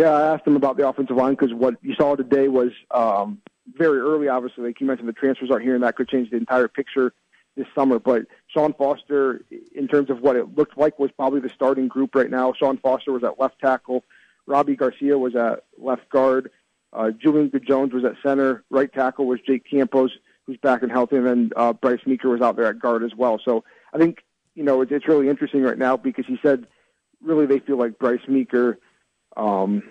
Yeah, 0.00 0.12
I 0.12 0.32
asked 0.32 0.46
him 0.46 0.56
about 0.56 0.78
the 0.78 0.88
offensive 0.88 1.14
line 1.14 1.32
because 1.32 1.52
what 1.52 1.74
you 1.82 1.94
saw 1.94 2.16
today 2.16 2.48
was 2.48 2.70
um, 2.90 3.42
very 3.76 3.98
early, 3.98 4.28
obviously. 4.28 4.64
Like 4.64 4.80
you 4.80 4.86
mentioned, 4.86 5.06
the 5.06 5.12
transfers 5.12 5.50
aren't 5.50 5.62
here, 5.62 5.74
and 5.74 5.84
that 5.84 5.94
could 5.94 6.08
change 6.08 6.30
the 6.30 6.38
entire 6.38 6.68
picture 6.68 7.12
this 7.54 7.66
summer. 7.74 7.98
But 7.98 8.22
Sean 8.46 8.72
Foster, 8.72 9.44
in 9.74 9.88
terms 9.88 10.08
of 10.08 10.22
what 10.22 10.36
it 10.36 10.56
looked 10.56 10.78
like, 10.78 10.98
was 10.98 11.10
probably 11.10 11.40
the 11.40 11.50
starting 11.50 11.86
group 11.86 12.14
right 12.14 12.30
now. 12.30 12.54
Sean 12.54 12.78
Foster 12.78 13.12
was 13.12 13.22
at 13.24 13.38
left 13.38 13.58
tackle. 13.60 14.02
Robbie 14.46 14.74
Garcia 14.74 15.18
was 15.18 15.36
at 15.36 15.64
left 15.76 16.08
guard. 16.08 16.50
Uh, 16.94 17.10
Julian 17.10 17.50
Good 17.50 17.66
Jones 17.66 17.92
was 17.92 18.02
at 18.06 18.14
center. 18.22 18.64
Right 18.70 18.90
tackle 18.90 19.26
was 19.26 19.40
Jake 19.46 19.66
Campos, 19.70 20.12
who's 20.46 20.56
back 20.56 20.82
and 20.82 20.90
healthy, 20.90 21.16
and 21.16 21.26
then 21.26 21.50
uh, 21.56 21.74
Bryce 21.74 22.06
Meeker 22.06 22.30
was 22.30 22.40
out 22.40 22.56
there 22.56 22.64
at 22.64 22.78
guard 22.78 23.04
as 23.04 23.14
well. 23.14 23.38
So 23.44 23.64
I 23.92 23.98
think 23.98 24.24
you 24.54 24.64
know 24.64 24.80
it's, 24.80 24.92
it's 24.92 25.06
really 25.06 25.28
interesting 25.28 25.62
right 25.62 25.76
now 25.76 25.98
because 25.98 26.24
he 26.24 26.38
said 26.40 26.66
really 27.22 27.44
they 27.44 27.58
feel 27.58 27.76
like 27.76 27.98
Bryce 27.98 28.26
Meeker 28.26 28.78
um, 29.36 29.82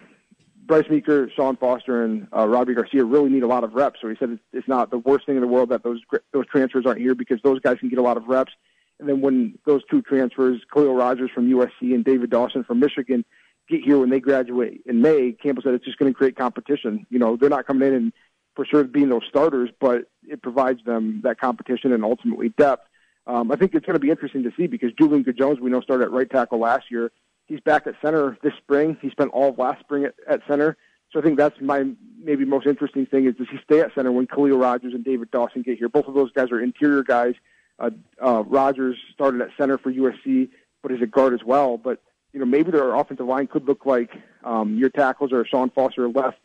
Bryce 0.70 0.90
Meeker, 0.90 1.30
Sean 1.36 1.58
Foster, 1.58 2.04
and 2.04 2.28
uh, 2.36 2.48
Robbie 2.48 2.76
Garcia 2.76 3.04
really 3.04 3.30
need 3.30 3.44
a 3.44 3.48
lot 3.48 3.64
of 3.64 3.74
reps. 3.74 4.00
So 4.02 4.08
he 4.08 4.16
said 4.20 4.40
it's 4.54 4.68
not 4.68 4.92
the 4.92 5.00
worst 5.00 5.26
thing 5.26 5.36
in 5.36 5.42
the 5.42 5.48
world 5.48 5.70
that 5.70 5.84
those 5.84 6.00
those 6.32 6.46
transfers 6.48 6.86
aren't 6.86 7.02
here 7.02 7.16
because 7.16 7.40
those 7.44 7.60
guys 7.60 7.80
can 7.80 7.90
get 7.90 8.00
a 8.00 8.04
lot 8.04 8.18
of 8.18 8.28
reps. 8.28 8.54
And 9.00 9.10
then 9.10 9.22
when 9.22 9.58
those 9.66 9.82
two 9.90 10.02
transfers, 10.02 10.62
Khalil 10.72 10.94
Rodgers 10.94 11.32
from 11.34 11.50
USC 11.50 11.94
and 11.96 12.06
David 12.06 12.30
Dawson 12.30 12.64
from 12.64 12.80
Michigan, 12.80 13.26
get 13.68 13.82
here 13.82 13.98
when 13.98 14.10
they 14.10 14.20
graduate 14.20 14.82
in 14.86 15.02
May, 15.02 15.32
Campbell 15.32 15.64
said 15.64 15.74
it's 15.74 15.86
just 15.86 15.98
going 15.98 16.12
to 16.12 16.18
create 16.18 16.36
competition. 16.36 17.08
You 17.10 17.18
know, 17.18 17.36
they're 17.36 17.50
not 17.50 17.66
coming 17.66 17.88
in 17.88 17.94
and 17.94 18.14
for 18.56 18.66
sure 18.66 18.84
being 18.84 19.10
those 19.10 19.26
starters, 19.28 19.70
but 19.80 20.04
it 20.28 20.42
provides 20.42 20.84
them 20.84 21.22
that 21.24 21.40
competition 21.40 21.94
and 21.94 22.04
ultimately 22.04 22.50
depth. 22.50 22.88
Um, 23.26 23.52
I 23.52 23.56
think 23.56 23.74
it's 23.74 23.86
going 23.86 23.94
to 23.94 24.00
be 24.00 24.10
interesting 24.10 24.44
to 24.44 24.52
see 24.58 24.68
because 24.68 24.92
Julian 25.00 25.24
Good 25.24 25.38
Jones, 25.38 25.60
we 25.60 25.70
know, 25.70 25.82
started 25.82 26.06
at 26.06 26.12
right 26.12 26.30
tackle 26.30 26.60
last 26.60 26.92
year 26.92 27.12
He's 27.50 27.60
back 27.60 27.88
at 27.88 27.96
center 28.02 28.38
this 28.44 28.54
spring. 28.58 28.96
He 29.02 29.10
spent 29.10 29.32
all 29.32 29.50
of 29.50 29.58
last 29.58 29.80
spring 29.82 30.06
at, 30.06 30.14
at 30.28 30.42
center. 30.48 30.78
So 31.12 31.20
I 31.20 31.24
think 31.24 31.38
that's 31.38 31.60
my 31.60 31.84
maybe 32.24 32.46
most 32.46 32.68
interesting 32.68 33.08
thing 33.08 33.26
is 33.26 33.36
does 33.36 33.48
he 33.52 33.58
stay 33.64 33.80
at 33.80 33.94
center 33.96 34.12
when 34.12 34.28
Khalil 34.28 34.60
Rodgers 34.60 34.94
and 34.94 35.04
David 35.04 35.32
Dawson 35.32 35.64
get 35.64 35.80
here? 35.80 35.90
Both 35.90 36.06
of 36.06 36.14
those 36.14 36.32
guys 36.32 36.52
are 36.52 36.62
interior 36.62 37.04
guys. 37.04 37.34
Uh, 37.80 37.90
uh, 38.24 38.44
Rodgers 38.46 38.98
started 39.14 39.42
at 39.42 39.50
center 39.58 39.80
for 39.80 39.92
USC, 39.92 40.50
but 40.84 40.92
he's 40.92 41.02
a 41.02 41.08
guard 41.08 41.34
as 41.34 41.44
well. 41.44 41.78
But 41.78 42.02
you 42.34 42.40
know 42.40 42.46
maybe 42.46 42.70
their 42.70 42.94
offensive 42.94 43.26
line 43.26 43.48
could 43.48 43.68
look 43.68 43.86
like 43.86 44.12
um, 44.44 44.78
your 44.78 44.90
tackles 44.90 45.34
are 45.34 45.44
Sean 45.44 45.72
Foster 45.72 46.08
left, 46.08 46.42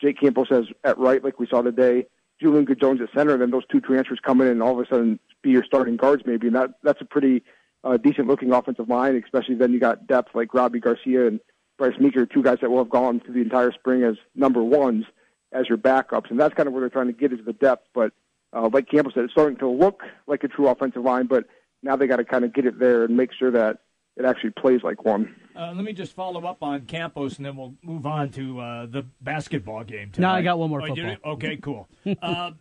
Jake 0.00 0.20
Campbell 0.20 0.44
says 0.46 0.66
at 0.84 0.98
right, 0.98 1.24
like 1.24 1.40
we 1.40 1.46
saw 1.46 1.62
today. 1.62 2.06
Julian 2.40 2.64
Good 2.64 2.80
Jones 2.80 3.00
at 3.00 3.08
center, 3.16 3.32
and 3.32 3.40
then 3.40 3.50
those 3.50 3.66
two 3.70 3.80
transfers 3.80 4.18
come 4.22 4.40
in 4.40 4.48
and 4.48 4.62
all 4.62 4.78
of 4.78 4.84
a 4.84 4.88
sudden 4.88 5.18
be 5.42 5.50
your 5.50 5.64
starting 5.64 5.96
guards 5.96 6.24
maybe, 6.26 6.48
and 6.48 6.56
that 6.56 6.74
that's 6.82 7.00
a 7.00 7.04
pretty 7.06 7.42
uh, 7.84 7.96
decent 7.98 8.26
looking 8.26 8.52
offensive 8.52 8.88
line, 8.88 9.20
especially 9.22 9.54
then 9.54 9.72
you 9.72 9.78
got 9.78 10.06
depth 10.06 10.34
like 10.34 10.54
Robbie 10.54 10.80
Garcia 10.80 11.26
and 11.26 11.40
Bryce 11.78 11.98
Meeker, 12.00 12.26
two 12.26 12.42
guys 12.42 12.58
that 12.62 12.70
will 12.70 12.78
have 12.78 12.90
gone 12.90 13.20
through 13.20 13.34
the 13.34 13.40
entire 13.40 13.72
spring 13.72 14.02
as 14.02 14.16
number 14.34 14.62
ones 14.62 15.04
as 15.52 15.68
your 15.68 15.78
backups, 15.78 16.30
and 16.30 16.40
that's 16.40 16.54
kind 16.54 16.66
of 16.66 16.72
where 16.72 16.80
they're 16.80 16.90
trying 16.90 17.06
to 17.06 17.12
get 17.12 17.32
is 17.32 17.38
the 17.44 17.52
depth. 17.52 17.86
But 17.94 18.12
uh, 18.52 18.68
like 18.72 18.88
Campbell 18.88 19.12
said, 19.14 19.24
it's 19.24 19.32
starting 19.32 19.58
to 19.58 19.68
look 19.68 20.02
like 20.26 20.42
a 20.44 20.48
true 20.48 20.68
offensive 20.68 21.02
line, 21.02 21.26
but 21.26 21.44
now 21.82 21.96
they 21.96 22.06
got 22.06 22.16
to 22.16 22.24
kind 22.24 22.44
of 22.44 22.52
get 22.52 22.66
it 22.66 22.78
there 22.78 23.04
and 23.04 23.16
make 23.16 23.32
sure 23.32 23.50
that 23.50 23.78
it 24.16 24.24
actually 24.24 24.50
plays 24.50 24.82
like 24.82 25.04
one. 25.04 25.34
Uh, 25.56 25.72
let 25.74 25.84
me 25.84 25.92
just 25.92 26.14
follow 26.14 26.44
up 26.46 26.62
on 26.62 26.82
Campos, 26.82 27.36
and 27.36 27.46
then 27.46 27.56
we'll 27.56 27.74
move 27.82 28.06
on 28.06 28.30
to 28.30 28.60
uh, 28.60 28.86
the 28.86 29.04
basketball 29.20 29.84
game 29.84 30.10
tonight. 30.10 30.32
No, 30.32 30.34
I 30.34 30.42
got 30.42 30.58
one 30.58 30.70
more 30.70 30.82
oh, 30.82 30.86
football. 30.86 31.32
Okay, 31.34 31.56
cool. 31.56 31.88
uh, 32.22 32.52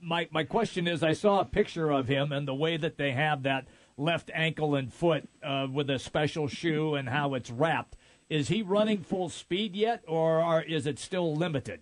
my 0.00 0.28
my 0.30 0.44
question 0.44 0.86
is, 0.86 1.02
I 1.02 1.12
saw 1.12 1.40
a 1.40 1.44
picture 1.44 1.90
of 1.90 2.08
him 2.08 2.32
and 2.32 2.46
the 2.46 2.54
way 2.54 2.76
that 2.76 2.96
they 2.96 3.12
have 3.12 3.42
that 3.44 3.66
left 3.96 4.30
ankle 4.34 4.74
and 4.74 4.92
foot 4.92 5.28
uh, 5.42 5.66
with 5.72 5.88
a 5.90 5.98
special 5.98 6.48
shoe 6.48 6.94
and 6.94 7.08
how 7.08 7.34
it's 7.34 7.50
wrapped. 7.50 7.96
Is 8.28 8.48
he 8.48 8.62
running 8.62 9.02
full 9.02 9.28
speed 9.28 9.76
yet, 9.76 10.02
or 10.08 10.40
are, 10.40 10.62
is 10.62 10.86
it 10.86 10.98
still 10.98 11.34
limited? 11.34 11.80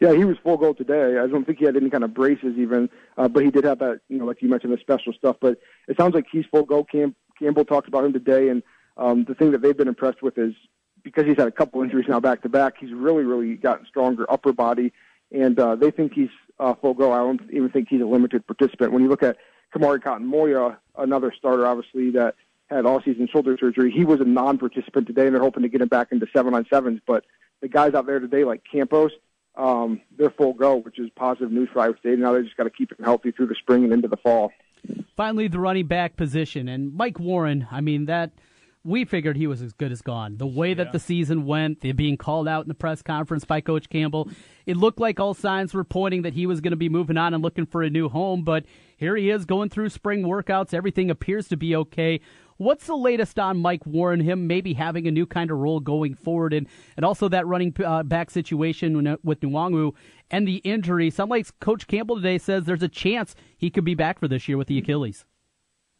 Yeah, 0.00 0.12
he 0.12 0.24
was 0.24 0.36
full 0.42 0.56
go 0.56 0.72
today. 0.72 1.18
I 1.18 1.26
don't 1.26 1.44
think 1.44 1.58
he 1.58 1.64
had 1.64 1.76
any 1.76 1.90
kind 1.90 2.02
of 2.02 2.12
braces 2.12 2.56
even, 2.58 2.90
uh, 3.16 3.28
but 3.28 3.44
he 3.44 3.50
did 3.50 3.64
have 3.64 3.78
that, 3.78 4.00
you 4.08 4.18
know, 4.18 4.24
like 4.24 4.42
you 4.42 4.48
mentioned, 4.48 4.72
the 4.72 4.78
special 4.78 5.12
stuff. 5.12 5.36
But 5.40 5.58
it 5.86 5.96
sounds 5.96 6.14
like 6.14 6.26
he's 6.30 6.44
full 6.46 6.64
go. 6.64 6.82
Cam- 6.84 7.14
Campbell 7.38 7.64
talked 7.64 7.88
about 7.88 8.04
him 8.04 8.12
today, 8.12 8.48
and 8.48 8.62
um, 8.96 9.24
the 9.24 9.34
thing 9.34 9.52
that 9.52 9.62
they've 9.62 9.76
been 9.76 9.88
impressed 9.88 10.22
with 10.22 10.36
is 10.38 10.54
because 11.02 11.26
he's 11.26 11.36
had 11.36 11.46
a 11.46 11.52
couple 11.52 11.82
injuries 11.82 12.06
now 12.08 12.18
back 12.18 12.42
to 12.42 12.48
back, 12.48 12.74
he's 12.80 12.92
really, 12.92 13.24
really 13.24 13.54
gotten 13.54 13.86
stronger 13.86 14.30
upper 14.30 14.52
body, 14.52 14.92
and 15.30 15.58
uh, 15.60 15.76
they 15.76 15.90
think 15.90 16.12
he's 16.14 16.30
uh, 16.58 16.74
full 16.74 16.94
go. 16.94 17.12
I 17.12 17.18
don't 17.18 17.42
even 17.52 17.68
think 17.70 17.88
he's 17.88 18.00
a 18.00 18.06
limited 18.06 18.46
participant. 18.46 18.92
When 18.92 19.02
you 19.02 19.08
look 19.08 19.22
at 19.22 19.36
Kamari 19.74 20.02
Cotton 20.02 20.26
Moya, 20.26 20.78
another 20.96 21.32
starter, 21.36 21.66
obviously, 21.66 22.10
that 22.10 22.36
had 22.70 22.86
all 22.86 23.02
season 23.02 23.28
shoulder 23.30 23.56
surgery. 23.58 23.90
He 23.90 24.04
was 24.04 24.20
a 24.20 24.24
non 24.24 24.58
participant 24.58 25.06
today, 25.06 25.26
and 25.26 25.34
they're 25.34 25.42
hoping 25.42 25.62
to 25.62 25.68
get 25.68 25.80
him 25.80 25.88
back 25.88 26.12
into 26.12 26.26
seven 26.32 26.54
on 26.54 26.66
sevens. 26.70 27.00
But 27.06 27.24
the 27.60 27.68
guys 27.68 27.94
out 27.94 28.06
there 28.06 28.20
today, 28.20 28.44
like 28.44 28.62
Campos, 28.70 29.12
um, 29.56 30.00
they're 30.16 30.30
full 30.30 30.52
go, 30.52 30.76
which 30.76 30.98
is 30.98 31.10
positive 31.16 31.52
news 31.52 31.68
for 31.72 31.80
Iowa 31.80 31.96
State. 31.98 32.18
Now 32.18 32.32
they 32.32 32.42
just 32.42 32.56
got 32.56 32.64
to 32.64 32.70
keep 32.70 32.92
him 32.92 33.04
healthy 33.04 33.30
through 33.30 33.46
the 33.46 33.54
spring 33.54 33.84
and 33.84 33.92
into 33.92 34.08
the 34.08 34.16
fall. 34.16 34.52
Finally, 35.16 35.48
the 35.48 35.58
running 35.58 35.86
back 35.86 36.16
position. 36.16 36.68
And 36.68 36.94
Mike 36.94 37.18
Warren, 37.18 37.66
I 37.70 37.80
mean, 37.80 38.06
that 38.06 38.32
we 38.84 39.04
figured 39.04 39.36
he 39.36 39.46
was 39.46 39.62
as 39.62 39.72
good 39.72 39.92
as 39.92 40.02
gone. 40.02 40.36
The 40.36 40.46
way 40.46 40.74
that 40.74 40.92
the 40.92 40.98
season 40.98 41.46
went, 41.46 41.80
the 41.80 41.92
being 41.92 42.16
called 42.16 42.46
out 42.46 42.64
in 42.64 42.68
the 42.68 42.74
press 42.74 43.00
conference 43.00 43.44
by 43.44 43.60
Coach 43.60 43.88
Campbell, 43.88 44.28
it 44.66 44.76
looked 44.76 45.00
like 45.00 45.18
all 45.18 45.32
signs 45.32 45.72
were 45.72 45.84
pointing 45.84 46.22
that 46.22 46.34
he 46.34 46.46
was 46.46 46.60
going 46.60 46.72
to 46.72 46.76
be 46.76 46.90
moving 46.90 47.16
on 47.16 47.32
and 47.32 47.42
looking 47.42 47.64
for 47.64 47.82
a 47.82 47.88
new 47.88 48.08
home. 48.10 48.42
But 48.42 48.64
here 48.96 49.16
he 49.16 49.30
is 49.30 49.44
going 49.44 49.68
through 49.68 49.90
spring 49.90 50.22
workouts. 50.22 50.74
Everything 50.74 51.10
appears 51.10 51.48
to 51.48 51.56
be 51.56 51.74
okay. 51.76 52.20
What's 52.56 52.86
the 52.86 52.94
latest 52.94 53.38
on 53.38 53.58
Mike 53.58 53.84
Warren, 53.84 54.20
him 54.20 54.46
maybe 54.46 54.74
having 54.74 55.08
a 55.08 55.10
new 55.10 55.26
kind 55.26 55.50
of 55.50 55.58
role 55.58 55.80
going 55.80 56.14
forward, 56.14 56.52
and, 56.52 56.68
and 56.96 57.04
also 57.04 57.28
that 57.28 57.46
running 57.46 57.74
uh, 57.84 58.04
back 58.04 58.30
situation 58.30 59.18
with 59.24 59.40
Nwangwu 59.40 59.92
and 60.30 60.46
the 60.46 60.56
injury? 60.58 61.10
Some 61.10 61.28
like 61.28 61.58
Coach 61.58 61.88
Campbell 61.88 62.16
today 62.16 62.38
says 62.38 62.64
there's 62.64 62.82
a 62.82 62.88
chance 62.88 63.34
he 63.56 63.70
could 63.70 63.84
be 63.84 63.94
back 63.94 64.20
for 64.20 64.28
this 64.28 64.46
year 64.46 64.56
with 64.56 64.68
the 64.68 64.78
Achilles. 64.78 65.24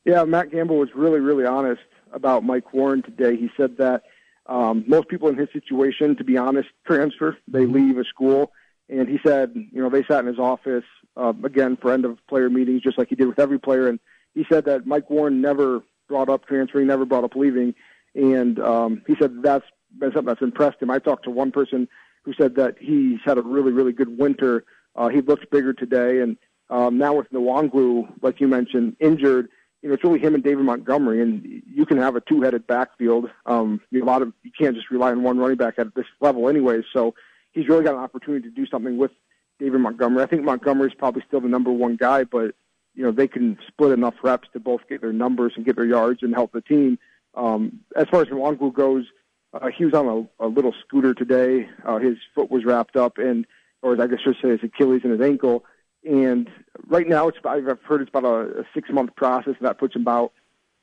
Yeah, 0.05 0.25
Matt 0.25 0.53
Campbell 0.53 0.79
was 0.79 0.91
really, 0.95 1.19
really 1.19 1.45
honest 1.45 1.83
about 2.13 2.45
Mike 2.45 2.73
Warren 2.73 3.03
today. 3.03 3.37
He 3.37 3.51
said 3.57 3.79
that 3.79 4.03
um, 4.47 4.85
most 4.87 5.09
people 5.09 5.29
in 5.29 5.37
his 5.37 5.49
situation, 5.53 6.17
to 6.17 6.25
be 6.25 6.37
honest, 6.37 6.69
transfer. 6.87 7.37
They 7.49 7.61
mm-hmm. 7.61 7.75
leave 7.75 7.99
a 7.99 8.05
school. 8.05 8.53
And 8.89 9.09
he 9.09 9.19
said, 9.27 9.53
you 9.55 9.83
know, 9.83 9.89
they 9.89 10.05
sat 10.05 10.21
in 10.21 10.27
his 10.27 10.39
office, 10.39 10.85
uh, 11.17 11.33
again, 11.45 11.77
for 11.81 11.93
end 11.93 12.05
of 12.05 12.19
player 12.29 12.51
meetings, 12.51 12.83
just 12.83 12.99
like 12.99 13.09
he 13.09 13.15
did 13.15 13.29
with 13.29 13.39
every 13.39 13.59
player. 13.59 13.89
And 13.89 13.99
he 14.35 14.45
said 14.51 14.65
that 14.67 14.87
Mike 14.87 15.11
Warren 15.11 15.41
never 15.41 15.83
brought 16.09 16.29
up 16.29 16.47
transferring, 16.47 16.87
never 16.87 17.05
brought 17.05 17.25
up 17.25 17.37
leaving. 17.37 17.75
And 18.15 18.59
um, 18.61 19.03
he 19.07 19.15
said 19.21 19.43
that's 19.43 19.67
been 19.99 20.11
something 20.13 20.27
that's 20.27 20.43
impressed 20.43 20.83
him. 20.83 20.91
I 20.91 20.99
talked 20.99 21.25
to 21.25 21.31
one 21.31 21.53
person 21.53 21.89
who 22.25 22.35
said 22.35 22.57
that 22.57 22.77
he's 22.79 23.19
had 23.25 23.39
a 23.39 23.43
really, 23.43 23.73
really 23.73 23.93
good 23.93 24.19
winter. 24.19 24.65
Uh, 24.97 25.09
he 25.09 25.21
looks 25.21 25.45
bigger 25.51 25.73
today. 25.73 26.21
And 26.21 26.37
um, 26.71 26.99
now 26.99 27.15
with 27.15 27.31
Nwangwu, 27.33 28.23
like 28.23 28.41
you 28.41 28.49
mentioned, 28.49 28.97
injured, 29.01 29.49
you 29.83 29.89
know, 29.89 29.95
it's 29.95 30.05
really 30.05 30.19
him 30.19 30.35
and 30.35 30.43
David 30.43 30.65
Montgomery, 30.65 31.21
and 31.21 31.63
you 31.71 31.85
can 31.85 31.99
have 31.99 32.17
a 32.17 32.23
two-headed 32.23 32.67
backfield. 32.67 33.29
Um, 33.45 33.83
you 33.91 33.99
know, 33.99 34.07
a 34.07 34.09
lot 34.09 34.23
of 34.23 34.33
you 34.43 34.51
can't 34.59 34.75
just 34.75 34.91
rely 34.91 35.11
on 35.11 35.23
one 35.23 35.37
running 35.37 35.59
back 35.59 35.75
at 35.77 35.95
this 35.95 36.07
level, 36.23 36.49
anyway. 36.49 36.81
So 36.95 37.15
he's 37.53 37.69
really 37.69 37.85
got 37.85 37.93
an 37.93 38.01
opportunity 38.01 38.49
to 38.49 38.55
do 38.55 38.67
something 38.67 38.97
with 38.97 39.11
David 39.59 39.81
Montgomery. 39.81 40.23
I 40.23 40.27
think 40.27 40.43
Montgomery 40.43 40.89
is 40.89 40.95
probably 40.95 41.23
still 41.27 41.41
the 41.41 41.49
number 41.49 41.71
one 41.71 41.97
guy, 41.97 42.25
but 42.25 42.55
you 42.95 43.05
know 43.05 43.13
they 43.13 43.29
can 43.29 43.59
split 43.67 43.93
enough 43.93 44.15
reps 44.23 44.49
to 44.53 44.61
both 44.61 44.83
get 44.89 45.01
their 45.01 45.13
numbers 45.13 45.53
and 45.57 45.65
get 45.65 45.77
their 45.77 45.87
yards 45.87 46.23
and 46.23 46.35
help 46.35 46.53
the 46.53 46.61
team. 46.61 46.99
Um, 47.35 47.81
as 47.97 48.07
far 48.09 48.23
as 48.23 48.29
Nwangwu 48.29 48.73
goes, 48.73 49.07
uh, 49.53 49.69
he 49.77 49.85
was 49.85 49.95
on 49.95 50.29
a, 50.41 50.47
a 50.47 50.49
little 50.49 50.75
scooter 50.87 51.15
today. 51.15 51.69
Uh, 51.85 51.99
his 51.99 52.17
foot 52.35 52.51
was 52.51 52.65
wrapped 52.65 52.97
up, 52.97 53.19
and 53.19 53.47
or 53.83 54.01
I 54.01 54.07
guess 54.07 54.21
I 54.21 54.25
should 54.25 54.37
say 54.43 54.49
his 54.51 54.61
Achilles 54.63 55.03
and 55.05 55.13
his 55.13 55.21
ankle. 55.21 55.65
And 56.05 56.51
right 56.87 57.09
now, 57.09 57.29
it's 57.29 57.39
I've 57.45 57.65
heard 57.83 58.03
it's 58.03 58.11
about 58.11 58.25
a, 58.25 58.61
a 58.61 58.65
six 58.75 58.91
month 58.91 59.15
process, 59.17 59.55
that 59.61 59.79
puts 59.79 59.95
him 59.95 60.03
about 60.03 60.33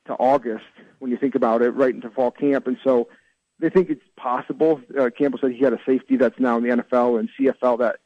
to 0.06 0.14
August 0.14 0.64
when 0.98 1.10
you 1.10 1.16
think 1.16 1.34
about 1.34 1.62
it, 1.62 1.70
right 1.70 1.94
into 1.94 2.10
fall 2.10 2.30
camp. 2.30 2.66
And 2.66 2.76
so 2.82 3.08
they 3.58 3.70
think 3.70 3.90
it's 3.90 4.02
possible. 4.16 4.80
Uh, 4.98 5.10
Campbell 5.16 5.38
said 5.40 5.52
he 5.52 5.62
had 5.62 5.72
a 5.72 5.80
safety 5.86 6.16
that's 6.16 6.38
now 6.38 6.58
in 6.58 6.64
the 6.64 6.70
NFL 6.70 7.20
and 7.20 7.28
CFL 7.38 7.78
that 7.78 8.00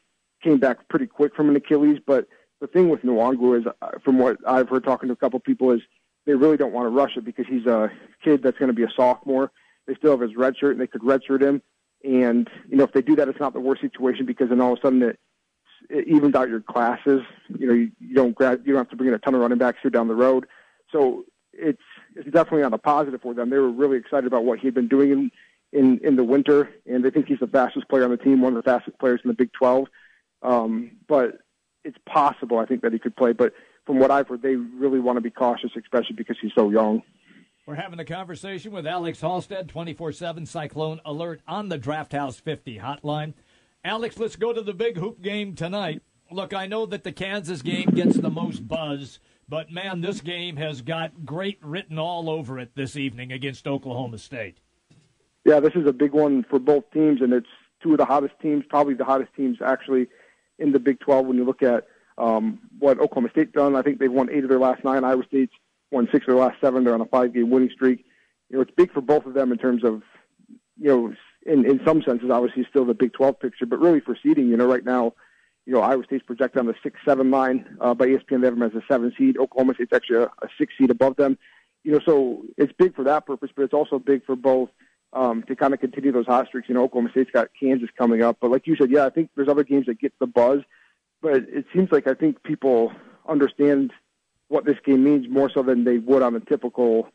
came 0.46 0.58
back 0.58 0.88
pretty 0.88 1.06
quick 1.06 1.34
from 1.34 1.48
an 1.48 1.56
Achilles. 1.56 1.98
But 2.06 2.28
the 2.60 2.66
thing 2.66 2.88
with 2.88 3.02
Nwangwu 3.02 3.60
is, 3.60 3.66
uh, 3.82 3.90
from 4.04 4.18
what 4.18 4.38
I've 4.46 4.68
heard 4.68 4.84
talking 4.84 5.08
to 5.08 5.12
a 5.12 5.16
couple 5.16 5.40
people, 5.40 5.72
is 5.72 5.80
they 6.24 6.34
really 6.34 6.56
don't 6.56 6.72
want 6.72 6.86
to 6.86 6.90
rush 6.90 7.16
it 7.16 7.24
because 7.24 7.46
he's 7.48 7.66
a 7.66 7.90
kid 8.24 8.42
that's 8.42 8.58
going 8.58 8.68
to 8.68 8.74
be 8.74 8.84
a 8.84 8.90
sophomore. 8.96 9.50
They 9.86 9.94
still 9.94 10.12
have 10.12 10.20
his 10.20 10.36
red 10.36 10.56
shirt, 10.56 10.72
and 10.72 10.80
they 10.80 10.86
could 10.86 11.02
redshirt 11.02 11.42
him. 11.42 11.62
And 12.04 12.48
you 12.68 12.76
know, 12.76 12.84
if 12.84 12.92
they 12.92 13.02
do 13.02 13.16
that, 13.16 13.28
it's 13.28 13.40
not 13.40 13.52
the 13.52 13.60
worst 13.60 13.80
situation 13.80 14.26
because 14.26 14.48
then 14.48 14.60
all 14.60 14.74
of 14.74 14.78
a 14.78 14.82
sudden 14.82 15.02
it, 15.02 15.18
it 15.90 16.08
evens 16.08 16.34
out 16.34 16.48
your 16.48 16.60
classes. 16.60 17.22
You 17.48 17.66
know, 17.66 17.74
you, 17.74 17.90
you 18.00 18.14
don't 18.14 18.34
grad, 18.34 18.62
you 18.64 18.72
don't 18.72 18.80
have 18.80 18.90
to 18.90 18.96
bring 18.96 19.08
in 19.08 19.14
a 19.14 19.18
ton 19.18 19.34
of 19.34 19.40
running 19.40 19.58
backs 19.58 19.78
here 19.82 19.90
down 19.90 20.08
the 20.08 20.14
road. 20.14 20.46
So 20.92 21.24
it's 21.52 21.82
it's 22.14 22.30
definitely 22.30 22.62
on 22.62 22.72
a 22.72 22.78
positive 22.78 23.22
for 23.22 23.34
them. 23.34 23.50
They 23.50 23.58
were 23.58 23.70
really 23.70 23.96
excited 23.96 24.26
about 24.26 24.44
what 24.44 24.58
he'd 24.60 24.74
been 24.74 24.88
doing 24.88 25.10
in 25.10 25.30
in 25.72 26.00
in 26.04 26.16
the 26.16 26.24
winter, 26.24 26.70
and 26.86 27.04
they 27.04 27.10
think 27.10 27.26
he's 27.26 27.40
the 27.40 27.46
fastest 27.46 27.88
player 27.88 28.04
on 28.04 28.10
the 28.10 28.16
team, 28.16 28.40
one 28.40 28.56
of 28.56 28.62
the 28.62 28.70
fastest 28.70 28.98
players 28.98 29.20
in 29.24 29.28
the 29.28 29.34
Big 29.34 29.52
12. 29.52 29.86
Um, 30.46 30.92
but 31.08 31.40
it's 31.84 31.98
possible, 32.06 32.58
I 32.58 32.66
think, 32.66 32.82
that 32.82 32.92
he 32.92 32.98
could 32.98 33.16
play. 33.16 33.32
But 33.32 33.52
from 33.84 33.98
what 33.98 34.10
I've 34.10 34.28
heard, 34.28 34.42
they 34.42 34.54
really 34.54 35.00
want 35.00 35.16
to 35.16 35.20
be 35.20 35.30
cautious, 35.30 35.72
especially 35.76 36.14
because 36.16 36.36
he's 36.40 36.52
so 36.56 36.70
young. 36.70 37.02
We're 37.66 37.74
having 37.74 37.98
a 37.98 38.04
conversation 38.04 38.70
with 38.70 38.86
Alex 38.86 39.20
Halsted, 39.20 39.66
24 39.66 40.12
7 40.12 40.46
Cyclone 40.46 41.00
Alert 41.04 41.40
on 41.48 41.68
the 41.68 41.78
Draft 41.78 42.12
House 42.12 42.38
50 42.38 42.78
hotline. 42.78 43.34
Alex, 43.84 44.18
let's 44.18 44.36
go 44.36 44.52
to 44.52 44.62
the 44.62 44.72
big 44.72 44.98
hoop 44.98 45.20
game 45.20 45.54
tonight. 45.54 46.02
Look, 46.30 46.54
I 46.54 46.66
know 46.66 46.86
that 46.86 47.02
the 47.02 47.12
Kansas 47.12 47.62
game 47.62 47.90
gets 47.90 48.16
the 48.16 48.30
most 48.30 48.68
buzz, 48.68 49.18
but 49.48 49.70
man, 49.70 50.00
this 50.00 50.20
game 50.20 50.56
has 50.56 50.80
got 50.80 51.24
great 51.24 51.58
written 51.60 51.98
all 51.98 52.30
over 52.30 52.58
it 52.60 52.76
this 52.76 52.96
evening 52.96 53.32
against 53.32 53.66
Oklahoma 53.66 54.18
State. 54.18 54.58
Yeah, 55.44 55.58
this 55.58 55.74
is 55.74 55.86
a 55.88 55.92
big 55.92 56.12
one 56.12 56.44
for 56.48 56.58
both 56.60 56.90
teams, 56.92 57.20
and 57.20 57.32
it's 57.32 57.46
two 57.82 57.92
of 57.92 57.98
the 57.98 58.04
hottest 58.04 58.34
teams, 58.40 58.64
probably 58.68 58.94
the 58.94 59.04
hottest 59.04 59.34
teams 59.34 59.58
actually 59.64 60.08
in 60.58 60.72
the 60.72 60.78
Big 60.78 61.00
12 61.00 61.26
when 61.26 61.36
you 61.36 61.44
look 61.44 61.62
at 61.62 61.86
um, 62.18 62.60
what 62.78 62.98
Oklahoma 62.98 63.30
State 63.30 63.52
done. 63.52 63.76
I 63.76 63.82
think 63.82 63.98
they've 63.98 64.12
won 64.12 64.30
eight 64.30 64.44
of 64.44 64.50
their 64.50 64.58
last 64.58 64.84
nine. 64.84 65.04
Iowa 65.04 65.24
State's 65.26 65.52
won 65.90 66.08
six 66.10 66.24
of 66.24 66.34
their 66.34 66.44
last 66.44 66.60
seven. 66.60 66.84
They're 66.84 66.94
on 66.94 67.00
a 67.00 67.06
five-game 67.06 67.50
winning 67.50 67.70
streak. 67.70 68.04
You 68.48 68.56
know, 68.56 68.62
it's 68.62 68.70
big 68.76 68.92
for 68.92 69.00
both 69.00 69.26
of 69.26 69.34
them 69.34 69.52
in 69.52 69.58
terms 69.58 69.84
of, 69.84 70.02
you 70.78 70.88
know, 70.88 71.14
in 71.44 71.64
in 71.64 71.80
some 71.84 72.02
senses, 72.02 72.30
obviously 72.30 72.66
still 72.68 72.84
the 72.84 72.94
Big 72.94 73.12
12 73.12 73.38
picture, 73.38 73.66
but 73.66 73.78
really 73.78 74.00
for 74.00 74.16
seeding. 74.22 74.48
You 74.48 74.56
know, 74.56 74.66
right 74.66 74.84
now, 74.84 75.14
you 75.64 75.72
know, 75.72 75.80
Iowa 75.80 76.04
State's 76.04 76.24
projected 76.24 76.60
on 76.60 76.66
the 76.66 76.74
six 76.82 76.98
seven 77.04 77.30
line 77.30 77.76
uh, 77.80 77.94
by 77.94 78.06
ESPN. 78.06 78.40
They 78.40 78.46
have 78.46 78.58
them 78.58 78.62
as 78.62 78.74
a 78.74 78.82
seven 78.88 79.12
seed. 79.16 79.36
Oklahoma 79.36 79.74
State's 79.74 79.92
actually 79.92 80.18
a, 80.18 80.24
a 80.24 80.48
six 80.58 80.74
seed 80.78 80.90
above 80.90 81.16
them. 81.16 81.38
You 81.84 81.92
know, 81.92 82.00
so 82.04 82.42
it's 82.56 82.72
big 82.72 82.96
for 82.96 83.04
that 83.04 83.26
purpose, 83.26 83.50
but 83.54 83.62
it's 83.62 83.74
also 83.74 83.98
big 83.98 84.24
for 84.24 84.34
both 84.34 84.70
um, 85.12 85.42
to 85.44 85.56
kind 85.56 85.74
of 85.74 85.80
continue 85.80 86.12
those 86.12 86.26
hot 86.26 86.46
streaks. 86.46 86.68
You 86.68 86.74
know, 86.74 86.84
Oklahoma 86.84 87.10
State's 87.10 87.30
got 87.30 87.48
Kansas 87.58 87.88
coming 87.96 88.22
up, 88.22 88.38
but 88.40 88.50
like 88.50 88.66
you 88.66 88.76
said, 88.76 88.90
yeah, 88.90 89.06
I 89.06 89.10
think 89.10 89.30
there's 89.34 89.48
other 89.48 89.64
games 89.64 89.86
that 89.86 90.00
get 90.00 90.12
the 90.18 90.26
buzz, 90.26 90.60
but 91.22 91.36
it 91.36 91.66
seems 91.74 91.90
like 91.92 92.06
I 92.06 92.14
think 92.14 92.42
people 92.42 92.92
understand 93.28 93.92
what 94.48 94.64
this 94.64 94.76
game 94.84 95.04
means 95.04 95.28
more 95.28 95.50
so 95.50 95.62
than 95.62 95.84
they 95.84 95.98
would 95.98 96.22
on 96.22 96.36
a 96.36 96.40
typical 96.40 97.08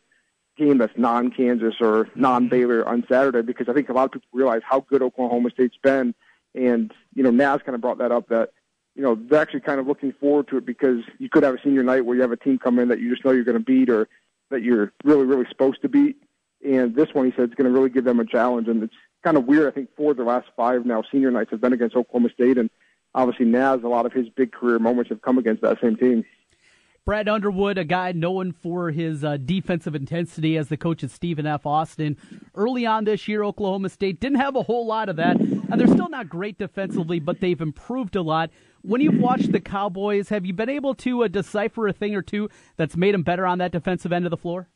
game 0.58 0.78
that's 0.78 0.94
non-Kansas 0.98 1.76
or 1.80 2.10
non-Baylor 2.16 2.88
on 2.88 3.06
Saturday 3.10 3.42
because 3.42 3.70
I 3.70 3.74
think 3.74 3.90
a 3.90 3.94
lot 3.94 4.06
of 4.06 4.12
people 4.12 4.28
realize 4.34 4.62
how 4.68 4.82
good 4.82 5.02
Oklahoma 5.02 5.50
State's 5.52 5.78
been, 5.82 6.14
and 6.54 6.94
you 7.14 7.24
know 7.24 7.32
Naz 7.32 7.62
kind 7.66 7.76
of 7.76 7.82
brought 7.82 8.00
that 8.00 8.12
up 8.12 8.28
that 8.30 8.52
you 8.96 9.02
know 9.02 9.16
they're 9.16 9.42
actually 9.42 9.62
kind 9.62 9.80
of 9.80 9.88
looking 9.88 10.12
forward 10.14 10.48
to 10.50 10.58
it 10.58 10.66
because 10.66 11.04
you 11.20 11.30
could 11.30 11.44
have 11.44 11.56
a 11.56 11.62
senior 11.64 11.84
night 11.84 12.06
where 12.06 12.16
you 12.16 12.22
have 12.22 12.32
a 12.32 12.38
team 12.38 12.60
come 12.60 12.80
in 12.80 12.90
that 12.90 13.00
you 13.00 13.10
just 13.10 13.24
know 13.24 13.32
you're 13.32 13.46
going 13.46 13.58
to 13.58 13.64
beat 13.64 13.90
or 13.90 14.08
that 14.50 14.62
you're 14.62 14.92
really 15.04 15.26
really 15.26 15.46
supposed 15.50 15.82
to 15.82 15.90
beat, 15.90 16.18
and 16.64 16.96
this 16.96 17.10
one 17.14 17.26
he 17.26 17.32
said 17.36 17.50
is 17.50 17.56
going 17.56 17.72
to 17.72 17.72
really 17.72 17.90
give 17.90 18.04
them 18.04 18.20
a 18.20 18.26
challenge, 18.26 18.68
and 18.68 18.84
it's 18.84 18.94
kind 19.24 19.38
of 19.38 19.46
weird. 19.46 19.68
I 19.68 19.72
think 19.72 19.90
four 19.96 20.12
of 20.12 20.18
the 20.18 20.24
last 20.24 20.48
five 20.56 20.86
now 20.86 21.04
senior 21.12 21.32
nights 21.32 21.52
have 21.52 21.62
been 21.62 21.74
against 21.74 21.96
Oklahoma 21.96 22.30
State, 22.34 22.58
and 22.58 22.70
obviously 23.14 23.46
Naz 23.46 23.82
a 23.84 23.88
lot 23.88 24.06
of 24.06 24.14
his 24.14 24.30
big 24.30 24.52
career 24.52 24.80
moments 24.80 25.10
have 25.10 25.22
come 25.22 25.38
against 25.38 25.62
that 25.62 25.80
same 25.82 25.96
team. 25.96 26.26
Brad 27.04 27.28
Underwood, 27.28 27.80
a 27.80 27.84
guy 27.84 28.12
known 28.12 28.52
for 28.52 28.92
his 28.92 29.24
uh, 29.24 29.38
defensive 29.38 29.96
intensity 29.96 30.56
as 30.56 30.70
the 30.70 30.78
coach 30.78 31.04
at 31.04 31.10
Stephen 31.10 31.48
F. 31.48 31.66
Austin. 31.66 32.16
Early 32.54 32.86
on 32.86 33.06
this 33.06 33.28
year, 33.28 33.44
Oklahoma 33.44 33.90
State 33.90 34.20
didn't 34.20 34.40
have 34.40 34.56
a 34.56 34.62
whole 34.62 34.86
lot 34.86 35.10
of 35.10 35.16
that, 35.16 35.40
and 35.40 35.80
they're 35.80 35.88
still 35.88 36.10
not 36.10 36.30
great 36.30 36.60
defensively, 36.60 37.20
but 37.20 37.40
they've 37.40 37.60
improved 37.60 38.16
a 38.16 38.22
lot. 38.22 38.52
When 38.84 39.02
you've 39.02 39.20
watched 39.20 39.52
the 39.52 39.60
Cowboys, 39.60 40.30
have 40.30 40.46
you 40.46 40.54
been 40.54 40.70
able 40.70 40.94
to 40.96 41.24
uh, 41.24 41.28
decipher 41.28 41.88
a 41.88 41.94
thing 41.94 42.14
or 42.14 42.22
two 42.22 42.50
that's 42.78 42.96
made 42.96 43.16
them 43.16 43.24
better 43.24 43.48
on 43.48 43.58
that 43.58 43.72
defensive 43.72 44.14
end 44.14 44.26
of 44.28 44.32
the 44.32 44.38
floor? 44.38 44.70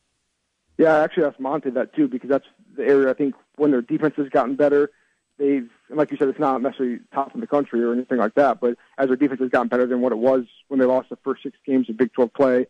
Yeah, 0.78 0.96
I 0.96 1.04
actually 1.04 1.26
asked 1.26 1.40
Monte 1.40 1.70
that 1.72 1.96
too 1.96 2.08
because 2.08 2.30
that's 2.30 2.48
the 2.76 2.84
area 2.84 3.10
I 3.10 3.14
think 3.14 3.36
when 3.56 3.72
their 3.72 3.82
defense 3.82 4.16
has 4.18 4.30
gotten 4.30 4.56
better– 4.56 4.92
they've, 5.38 5.70
and 5.90 5.98
like 5.98 6.12
you 6.12 6.18
said, 6.18 6.30
it's 6.30 6.40
not 6.40 6.62
necessarily 6.62 7.00
top 7.14 7.34
in 7.34 7.42
the 7.42 7.48
country 7.48 7.84
or 7.84 7.94
anything 7.94 8.18
like 8.18 8.36
that, 8.36 8.60
but 8.60 8.78
as 8.98 9.08
their 9.08 9.16
defense 9.16 9.42
has 9.42 9.50
gotten 9.50 9.68
better 9.68 9.86
than 9.86 10.02
what 10.02 10.12
it 10.12 10.18
was 10.18 10.46
when 10.68 10.80
they 10.80 10.86
lost 10.86 11.10
the 11.10 11.18
first 11.18 11.44
six 11.44 11.58
games 11.66 11.90
of 11.90 11.98
Big 11.98 12.14
12 12.14 12.34
play 12.34 12.68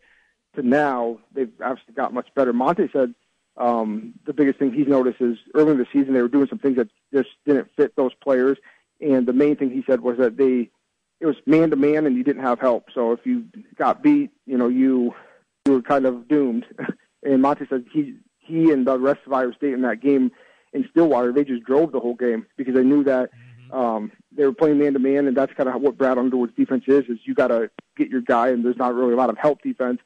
to 0.54 0.62
now, 0.62 1.18
they've 1.34 1.52
obviously 1.62 1.94
got 1.94 2.12
much 2.12 2.28
better. 2.34 2.52
Monte 2.52 2.88
said 2.92 3.14
um, 3.56 4.14
the 4.24 4.32
biggest 4.32 4.58
thing 4.58 4.72
he's 4.72 4.88
noticed 4.88 5.20
is 5.20 5.38
early 5.54 5.72
in 5.72 5.78
the 5.78 5.86
season 5.92 6.14
they 6.14 6.22
were 6.22 6.28
doing 6.28 6.48
some 6.48 6.58
things 6.58 6.76
that 6.76 6.88
just 7.14 7.30
didn't 7.44 7.68
fit 7.76 7.94
those 7.96 8.14
players, 8.14 8.58
and 9.00 9.26
the 9.26 9.32
main 9.32 9.56
thing 9.56 9.70
he 9.70 9.84
said 9.86 10.00
was 10.00 10.18
that 10.18 10.36
they 10.36 10.70
it 11.18 11.24
was 11.24 11.36
man 11.46 11.70
to 11.70 11.76
man 11.76 12.06
and 12.06 12.14
you 12.14 12.22
didn't 12.22 12.42
have 12.42 12.60
help. 12.60 12.88
So 12.94 13.12
if 13.12 13.20
you 13.24 13.46
got 13.78 14.02
beat, 14.02 14.30
you 14.46 14.58
know 14.58 14.68
you 14.68 15.14
you 15.66 15.72
were 15.72 15.82
kind 15.82 16.06
of 16.06 16.28
doomed. 16.28 16.66
and 17.26 17.42
Monte 17.42 17.66
said 17.68 17.84
he 17.92 18.14
he 18.38 18.70
and 18.70 18.86
the 18.86 18.98
rest 18.98 19.20
of 19.26 19.32
Iowa 19.32 19.52
State 19.54 19.74
in 19.74 19.82
that 19.82 20.00
game 20.00 20.30
in 20.72 20.86
Stillwater, 20.90 21.32
they 21.32 21.44
just 21.44 21.64
drove 21.64 21.92
the 21.92 22.00
whole 22.00 22.14
game 22.14 22.46
because 22.56 22.74
they 22.74 22.84
knew 22.84 23.02
that 23.04 23.30
um, 23.72 24.12
they 24.30 24.44
were 24.44 24.52
playing 24.52 24.78
man 24.78 24.92
to 24.92 24.98
man, 24.98 25.26
and 25.26 25.36
that's 25.36 25.52
kind 25.54 25.68
of 25.68 25.80
what 25.80 25.98
Brad 25.98 26.18
Underwood's 26.18 26.54
defense 26.54 26.84
is: 26.86 27.04
is 27.08 27.18
you 27.24 27.34
got 27.34 27.48
to 27.48 27.70
get 27.96 28.08
your 28.08 28.20
guy, 28.20 28.48
and 28.48 28.64
there's 28.64 28.76
not 28.76 28.94
really 28.94 29.12
a 29.12 29.16
lot 29.16 29.30
of 29.30 29.38
help 29.38 29.62
defense. 29.62 29.98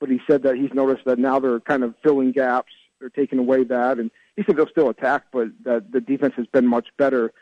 But 0.00 0.10
he 0.10 0.20
said 0.30 0.44
that 0.44 0.54
he's 0.54 0.72
noticed 0.72 1.04
that 1.06 1.18
now 1.18 1.40
they're 1.40 1.60
kind 1.60 1.82
of 1.82 1.94
filling 2.04 2.30
gaps, 2.30 2.72
they're 3.00 3.08
taking 3.08 3.40
away 3.40 3.64
that, 3.64 3.98
and 3.98 4.10
he 4.36 4.44
said 4.44 4.56
they'll 4.56 4.68
still 4.68 4.90
attack, 4.90 5.24
but 5.32 5.48
that 5.64 5.90
the 5.90 6.00
defense 6.00 6.34
has 6.36 6.46
been 6.46 6.66
much 6.66 6.88
better 6.96 7.32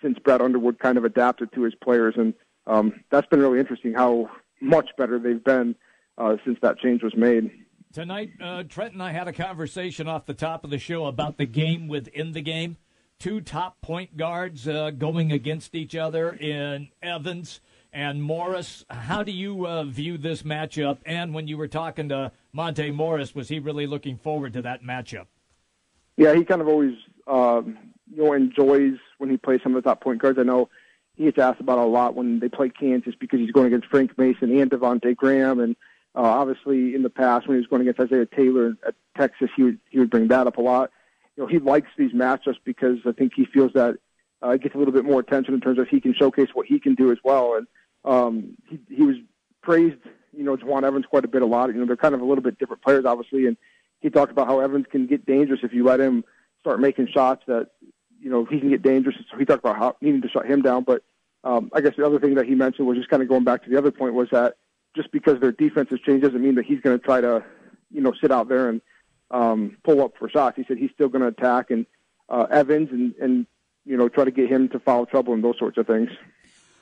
since 0.00 0.18
Brad 0.18 0.40
Underwood 0.40 0.78
kind 0.78 0.96
of 0.96 1.04
adapted 1.04 1.52
to 1.52 1.62
his 1.62 1.74
players, 1.74 2.14
and 2.16 2.32
um, 2.66 2.94
that's 3.10 3.26
been 3.26 3.40
really 3.40 3.58
interesting 3.58 3.92
how 3.92 4.30
much 4.60 4.90
better 4.96 5.18
they've 5.18 5.42
been 5.44 5.74
uh, 6.16 6.36
since 6.44 6.58
that 6.62 6.78
change 6.78 7.02
was 7.02 7.14
made. 7.14 7.50
Tonight, 7.92 8.32
uh, 8.42 8.64
Trent 8.64 8.92
and 8.92 9.02
I 9.02 9.12
had 9.12 9.28
a 9.28 9.32
conversation 9.32 10.08
off 10.08 10.26
the 10.26 10.34
top 10.34 10.62
of 10.62 10.68
the 10.68 10.78
show 10.78 11.06
about 11.06 11.38
the 11.38 11.46
game 11.46 11.88
within 11.88 12.32
the 12.32 12.42
game. 12.42 12.76
Two 13.18 13.40
top 13.40 13.80
point 13.80 14.16
guards 14.16 14.68
uh, 14.68 14.90
going 14.90 15.32
against 15.32 15.74
each 15.74 15.96
other 15.96 16.30
in 16.30 16.88
Evans 17.02 17.60
and 17.90 18.22
Morris. 18.22 18.84
How 18.90 19.22
do 19.22 19.32
you 19.32 19.66
uh, 19.66 19.84
view 19.84 20.18
this 20.18 20.42
matchup? 20.42 20.98
And 21.06 21.32
when 21.32 21.48
you 21.48 21.56
were 21.56 21.66
talking 21.66 22.10
to 22.10 22.30
Monte 22.52 22.90
Morris, 22.90 23.34
was 23.34 23.48
he 23.48 23.58
really 23.58 23.86
looking 23.86 24.18
forward 24.18 24.52
to 24.52 24.62
that 24.62 24.82
matchup? 24.82 25.26
Yeah, 26.18 26.34
he 26.34 26.44
kind 26.44 26.60
of 26.60 26.68
always 26.68 26.94
um, 27.26 27.78
you 28.14 28.22
know 28.22 28.34
enjoys 28.34 28.98
when 29.16 29.30
he 29.30 29.38
plays 29.38 29.60
some 29.62 29.74
of 29.74 29.82
the 29.82 29.88
top 29.88 30.02
point 30.02 30.20
guards. 30.20 30.38
I 30.38 30.42
know 30.42 30.68
he 31.16 31.24
gets 31.24 31.38
asked 31.38 31.60
about 31.60 31.78
a 31.78 31.86
lot 31.86 32.14
when 32.14 32.38
they 32.38 32.50
play 32.50 32.68
Kansas 32.68 33.14
because 33.18 33.40
he's 33.40 33.50
going 33.50 33.66
against 33.68 33.88
Frank 33.88 34.16
Mason 34.18 34.56
and 34.56 34.70
Devonte 34.70 35.16
Graham 35.16 35.58
and 35.58 35.74
uh, 36.18 36.22
obviously, 36.22 36.96
in 36.96 37.02
the 37.04 37.10
past 37.10 37.46
when 37.46 37.56
he 37.56 37.60
was 37.60 37.68
going 37.68 37.82
against 37.82 38.00
Isaiah 38.00 38.26
Taylor 38.26 38.76
at 38.84 38.96
Texas, 39.16 39.50
he 39.54 39.62
would 39.62 39.78
he 39.88 40.00
would 40.00 40.10
bring 40.10 40.26
that 40.28 40.48
up 40.48 40.56
a 40.56 40.60
lot. 40.60 40.90
You 41.36 41.44
know, 41.44 41.48
he 41.48 41.60
likes 41.60 41.86
these 41.96 42.10
matchups 42.10 42.56
because 42.64 42.98
I 43.06 43.12
think 43.12 43.34
he 43.36 43.44
feels 43.44 43.72
that 43.74 43.98
uh, 44.42 44.50
it 44.50 44.62
gets 44.62 44.74
a 44.74 44.78
little 44.78 44.92
bit 44.92 45.04
more 45.04 45.20
attention 45.20 45.54
in 45.54 45.60
terms 45.60 45.78
of 45.78 45.86
he 45.86 46.00
can 46.00 46.12
showcase 46.12 46.48
what 46.54 46.66
he 46.66 46.80
can 46.80 46.96
do 46.96 47.12
as 47.12 47.18
well. 47.22 47.54
And 47.54 47.66
um, 48.04 48.56
he 48.68 48.80
he 48.90 49.02
was 49.02 49.14
praised, 49.62 50.00
you 50.36 50.42
know, 50.42 50.56
Jawun 50.56 50.82
Evans 50.82 51.06
quite 51.06 51.24
a 51.24 51.28
bit 51.28 51.42
a 51.42 51.46
lot. 51.46 51.68
You 51.68 51.78
know, 51.78 51.86
they're 51.86 51.96
kind 51.96 52.16
of 52.16 52.20
a 52.20 52.24
little 52.24 52.42
bit 52.42 52.58
different 52.58 52.82
players, 52.82 53.04
obviously, 53.04 53.46
and 53.46 53.56
he 54.00 54.10
talked 54.10 54.32
about 54.32 54.48
how 54.48 54.58
Evans 54.58 54.86
can 54.90 55.06
get 55.06 55.24
dangerous 55.24 55.60
if 55.62 55.72
you 55.72 55.84
let 55.84 56.00
him 56.00 56.24
start 56.58 56.80
making 56.80 57.06
shots 57.14 57.44
that 57.46 57.68
you 58.20 58.28
know 58.28 58.44
he 58.44 58.58
can 58.58 58.70
get 58.70 58.82
dangerous. 58.82 59.14
So 59.30 59.38
he 59.38 59.44
talked 59.44 59.64
about 59.64 59.76
how 59.76 59.96
needing 60.00 60.22
to 60.22 60.28
shut 60.28 60.46
him 60.46 60.62
down. 60.62 60.82
But 60.82 61.04
um, 61.44 61.70
I 61.72 61.80
guess 61.80 61.94
the 61.96 62.04
other 62.04 62.18
thing 62.18 62.34
that 62.34 62.46
he 62.46 62.56
mentioned 62.56 62.88
was 62.88 62.96
just 62.96 63.08
kind 63.08 63.22
of 63.22 63.28
going 63.28 63.44
back 63.44 63.62
to 63.62 63.70
the 63.70 63.78
other 63.78 63.92
point 63.92 64.14
was 64.14 64.26
that 64.32 64.56
just 64.94 65.10
because 65.12 65.40
their 65.40 65.52
defense 65.52 65.90
has 65.90 66.00
changed 66.00 66.24
doesn't 66.24 66.42
mean 66.42 66.54
that 66.56 66.64
he's 66.64 66.80
going 66.80 66.98
to 66.98 67.04
try 67.04 67.20
to, 67.20 67.44
you 67.90 68.00
know, 68.00 68.12
sit 68.20 68.30
out 68.30 68.48
there 68.48 68.68
and 68.68 68.80
um, 69.30 69.76
pull 69.84 70.02
up 70.02 70.12
for 70.18 70.28
shots. 70.28 70.56
He 70.56 70.64
said 70.66 70.78
he's 70.78 70.90
still 70.92 71.08
going 71.08 71.22
to 71.22 71.28
attack 71.28 71.70
and 71.70 71.86
uh, 72.28 72.46
Evans 72.50 72.88
and 72.92 73.14
and 73.20 73.46
you 73.84 73.96
know 73.96 74.08
try 74.08 74.24
to 74.24 74.30
get 74.30 74.50
him 74.50 74.68
to 74.70 74.78
foul 74.78 75.06
trouble 75.06 75.34
and 75.34 75.42
those 75.42 75.58
sorts 75.58 75.78
of 75.78 75.86
things. 75.86 76.10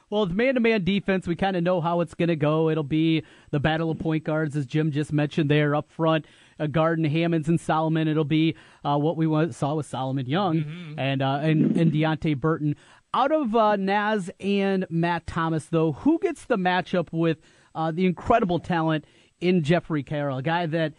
Well, 0.09 0.21
with 0.21 0.37
man-to-man 0.37 0.85
defense, 0.85 1.27
we 1.27 1.35
kind 1.35 1.57
of 1.57 1.65
know 1.65 1.81
how 1.81 2.01
it's 2.01 2.15
going 2.15 2.29
to 2.29 2.37
go. 2.37 2.71
It'll 2.71 2.85
be 2.85 3.25
the 3.51 3.59
battle 3.59 3.91
of 3.91 3.99
point 3.99 4.23
guards, 4.23 4.57
as 4.57 4.65
Jim 4.65 4.93
just 4.93 5.13
mentioned 5.13 5.51
there 5.51 5.75
up 5.75 5.91
front. 5.91 6.27
Uh, 6.61 6.69
Garden, 6.69 7.05
Hammonds, 7.05 7.49
and 7.49 7.61
Solomon. 7.61 8.07
It'll 8.07 8.23
be 8.23 8.55
uh, 8.85 8.99
what 8.99 9.17
we 9.17 9.27
saw 9.51 9.75
with 9.75 9.87
Solomon 9.87 10.27
Young 10.27 10.59
mm-hmm. 10.59 10.99
and, 10.99 11.23
uh, 11.23 11.41
and 11.43 11.77
and 11.77 11.93
Deonte 11.93 12.39
Burton. 12.39 12.77
Out 13.13 13.33
of 13.33 13.57
uh, 13.57 13.77
Naz 13.77 14.31
and 14.39 14.87
Matt 14.91 15.27
Thomas, 15.27 15.67
though, 15.67 15.93
who 15.93 16.19
gets 16.21 16.45
the 16.45 16.57
matchup 16.57 17.09
with 17.13 17.39
uh, 17.77 17.91
the 17.93 18.07
incredible 18.07 18.59
talent 18.59 19.05
in 19.41 19.63
Jeffrey 19.63 20.03
Carroll, 20.03 20.39
a 20.39 20.43
guy 20.43 20.67
that 20.67 20.95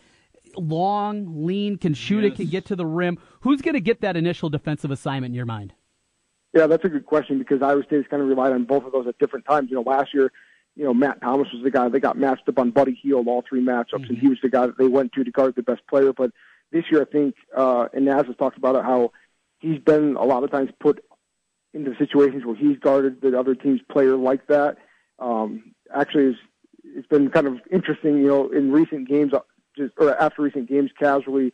long, 0.55 1.45
lean, 1.45 1.77
can 1.77 1.93
shoot 1.93 2.23
yes. 2.23 2.33
it, 2.33 2.35
can 2.35 2.47
get 2.47 2.65
to 2.65 2.75
the 2.75 2.85
rim. 2.85 3.17
Who's 3.41 3.61
going 3.61 3.73
to 3.73 3.81
get 3.81 4.01
that 4.01 4.15
initial 4.15 4.49
defensive 4.49 4.91
assignment 4.91 5.31
in 5.31 5.35
your 5.35 5.45
mind? 5.45 5.73
Yeah, 6.53 6.67
that's 6.67 6.85
a 6.85 6.89
good 6.89 7.05
question 7.05 7.37
because 7.39 7.61
Iowa 7.61 7.83
State's 7.85 8.07
kind 8.07 8.21
of 8.21 8.29
relied 8.29 8.53
on 8.53 8.63
both 8.63 8.85
of 8.85 8.91
those 8.91 9.07
at 9.07 9.17
different 9.17 9.45
times. 9.45 9.69
You 9.69 9.75
know, 9.75 9.81
last 9.81 10.13
year, 10.13 10.31
you 10.75 10.85
know, 10.85 10.93
Matt 10.93 11.21
Thomas 11.21 11.47
was 11.51 11.63
the 11.63 11.71
guy 11.71 11.89
they 11.89 11.99
got 11.99 12.17
matched 12.17 12.47
up 12.47 12.59
on 12.59 12.71
Buddy 12.71 12.97
Hield 13.01 13.27
all 13.27 13.43
three 13.47 13.63
matchups, 13.63 13.93
mm-hmm. 13.93 14.13
and 14.13 14.17
he 14.17 14.27
was 14.27 14.37
the 14.41 14.49
guy 14.49 14.67
that 14.67 14.77
they 14.77 14.87
went 14.87 15.11
to 15.13 15.23
to 15.23 15.31
guard 15.31 15.55
the 15.55 15.63
best 15.63 15.81
player. 15.87 16.13
But 16.13 16.31
this 16.71 16.85
year, 16.91 17.01
I 17.01 17.05
think, 17.05 17.35
uh, 17.55 17.87
and 17.93 18.05
Naz 18.05 18.27
has 18.27 18.35
talked 18.37 18.57
about 18.57 18.75
it, 18.75 18.83
how 18.83 19.11
he's 19.59 19.79
been 19.79 20.15
a 20.15 20.23
lot 20.23 20.43
of 20.43 20.51
times 20.51 20.69
put 20.79 21.03
into 21.73 21.95
situations 21.97 22.45
where 22.45 22.55
he's 22.55 22.77
guarded 22.79 23.21
the 23.21 23.37
other 23.37 23.55
team's 23.55 23.81
player 23.91 24.15
like 24.15 24.47
that. 24.47 24.77
Um, 25.19 25.73
actually, 25.93 26.25
it's, 26.25 26.39
it's 26.97 27.07
been 27.07 27.29
kind 27.29 27.47
of 27.47 27.59
interesting, 27.71 28.17
you 28.17 28.27
know, 28.27 28.49
in 28.49 28.71
recent 28.71 29.07
games, 29.07 29.33
uh, 29.33 29.39
just 29.77 29.93
or 29.97 30.19
after 30.19 30.41
recent 30.41 30.67
games, 30.67 30.91
casually 30.99 31.53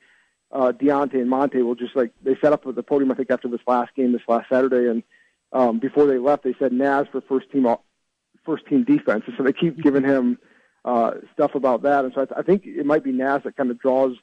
uh, 0.52 0.72
Deonte 0.72 1.16
and 1.16 1.30
Monte 1.30 1.62
will 1.62 1.76
just 1.76 1.96
like 1.96 2.12
they 2.24 2.36
set 2.42 2.54
up 2.54 2.66
at 2.66 2.76
the 2.76 2.84
podium. 2.84 3.12
I 3.12 3.16
think 3.16 3.30
after 3.32 3.50
this 3.50 3.62
last 3.68 3.94
game, 3.96 4.14
this 4.14 4.22
last 4.28 4.50
Saturday, 4.50 4.90
and 4.90 5.04
um, 5.52 5.80
before 5.80 6.06
they 6.06 6.18
left, 6.18 6.44
they 6.44 6.56
said 6.58 6.72
Naz 6.72 7.08
for 7.12 7.22
first 7.22 7.52
team 7.52 7.68
first 8.46 8.66
team 8.68 8.84
defense. 8.84 9.24
And 9.28 9.36
so 9.38 9.44
they 9.44 9.54
keep 9.54 9.82
giving 9.82 10.04
him 10.04 10.38
uh, 10.86 11.12
stuff 11.34 11.56
about 11.56 11.84
that. 11.84 12.06
And 12.06 12.14
so 12.14 12.22
I, 12.22 12.26
th- 12.26 12.38
I 12.38 12.42
think 12.42 12.64
it 12.66 12.86
might 12.86 13.04
be 13.04 13.12
Naz 13.12 13.42
that 13.44 13.56
kind 13.56 13.72
of 13.72 13.80
draws 13.80 14.16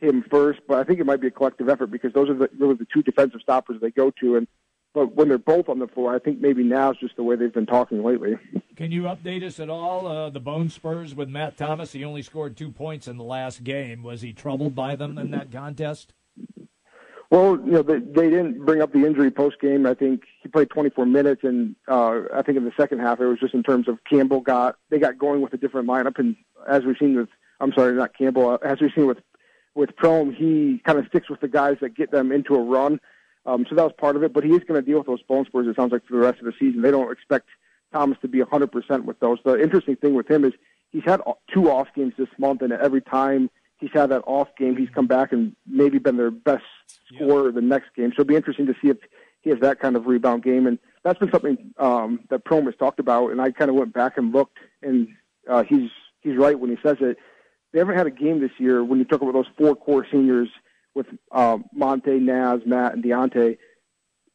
him 0.00 0.24
first, 0.30 0.60
but 0.66 0.78
I 0.78 0.84
think 0.84 0.98
it 0.98 1.06
might 1.06 1.20
be 1.20 1.28
a 1.28 1.30
collective 1.30 1.68
effort 1.68 1.86
because 1.86 2.12
those 2.12 2.28
are 2.28 2.34
the, 2.34 2.50
really 2.58 2.74
the 2.74 2.86
two 2.92 3.02
defensive 3.02 3.40
stoppers 3.40 3.80
they 3.80 3.90
go 3.90 4.10
to. 4.20 4.36
And 4.36 4.48
but 4.94 5.14
when 5.14 5.28
they're 5.28 5.38
both 5.38 5.68
on 5.68 5.78
the 5.78 5.86
floor, 5.86 6.14
I 6.14 6.18
think 6.18 6.40
maybe 6.40 6.62
now 6.62 6.90
is 6.90 6.98
just 6.98 7.16
the 7.16 7.22
way 7.22 7.36
they've 7.36 7.52
been 7.52 7.66
talking 7.66 8.02
lately. 8.02 8.36
Can 8.76 8.90
you 8.90 9.02
update 9.02 9.42
us 9.42 9.60
at 9.60 9.70
all? 9.70 10.06
Uh, 10.06 10.30
the 10.30 10.40
Bone 10.40 10.68
Spurs 10.68 11.14
with 11.14 11.28
Matt 11.28 11.56
Thomas, 11.56 11.92
he 11.92 12.04
only 12.04 12.22
scored 12.22 12.56
two 12.56 12.70
points 12.70 13.08
in 13.08 13.16
the 13.16 13.24
last 13.24 13.64
game. 13.64 14.02
Was 14.02 14.22
he 14.22 14.32
troubled 14.32 14.74
by 14.74 14.96
them 14.96 15.18
in 15.18 15.30
that 15.30 15.50
contest? 15.50 16.12
Well, 17.30 17.58
you 17.64 17.72
know, 17.72 17.82
they, 17.82 17.98
they 17.98 18.28
didn't 18.28 18.64
bring 18.66 18.82
up 18.82 18.92
the 18.92 19.06
injury 19.06 19.30
post 19.30 19.58
game. 19.58 19.86
I 19.86 19.94
think 19.94 20.24
he 20.42 20.48
played 20.50 20.68
24 20.68 21.06
minutes, 21.06 21.44
and 21.44 21.74
uh, 21.88 22.22
I 22.34 22.42
think 22.42 22.58
in 22.58 22.64
the 22.64 22.72
second 22.76 22.98
half 22.98 23.20
it 23.20 23.26
was 23.26 23.40
just 23.40 23.54
in 23.54 23.62
terms 23.62 23.88
of 23.88 23.98
Campbell 24.04 24.40
got 24.40 24.76
they 24.90 24.98
got 24.98 25.16
going 25.16 25.40
with 25.40 25.54
a 25.54 25.56
different 25.56 25.88
lineup, 25.88 26.18
and 26.18 26.36
as 26.68 26.84
we've 26.84 26.96
seen 26.98 27.16
with 27.16 27.30
I'm 27.58 27.72
sorry, 27.72 27.94
not 27.94 28.16
Campbell, 28.16 28.50
uh, 28.50 28.58
as 28.62 28.82
we've 28.82 28.90
seen 28.94 29.06
with 29.06 29.18
with 29.74 29.96
Prohm, 29.96 30.34
he 30.34 30.82
kind 30.84 30.98
of 30.98 31.06
sticks 31.06 31.30
with 31.30 31.40
the 31.40 31.48
guys 31.48 31.78
that 31.80 31.96
get 31.96 32.10
them 32.10 32.32
into 32.32 32.54
a 32.54 32.62
run. 32.62 33.00
Um, 33.44 33.66
so 33.68 33.74
that 33.74 33.82
was 33.82 33.92
part 33.98 34.16
of 34.16 34.22
it, 34.22 34.32
but 34.32 34.44
he 34.44 34.50
is 34.50 34.60
going 34.60 34.80
to 34.80 34.86
deal 34.86 34.98
with 34.98 35.06
those 35.06 35.22
bone 35.22 35.44
spurs. 35.46 35.66
It 35.66 35.76
sounds 35.76 35.92
like 35.92 36.06
for 36.06 36.14
the 36.14 36.22
rest 36.22 36.38
of 36.38 36.44
the 36.44 36.52
season, 36.58 36.82
they 36.82 36.90
don't 36.90 37.10
expect 37.10 37.48
Thomas 37.92 38.18
to 38.22 38.28
be 38.28 38.38
100% 38.38 39.04
with 39.04 39.20
those. 39.20 39.38
The 39.44 39.60
interesting 39.60 39.96
thing 39.96 40.14
with 40.14 40.30
him 40.30 40.44
is 40.44 40.52
he's 40.90 41.04
had 41.04 41.20
two 41.52 41.70
off 41.70 41.88
games 41.94 42.14
this 42.16 42.28
month, 42.38 42.62
and 42.62 42.72
every 42.72 43.02
time 43.02 43.50
he's 43.78 43.90
had 43.92 44.10
that 44.10 44.22
off 44.26 44.48
game, 44.56 44.76
he's 44.76 44.88
come 44.90 45.06
back 45.06 45.32
and 45.32 45.54
maybe 45.66 45.98
been 45.98 46.16
their 46.16 46.30
best 46.30 46.64
scorer 47.14 47.50
the 47.50 47.60
next 47.60 47.94
game. 47.96 48.10
So 48.10 48.22
it'll 48.22 48.26
be 48.26 48.36
interesting 48.36 48.66
to 48.66 48.74
see 48.80 48.88
if 48.88 48.98
he 49.40 49.50
has 49.50 49.58
that 49.60 49.80
kind 49.80 49.96
of 49.96 50.06
rebound 50.06 50.44
game, 50.44 50.66
and 50.66 50.78
that's 51.02 51.18
been 51.18 51.32
something 51.32 51.74
um, 51.78 52.20
that 52.30 52.44
Prohm 52.44 52.66
has 52.66 52.76
talked 52.76 53.00
about. 53.00 53.32
And 53.32 53.40
I 53.40 53.50
kind 53.50 53.70
of 53.70 53.76
went 53.76 53.92
back 53.92 54.16
and 54.16 54.32
looked, 54.32 54.58
and 54.82 55.08
uh, 55.50 55.64
he's 55.64 55.90
he's 56.20 56.36
right 56.36 56.58
when 56.58 56.70
he 56.70 56.76
says 56.82 56.98
it. 57.00 57.18
They 57.72 57.80
haven't 57.80 57.96
had 57.96 58.06
a 58.06 58.10
game 58.10 58.40
this 58.40 58.52
year 58.58 58.84
when 58.84 58.98
you 58.98 59.04
talk 59.04 59.22
about 59.22 59.32
those 59.32 59.46
four 59.58 59.74
core 59.74 60.06
seniors 60.10 60.48
with 60.94 61.06
uh, 61.30 61.58
Monte, 61.72 62.18
Naz, 62.18 62.60
Matt, 62.66 62.94
and 62.94 63.04
Deonte. 63.04 63.58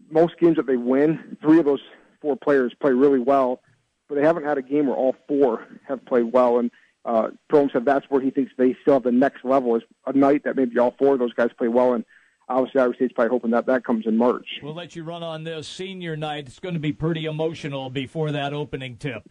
Most 0.09 0.39
games 0.39 0.55
that 0.57 0.67
they 0.67 0.77
win, 0.77 1.37
three 1.41 1.59
of 1.59 1.65
those 1.65 1.81
four 2.21 2.35
players 2.35 2.73
play 2.79 2.91
really 2.91 3.19
well, 3.19 3.61
but 4.07 4.15
they 4.15 4.21
haven't 4.23 4.45
had 4.45 4.57
a 4.57 4.61
game 4.61 4.87
where 4.87 4.95
all 4.95 5.15
four 5.27 5.67
have 5.87 6.05
played 6.05 6.31
well. 6.31 6.59
And 6.59 6.71
uh, 7.05 7.29
Prohm 7.51 7.71
said 7.71 7.85
that's 7.85 8.05
where 8.09 8.21
he 8.21 8.31
thinks 8.31 8.51
they 8.57 8.75
still 8.81 8.95
have 8.95 9.03
the 9.03 9.11
next 9.11 9.43
level 9.43 9.75
is 9.75 9.83
a 10.05 10.13
night 10.13 10.43
that 10.45 10.55
maybe 10.55 10.77
all 10.79 10.95
four 10.97 11.13
of 11.13 11.19
those 11.19 11.33
guys 11.33 11.49
play 11.57 11.67
well. 11.67 11.93
And 11.93 12.05
obviously, 12.49 12.81
Iowa 12.81 12.93
State's 12.95 13.13
probably 13.13 13.31
hoping 13.31 13.51
that 13.51 13.65
that 13.67 13.85
comes 13.85 14.05
in 14.05 14.17
March. 14.17 14.47
We'll 14.63 14.73
let 14.73 14.95
you 14.95 15.03
run 15.03 15.23
on 15.23 15.43
this 15.43 15.67
senior 15.67 16.15
night. 16.15 16.47
It's 16.47 16.59
going 16.59 16.75
to 16.75 16.79
be 16.79 16.93
pretty 16.93 17.25
emotional 17.25 17.89
before 17.89 18.31
that 18.31 18.53
opening 18.53 18.97
tip. 18.97 19.23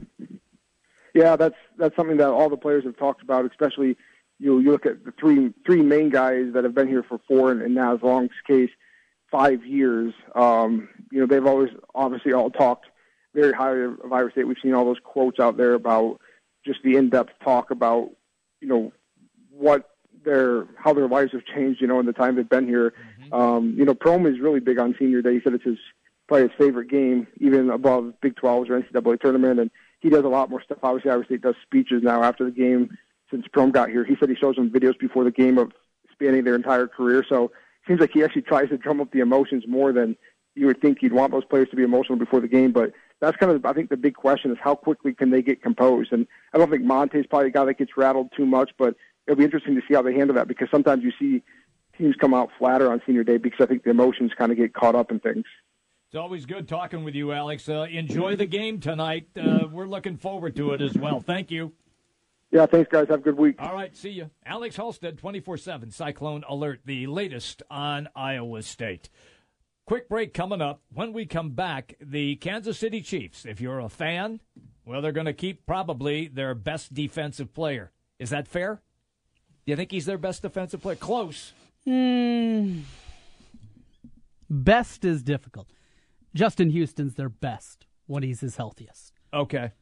Yeah, 1.15 1.37
that's 1.37 1.55
that's 1.79 1.97
something 1.97 2.19
that 2.19 2.29
all 2.29 2.51
the 2.51 2.59
players 2.59 2.85
have 2.85 2.99
talked 2.99 3.23
about, 3.23 3.47
especially 3.51 3.97
you 4.39 4.59
you 4.59 4.71
look 4.71 4.87
at 4.87 5.05
the 5.05 5.13
three 5.19 5.53
three 5.65 5.83
main 5.83 6.11
guys 6.11 6.53
that 6.55 6.65
have 6.65 6.75
been 6.75 6.89
here 6.89 7.03
for 7.03 7.19
four 7.27 7.51
and, 7.51 7.63
and 7.63 7.75
Naz 7.75 8.01
Long's 8.03 8.31
case 8.47 8.71
five 9.31 9.65
years. 9.65 10.13
Um, 10.35 10.89
you 11.11 11.21
know 11.21 11.27
they've 11.27 11.47
always 11.47 11.71
obviously 11.95 12.33
all 12.33 12.51
talked 12.51 12.87
very 13.35 13.53
highly 13.53 13.85
of 13.85 14.13
Iowa 14.13 14.31
State. 14.31 14.47
We've 14.47 14.57
seen 14.63 14.75
all 14.75 14.85
those 14.85 15.01
quotes 15.03 15.41
out 15.41 15.57
there 15.57 15.75
about 15.75 16.21
just 16.65 16.81
the 16.83 16.97
in-depth 16.97 17.33
talk 17.45 17.71
about 17.71 18.11
you 18.61 18.69
know 18.69 18.93
what 19.51 19.91
their 20.25 20.67
how 20.77 20.93
their 20.93 21.09
lives 21.09 21.33
have 21.33 21.45
changed. 21.45 21.81
You 21.81 21.87
know 21.87 22.01
in 22.01 22.07
the 22.07 22.13
time 22.13 22.37
they've 22.37 22.49
been 22.49 22.67
here. 22.67 22.93
Mm-hmm. 23.23 23.35
Um, 23.35 23.75
you 23.77 23.85
know 23.85 23.95
Prohm 23.95 24.31
is 24.31 24.41
really 24.41 24.61
big 24.61 24.79
on 24.79 24.95
senior 24.99 25.23
day. 25.23 25.35
He 25.35 25.41
said 25.43 25.55
it's 25.55 25.65
his 25.65 25.79
probably 26.29 26.49
his 26.49 26.59
favorite 26.59 26.91
game, 26.91 27.27
even 27.39 27.71
above 27.71 28.13
Big 28.21 28.35
12s 28.35 28.69
or 28.69 28.81
NCAA 28.81 29.21
tournament, 29.21 29.61
and 29.61 29.71
he 30.01 30.09
does 30.09 30.25
a 30.25 30.29
lot 30.29 30.51
more 30.51 30.61
stuff. 30.61 30.79
Obviously, 30.83 31.11
Iowa 31.11 31.25
State 31.25 31.43
does 31.43 31.55
speeches 31.63 32.03
now 32.03 32.23
after 32.23 32.45
the 32.45 32.51
game 32.51 32.97
since 33.31 33.47
Prohm 33.49 33.73
got 33.73 33.91
here. 33.91 34.05
He 34.05 34.17
said 34.19 34.29
he 34.29 34.37
shows 34.37 34.57
them 34.57 34.71
videos 34.71 34.99
before 34.99 35.25
the 35.25 35.31
game 35.31 35.59
of 35.59 35.73
spanning 36.13 36.45
their 36.45 36.55
entire 36.55 36.87
career. 36.87 37.25
So 37.29 37.45
it 37.45 37.51
seems 37.89 38.01
like 38.01 38.11
he 38.13 38.23
actually 38.25 38.43
tries 38.43 38.69
to 38.71 38.79
drum 38.79 39.01
up 39.01 39.11
the 39.13 39.21
emotions 39.21 39.65
more 39.67 39.93
than 39.93 40.17
you 40.55 40.67
would 40.67 40.81
think 40.81 41.03
you'd 41.03 41.13
want 41.13 41.33
those 41.33 41.45
players 41.45 41.69
to 41.71 41.77
be 41.77 41.83
emotional 41.83 42.19
before 42.19 42.41
the 42.41 42.49
game. 42.49 42.73
But 42.73 42.93
that's 43.21 43.37
kind 43.37 43.53
of, 43.53 43.65
I 43.65 43.73
think, 43.73 43.91
the 43.91 43.97
big 43.97 44.15
question 44.15 44.51
is 44.51 44.59
how 44.61 44.75
quickly 44.75 45.13
can 45.15 45.31
they 45.31 45.43
get 45.43 45.63
composed? 45.63 46.13
And 46.13 46.27
I 46.55 46.59
don't 46.59 46.71
think 46.71 46.83
Monte's 46.83 47.27
probably 47.27 47.49
a 47.49 47.53
guy 47.53 47.65
that 47.65 47.79
gets 47.79 47.93
rattled 47.97 48.33
too 48.37 48.47
much, 48.47 48.71
but 48.79 48.95
it'll 49.27 49.37
be 49.37 49.45
interesting 49.45 49.75
to 49.75 49.83
see 49.87 49.95
how 49.95 50.03
they 50.03 50.15
handle 50.15 50.37
that 50.37 50.49
because 50.49 50.69
sometimes 50.71 51.03
you 51.03 51.13
see 51.19 51.43
teams 51.99 52.15
come 52.21 52.35
out 52.35 52.51
flatter 52.59 52.91
on 52.91 53.01
senior 53.07 53.25
day 53.25 53.39
because 53.39 53.61
I 53.61 53.67
think 53.67 53.85
the 53.85 53.91
emotions 53.91 54.33
kind 54.37 54.53
of 54.53 54.59
get 54.59 54.75
caught 54.75 54.95
up 54.95 55.11
in 55.11 55.21
things. 55.21 55.45
It's 56.09 56.17
always 56.17 56.47
good 56.47 56.69
talking 56.69 57.05
with 57.05 57.15
you, 57.15 57.33
Alex. 57.33 57.69
Uh, 57.69 57.87
enjoy 57.91 58.37
the 58.37 58.47
game 58.47 58.81
tonight. 58.81 59.29
Uh, 59.37 59.67
we're 59.71 59.89
looking 59.89 60.17
forward 60.17 60.55
to 60.57 60.73
it 60.73 60.81
as 60.81 60.95
well. 60.97 61.21
Thank 61.21 61.51
you. 61.51 61.73
Yeah, 62.51 62.67
thanks, 62.67 62.91
guys. 62.91 63.09
Have 63.09 63.21
a 63.21 63.23
good 63.23 63.37
week. 63.37 63.57
All 63.59 63.75
right, 63.75 63.95
see 63.97 64.11
you. 64.11 64.31
Alex 64.45 64.77
Halsted, 64.77 65.19
24 65.19 65.57
7 65.57 65.91
Cyclone 65.91 66.45
Alert, 66.49 66.81
the 66.85 67.07
latest 67.07 67.63
on 67.71 68.09
Iowa 68.15 68.63
State. 68.63 69.11
Quick 69.85 70.09
break 70.09 70.33
coming 70.35 70.61
up. 70.61 70.83
When 70.93 71.13
we 71.13 71.27
come 71.27 71.51
back, 71.51 71.95
the 72.01 72.37
Kansas 72.37 72.79
City 72.79 73.03
Chiefs, 73.03 73.45
if 73.45 73.61
you're 73.61 73.79
a 73.79 73.89
fan, 73.89 74.41
well, 74.85 75.01
they're 75.01 75.13
going 75.13 75.27
to 75.27 75.33
keep 75.33 75.67
probably 75.67 76.29
their 76.29 76.55
best 76.55 76.95
defensive 76.95 77.53
player. 77.53 77.93
Is 78.19 78.31
that 78.31 78.49
fair? 78.49 78.81
Do 79.65 79.73
you 79.73 79.77
think 79.77 79.91
he's 79.91 80.07
their 80.07 80.19
best 80.19 80.43
defensive 80.43 80.81
player? 80.81 80.97
Close. 80.97 81.53
Mm, 81.87 82.83
best 84.49 85.05
is 85.05 85.23
difficult. 85.23 85.69
Justin 86.35 86.71
Houston's 86.71 87.15
their 87.15 87.29
best 87.29 87.87
when 88.07 88.23
he's 88.23 88.41
his 88.41 88.57
healthiest. 88.57 89.13
Okay. 89.33 89.73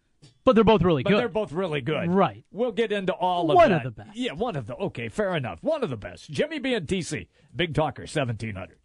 But 0.45 0.55
they're 0.55 0.65
both 0.65 0.83
really 0.83 1.03
but 1.03 1.11
good. 1.11 1.21
They're 1.21 1.29
both 1.29 1.53
really 1.53 1.81
good. 1.81 2.13
Right. 2.13 2.45
We'll 2.53 2.73
get 2.73 2.93
into 2.93 3.13
all 3.13 3.51
of 3.51 3.57
one 3.57 3.71
that. 3.71 3.87
of 3.87 3.97
the 3.97 4.05
best. 4.05 4.17
Yeah, 4.17 4.33
one 4.33 4.57
of 4.57 4.67
the. 4.67 4.77
Okay, 4.77 5.09
fair 5.09 5.35
enough. 5.35 5.63
One 5.63 5.83
of 5.83 5.91
the 5.91 5.97
best. 5.97 6.31
Jimmy 6.31 6.59
B 6.59 6.75
and 6.75 6.87
TC, 6.87 7.29
Big 7.55 7.75
Talker, 7.75 8.03
1700. 8.03 8.79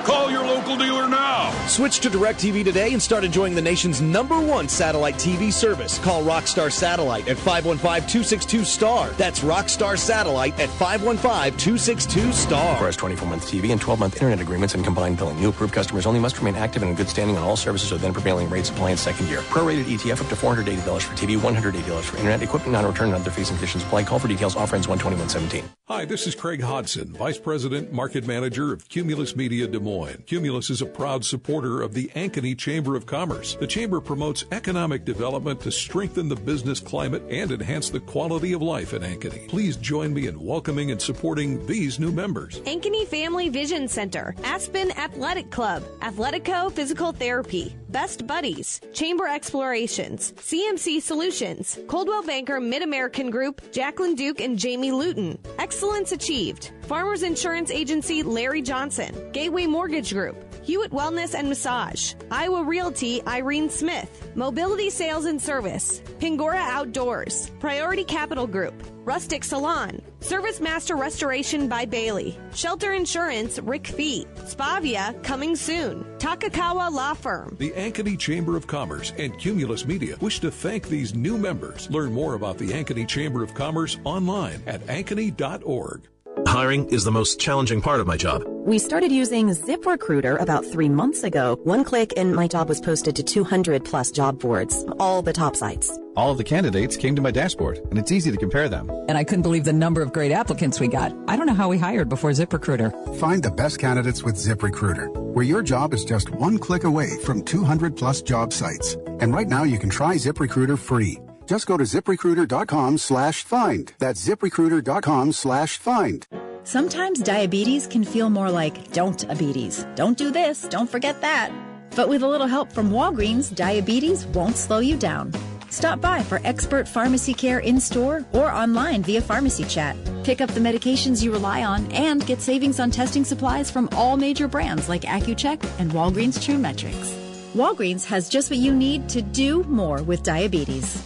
Call 0.03 0.31
your 0.31 0.43
local 0.43 0.75
dealer 0.77 1.07
now. 1.07 1.51
Switch 1.67 1.99
to 1.99 2.09
DirecTV 2.09 2.63
today 2.63 2.93
and 2.93 3.01
start 3.01 3.23
enjoying 3.23 3.53
the 3.53 3.61
nation's 3.61 4.01
number 4.01 4.39
one 4.39 4.67
satellite 4.67 5.13
TV 5.15 5.53
service. 5.53 5.99
Call 5.99 6.23
Rockstar 6.23 6.71
Satellite 6.71 7.27
at 7.27 7.37
515-262-STAR. 7.37 9.09
That's 9.11 9.41
Rockstar 9.41 9.99
Satellite 9.99 10.59
at 10.59 10.69
515-262-STAR. 10.69 12.73
Requires 12.73 12.97
24-month 12.97 13.45
TV 13.45 13.71
and 13.71 13.79
12-month 13.79 14.15
internet 14.15 14.41
agreements 14.41 14.73
and 14.73 14.83
combined 14.83 15.17
billing. 15.17 15.39
New 15.39 15.49
approved 15.49 15.73
customers 15.73 16.07
only 16.07 16.19
must 16.19 16.39
remain 16.39 16.55
active 16.55 16.81
and 16.81 16.89
in 16.89 16.97
good 16.97 17.09
standing 17.09 17.37
on 17.37 17.43
all 17.43 17.55
services 17.55 17.91
or 17.91 17.97
then 17.97 18.13
prevailing 18.13 18.49
rates 18.49 18.71
apply 18.71 18.89
in 18.89 18.97
second 18.97 19.27
year. 19.27 19.41
Prorated 19.41 19.83
ETF 19.83 20.21
up 20.21 20.29
to 20.29 20.35
$480 20.35 21.03
for 21.03 21.15
TV, 21.15 21.37
$180 21.37 22.01
for 22.01 22.17
internet, 22.17 22.41
equipment 22.41 22.73
non-return 22.73 23.09
and 23.09 23.17
other 23.17 23.29
fees 23.29 23.49
and 23.49 23.59
conditions 23.59 23.83
apply. 23.83 24.03
Call 24.03 24.17
for 24.17 24.27
details. 24.27 24.55
Offer 24.55 24.77
ends 24.77 24.87
12117. 24.87 25.69
Hi, 25.87 26.05
this 26.05 26.25
is 26.25 26.33
Craig 26.35 26.61
Hodson, 26.61 27.13
Vice 27.13 27.37
President, 27.37 27.91
Market 27.91 28.25
Manager 28.25 28.71
of 28.71 28.87
Cumulus 28.87 29.35
Media 29.35 29.67
Des 29.67 29.79
Moines. 29.79 29.91
Cumulus 30.25 30.69
is 30.69 30.81
a 30.81 30.85
proud 30.85 31.23
supporter 31.23 31.81
of 31.81 31.93
the 31.93 32.09
Ankeny 32.15 32.57
Chamber 32.57 32.95
of 32.95 33.05
Commerce. 33.05 33.55
The 33.55 33.67
Chamber 33.67 34.01
promotes 34.01 34.45
economic 34.51 35.05
development 35.05 35.61
to 35.61 35.71
strengthen 35.71 36.27
the 36.27 36.35
business 36.35 36.79
climate 36.79 37.23
and 37.29 37.51
enhance 37.51 37.89
the 37.89 37.99
quality 37.99 38.53
of 38.53 38.61
life 38.61 38.93
in 38.93 39.01
Ankeny. 39.01 39.47
Please 39.47 39.77
join 39.77 40.13
me 40.13 40.27
in 40.27 40.43
welcoming 40.43 40.91
and 40.91 41.01
supporting 41.01 41.65
these 41.67 41.99
new 41.99 42.11
members. 42.11 42.59
Ankeny 42.61 43.07
Family 43.07 43.49
Vision 43.49 43.87
Center, 43.87 44.35
Aspen 44.43 44.91
Athletic 44.97 45.49
Club, 45.51 45.83
Athletico 45.99 46.71
Physical 46.71 47.11
Therapy, 47.11 47.75
Best 47.89 48.25
Buddies, 48.25 48.79
Chamber 48.93 49.27
Explorations, 49.27 50.33
CMC 50.37 51.01
Solutions, 51.01 51.77
Coldwell 51.87 52.23
Banker 52.23 52.59
Mid 52.59 52.81
American 52.81 53.29
Group, 53.29 53.61
Jacqueline 53.71 54.15
Duke 54.15 54.39
and 54.39 54.57
Jamie 54.57 54.91
Luton, 54.91 55.37
Excellence 55.59 56.11
Achieved, 56.11 56.71
Farmers 56.83 57.23
Insurance 57.23 57.71
Agency 57.71 58.23
Larry 58.23 58.61
Johnson, 58.61 59.31
Gateway 59.31 59.65
Mortgage 59.65 60.13
Group, 60.13 60.35
Hewitt 60.63 60.91
Wellness 60.91 61.33
and 61.33 61.49
Massage, 61.49 62.13
Iowa 62.29 62.63
Realty 62.63 63.21
Irene 63.25 63.69
Smith, 63.69 64.31
Mobility 64.35 64.89
Sales 64.89 65.25
and 65.25 65.41
Service, 65.41 66.01
Pingora 66.19 66.59
Outdoors, 66.59 67.49
Priority 67.59 68.03
Capital 68.03 68.45
Group, 68.45 68.73
Rustic 69.03 69.43
Salon, 69.43 70.01
Service 70.19 70.59
Master 70.59 70.95
Restoration 70.95 71.67
by 71.67 71.85
Bailey, 71.85 72.37
Shelter 72.53 72.93
Insurance 72.93 73.57
Rick 73.59 73.87
Fee, 73.87 74.27
Spavia 74.35 75.21
coming 75.23 75.55
soon, 75.55 76.03
Takakawa 76.19 76.91
Law 76.91 77.15
Firm. 77.15 77.55
The 77.57 77.71
Ankeny 77.71 78.17
Chamber 78.19 78.55
of 78.55 78.67
Commerce 78.67 79.13
and 79.17 79.37
Cumulus 79.39 79.85
Media 79.85 80.15
wish 80.21 80.39
to 80.41 80.51
thank 80.51 80.87
these 80.87 81.15
new 81.15 81.37
members. 81.37 81.89
Learn 81.89 82.13
more 82.13 82.35
about 82.35 82.57
the 82.59 82.69
Ankeny 82.69 83.07
Chamber 83.07 83.43
of 83.43 83.53
Commerce 83.55 83.97
online 84.03 84.61
at 84.67 84.85
ankeny.org. 84.85 86.07
Hiring 86.51 86.89
is 86.89 87.05
the 87.05 87.11
most 87.11 87.39
challenging 87.39 87.79
part 87.79 88.01
of 88.01 88.07
my 88.07 88.17
job. 88.17 88.43
We 88.45 88.77
started 88.77 89.09
using 89.09 89.47
ZipRecruiter 89.51 90.37
about 90.41 90.65
three 90.65 90.89
months 90.89 91.23
ago. 91.23 91.57
One 91.63 91.85
click 91.85 92.11
and 92.17 92.35
my 92.35 92.45
job 92.49 92.67
was 92.67 92.81
posted 92.81 93.15
to 93.15 93.23
200 93.23 93.85
plus 93.85 94.11
job 94.11 94.37
boards, 94.37 94.85
all 94.99 95.21
the 95.21 95.31
top 95.31 95.55
sites. 95.55 95.97
All 96.17 96.31
of 96.31 96.37
the 96.37 96.43
candidates 96.43 96.97
came 96.97 97.15
to 97.15 97.21
my 97.21 97.31
dashboard, 97.31 97.77
and 97.89 97.97
it's 97.97 98.11
easy 98.11 98.31
to 98.31 98.37
compare 98.37 98.67
them. 98.67 98.89
And 99.07 99.17
I 99.17 99.23
couldn't 99.23 99.43
believe 99.43 99.63
the 99.63 99.71
number 99.71 100.01
of 100.01 100.11
great 100.11 100.33
applicants 100.33 100.77
we 100.77 100.89
got. 100.89 101.15
I 101.29 101.37
don't 101.37 101.45
know 101.45 101.53
how 101.53 101.69
we 101.69 101.77
hired 101.77 102.09
before 102.09 102.31
ZipRecruiter. 102.31 103.17
Find 103.17 103.41
the 103.41 103.51
best 103.51 103.79
candidates 103.79 104.21
with 104.21 104.35
ZipRecruiter, 104.35 105.07
where 105.33 105.45
your 105.45 105.63
job 105.63 105.93
is 105.93 106.03
just 106.03 106.31
one 106.31 106.57
click 106.57 106.83
away 106.83 107.17
from 107.23 107.43
200 107.43 107.95
plus 107.95 108.21
job 108.21 108.51
sites. 108.51 108.95
And 109.21 109.33
right 109.33 109.47
now 109.47 109.63
you 109.63 109.79
can 109.79 109.89
try 109.89 110.15
ZipRecruiter 110.15 110.77
free. 110.77 111.17
Just 111.51 111.67
go 111.67 111.75
to 111.75 111.83
ziprecruiter.com 111.83 112.97
slash 112.97 113.43
find. 113.43 113.91
That's 113.99 114.25
ziprecruiter.com 114.25 115.33
slash 115.33 115.77
find. 115.79 116.25
Sometimes 116.63 117.19
diabetes 117.19 117.87
can 117.87 118.05
feel 118.05 118.29
more 118.29 118.49
like 118.49 118.93
don't 118.93 119.19
diabetes. 119.19 119.85
Don't 119.95 120.17
do 120.17 120.31
this, 120.31 120.61
don't 120.69 120.89
forget 120.89 121.19
that. 121.19 121.51
But 121.93 122.07
with 122.07 122.23
a 122.23 122.27
little 122.29 122.47
help 122.47 122.71
from 122.71 122.89
Walgreens, 122.89 123.53
diabetes 123.53 124.25
won't 124.27 124.55
slow 124.55 124.79
you 124.79 124.95
down. 124.95 125.33
Stop 125.69 125.99
by 125.99 126.23
for 126.23 126.39
expert 126.45 126.87
pharmacy 126.87 127.33
care 127.33 127.59
in 127.59 127.81
store 127.81 128.25
or 128.31 128.49
online 128.49 129.03
via 129.03 129.19
pharmacy 129.19 129.65
chat. 129.65 129.97
Pick 130.23 130.39
up 130.39 130.51
the 130.51 130.61
medications 130.61 131.21
you 131.21 131.33
rely 131.33 131.65
on 131.65 131.91
and 131.91 132.25
get 132.25 132.39
savings 132.39 132.79
on 132.79 132.91
testing 132.91 133.25
supplies 133.25 133.69
from 133.69 133.89
all 133.91 134.15
major 134.15 134.47
brands 134.47 134.87
like 134.87 135.01
Accu-Chek 135.01 135.61
and 135.79 135.91
Walgreens 135.91 136.41
True 136.41 136.55
Metrix. 136.55 137.20
Walgreens 137.53 138.05
has 138.05 138.29
just 138.29 138.49
what 138.49 138.59
you 138.59 138.73
need 138.73 139.09
to 139.09 139.21
do 139.21 139.63
more 139.65 140.01
with 140.03 140.23
diabetes. 140.23 141.05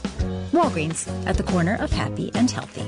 Walgreens, 0.52 1.08
at 1.26 1.38
the 1.38 1.44
corner 1.44 1.76
of 1.80 1.92
happy 1.92 2.30
and 2.36 2.52
healthy. 2.52 2.86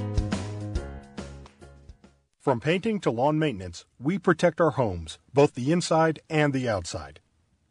From 2.39 2.60
painting 2.60 2.99
to 2.99 3.10
lawn 3.10 3.39
maintenance, 3.39 3.86
we 3.99 4.20
protect 4.20 4.62
our 4.62 4.70
homes, 4.72 5.18
both 5.34 5.55
the 5.55 5.72
inside 5.72 6.20
and 6.30 6.53
the 6.53 6.70
outside. 6.70 7.20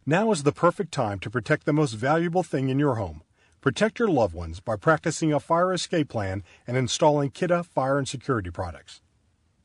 Now 0.05 0.33
is 0.33 0.43
the 0.43 0.51
perfect 0.51 0.93
time 0.93 1.21
to 1.21 1.31
protect 1.31 1.67
the 1.67 1.73
most 1.73 1.93
valuable 1.93 2.43
thing 2.43 2.69
in 2.69 2.81
your 2.81 2.97
home. 2.97 3.23
Protect 3.61 4.01
your 4.01 4.09
loved 4.09 4.35
ones 4.35 4.59
by 4.59 4.75
practicing 4.75 5.33
a 5.33 5.39
fire 5.39 5.73
escape 5.73 6.09
plan 6.09 6.43
and 6.67 6.77
installing 6.77 7.31
Kidde 7.31 7.65
fire 7.65 7.97
and 7.97 8.09
security 8.09 8.51
products. 8.51 9.03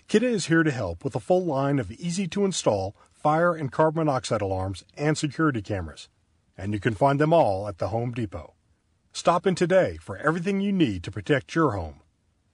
Kidde 0.08 0.24
is 0.24 0.46
here 0.48 0.62
to 0.62 0.72
help 0.72 1.04
with 1.04 1.16
a 1.16 1.20
full 1.20 1.44
line 1.44 1.80
of 1.80 1.92
easy 1.92 2.28
to 2.28 2.46
install 2.46 2.96
fire 3.22 3.54
and 3.54 3.72
carbon 3.72 4.06
monoxide 4.06 4.42
alarms 4.42 4.84
and 4.98 5.18
security 5.18 5.62
cameras. 5.62 6.10
And 6.58 6.74
you 6.74 6.80
can 6.80 6.96
find 6.96 7.20
them 7.20 7.34
all 7.34 7.68
at 7.68 7.78
the 7.78 7.90
Home 7.90 8.12
Depot. 8.12 8.54
Stop 9.14 9.46
in 9.46 9.56
today 9.56 9.98
for 10.02 10.18
everything 10.18 10.62
you 10.62 10.72
need 10.72 11.04
to 11.04 11.12
protect 11.12 11.54
your 11.54 11.72
home. 11.72 12.02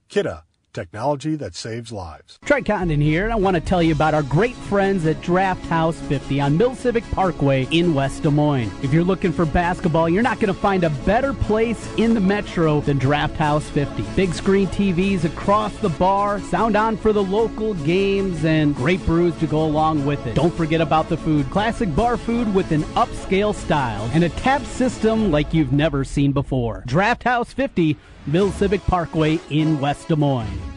Kidde, 0.10 0.42
technology 0.74 1.36
that 1.36 1.56
saves 1.56 1.92
lives. 1.92 2.40
Trent 2.46 2.66
Condon 2.66 3.02
here, 3.02 3.24
and 3.24 3.34
I 3.34 3.36
want 3.36 3.56
to 3.56 3.62
tell 3.62 3.82
you 3.82 3.92
about 3.94 4.14
our 4.14 4.24
great 4.24 4.56
friends 4.56 5.06
at 5.06 5.22
Draft 5.22 5.66
House 5.66 6.00
50 6.02 6.40
on 6.40 6.58
Mill 6.58 6.76
Civic 6.76 7.04
Parkway 7.12 7.68
in 7.72 7.94
West 7.94 8.24
Des 8.24 8.30
Moines. 8.30 8.72
If 8.84 8.94
you're 8.94 9.04
looking 9.04 9.32
for 9.32 9.46
basketball, 9.46 10.08
you're 10.08 10.24
not 10.24 10.40
going 10.40 10.54
to 10.54 10.60
find 10.60 10.84
a 10.84 10.90
better 10.90 11.34
place 11.34 11.90
in 11.98 12.14
the 12.14 12.20
metro 12.20 12.82
than 12.82 12.98
Draft 12.98 13.36
House 13.36 13.68
50. 13.70 14.04
Big 14.16 14.34
screen 14.34 14.68
TVs 14.68 15.24
across 15.24 15.76
the 15.78 15.90
bar, 15.90 16.40
sound 16.42 16.76
on 16.76 16.98
for 16.98 17.12
the 17.14 17.24
local 17.24 17.74
games, 17.74 18.46
and 18.46 18.76
great 18.76 19.04
brews 19.06 19.36
to 19.40 19.48
go 19.48 19.64
along 19.66 20.06
with 20.06 20.26
it. 20.28 20.36
Don't 20.36 20.54
forget 20.54 20.82
about 20.82 21.10
the 21.10 21.18
food. 21.18 21.50
Classic 21.50 21.94
bar 21.96 22.18
food 22.18 22.54
with 22.54 22.72
an 22.72 22.84
upscale 22.96 23.56
style 23.56 24.10
and 24.14 24.24
a 24.24 24.30
tap 24.30 24.64
system 24.64 25.32
like 25.32 25.54
you've 25.54 25.74
never 25.74 26.04
seen 26.04 26.32
before. 26.32 26.84
Draft 26.86 27.24
House 27.24 27.54
50, 27.54 27.98
Mill 28.28 28.52
Civic 28.52 28.86
Parkway 28.86 29.40
in 29.50 29.80
West 29.80 30.10
Des 30.10 30.18
Moines. 30.18 30.77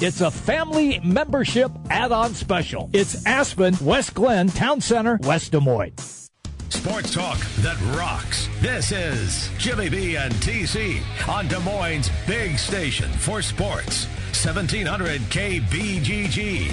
it's 0.00 0.22
a 0.22 0.30
family 0.30 1.00
membership 1.00 1.70
add-on 1.90 2.34
special. 2.34 2.88
It's 2.94 3.26
Aspen, 3.26 3.74
West 3.82 4.14
Glen, 4.14 4.48
Town 4.48 4.80
Center, 4.80 5.18
West 5.22 5.52
Des 5.52 5.60
Moines. 5.60 6.30
Sports 6.70 7.12
talk 7.12 7.38
that 7.58 7.78
rocks. 7.94 8.48
This 8.60 8.90
is 8.90 9.50
Jimmy 9.58 9.90
B 9.90 10.16
and 10.16 10.32
TC 10.34 11.02
on 11.28 11.46
Des 11.48 11.58
Moines' 11.58 12.10
big 12.26 12.58
station 12.58 13.10
for 13.10 13.42
sports. 13.42 14.06
1700 14.32 15.20
KBGG. 15.22 16.72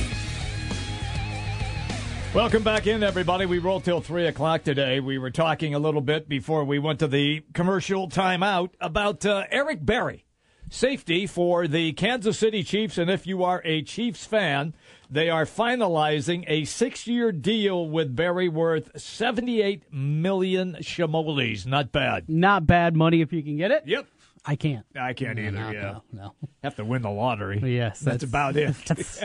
Welcome 2.33 2.63
back 2.63 2.87
in, 2.87 3.03
everybody. 3.03 3.45
We 3.45 3.59
rolled 3.59 3.83
till 3.83 3.99
3 3.99 4.27
o'clock 4.27 4.63
today. 4.63 5.01
We 5.01 5.17
were 5.17 5.31
talking 5.31 5.73
a 5.73 5.79
little 5.79 6.01
bit 6.01 6.29
before 6.29 6.63
we 6.63 6.79
went 6.79 6.99
to 6.99 7.07
the 7.07 7.43
commercial 7.53 8.07
timeout 8.07 8.69
about 8.79 9.25
uh, 9.25 9.43
Eric 9.51 9.85
Berry 9.85 10.26
safety 10.69 11.27
for 11.27 11.67
the 11.67 11.93
Kansas 11.93 12.37
City 12.39 12.63
Chiefs. 12.63 12.97
And 12.97 13.09
if 13.09 13.25
you 13.25 13.43
are 13.43 13.61
a 13.65 13.81
Chiefs 13.81 14.25
fan, 14.25 14.73
they 15.09 15.29
are 15.29 15.45
finalizing 15.45 16.43
a 16.47 16.65
six 16.65 17.07
year 17.07 17.31
deal 17.31 17.89
with 17.89 18.15
Berry 18.15 18.49
worth 18.49 18.99
78 18.99 19.83
million 19.91 20.77
shimoles. 20.81 21.65
Not 21.65 21.91
bad. 21.91 22.29
Not 22.29 22.67
bad 22.67 22.95
money 22.95 23.21
if 23.21 23.31
you 23.31 23.43
can 23.43 23.57
get 23.57 23.71
it. 23.71 23.83
Yep. 23.85 24.07
I 24.49 24.55
can't. 24.55 24.85
I 24.95 25.11
can't 25.11 25.37
either. 25.37 25.51
No, 25.51 25.71
yeah. 25.71 25.81
No, 25.81 26.01
no. 26.13 26.35
Have 26.63 26.75
to 26.77 26.85
win 26.85 27.01
the 27.01 27.09
lottery. 27.09 27.59
Yes. 27.59 27.99
That's, 27.99 28.21
that's 28.21 28.23
about 28.23 28.55
it. 28.55 28.73
That's, 28.87 29.23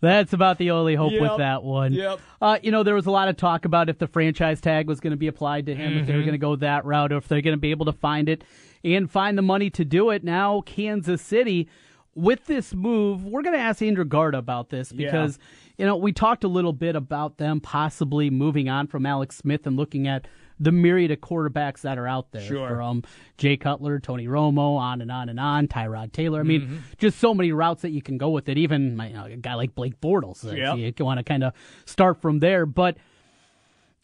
that's, 0.00 0.32
about 0.32 0.58
the 0.58 0.72
only 0.72 0.96
hope 0.96 1.12
yep. 1.12 1.22
with 1.22 1.38
that 1.38 1.62
one. 1.62 1.92
Yep. 1.92 2.20
Uh, 2.42 2.58
you 2.62 2.72
know, 2.72 2.82
there 2.82 2.94
was 2.94 3.06
a 3.06 3.10
lot 3.10 3.28
of 3.28 3.36
talk 3.36 3.64
about 3.64 3.88
if 3.88 3.98
the 3.98 4.08
franchise 4.08 4.60
tag 4.60 4.88
was 4.88 5.00
going 5.00 5.12
to 5.12 5.16
be 5.16 5.28
applied 5.28 5.66
to 5.66 5.74
him, 5.74 5.92
mm-hmm. 5.92 6.00
if 6.00 6.06
they 6.06 6.14
were 6.14 6.22
going 6.22 6.32
to 6.32 6.38
go 6.38 6.56
that 6.56 6.84
route, 6.84 7.12
or 7.12 7.18
if 7.18 7.28
they're 7.28 7.40
going 7.40 7.56
to 7.56 7.60
be 7.60 7.70
able 7.70 7.86
to 7.86 7.92
find 7.92 8.28
it 8.28 8.42
and 8.84 9.10
find 9.10 9.38
the 9.38 9.42
money 9.42 9.70
to 9.70 9.84
do 9.84 10.10
it. 10.10 10.24
Now, 10.24 10.60
Kansas 10.62 11.22
City, 11.22 11.68
with 12.14 12.46
this 12.46 12.74
move, 12.74 13.24
we're 13.24 13.42
going 13.42 13.56
to 13.56 13.62
ask 13.62 13.80
Andrew 13.80 14.04
Garda 14.04 14.38
about 14.38 14.70
this 14.70 14.92
because, 14.92 15.38
yeah. 15.38 15.84
you 15.84 15.86
know, 15.86 15.96
we 15.96 16.12
talked 16.12 16.44
a 16.44 16.48
little 16.48 16.72
bit 16.72 16.96
about 16.96 17.38
them 17.38 17.60
possibly 17.60 18.30
moving 18.30 18.68
on 18.68 18.88
from 18.88 19.06
Alex 19.06 19.36
Smith 19.36 19.66
and 19.66 19.76
looking 19.76 20.08
at 20.08 20.26
the 20.58 20.72
myriad 20.72 21.10
of 21.10 21.20
quarterbacks 21.20 21.82
that 21.82 21.98
are 21.98 22.06
out 22.06 22.32
there 22.32 22.42
sure. 22.42 22.68
from 22.68 23.02
Jay 23.38 23.56
Cutler, 23.56 23.98
Tony 23.98 24.26
Romo, 24.26 24.78
on 24.78 25.00
and 25.02 25.10
on 25.10 25.28
and 25.28 25.38
on, 25.38 25.68
Tyrod 25.68 26.12
Taylor. 26.12 26.40
I 26.40 26.44
mean, 26.44 26.62
mm-hmm. 26.62 26.76
just 26.98 27.18
so 27.18 27.34
many 27.34 27.52
routes 27.52 27.82
that 27.82 27.90
you 27.90 28.02
can 28.02 28.18
go 28.18 28.30
with 28.30 28.48
it. 28.48 28.56
Even 28.58 28.98
you 28.98 29.14
know, 29.14 29.24
a 29.26 29.36
guy 29.36 29.54
like 29.54 29.74
Blake 29.74 30.00
Bortles, 30.00 30.44
yep. 30.44 30.78
you 30.98 31.04
want 31.04 31.18
to 31.18 31.24
kind 31.24 31.44
of 31.44 31.52
start 31.84 32.20
from 32.20 32.40
there. 32.40 32.66
But 32.66 32.96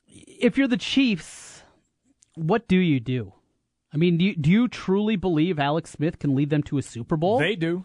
if 0.07 0.59
you're 0.59 0.69
the 0.69 0.77
Chiefs, 0.77 1.63
what 2.35 2.69
do 2.69 2.77
you 2.77 3.01
do? 3.01 3.33
I 3.95 3.99
mean, 3.99 4.17
do 4.17 4.25
you, 4.25 4.37
do 4.37 4.51
you 4.51 4.69
truly 4.69 5.17
believe 5.17 5.59
Alex 5.59 5.91
Smith 5.91 6.19
can 6.19 6.35
lead 6.35 6.51
them 6.51 6.63
to 6.65 6.79
a 6.79 6.83
Super 6.83 7.17
Bowl? 7.17 7.39
They 7.39 7.57
do. 7.57 7.85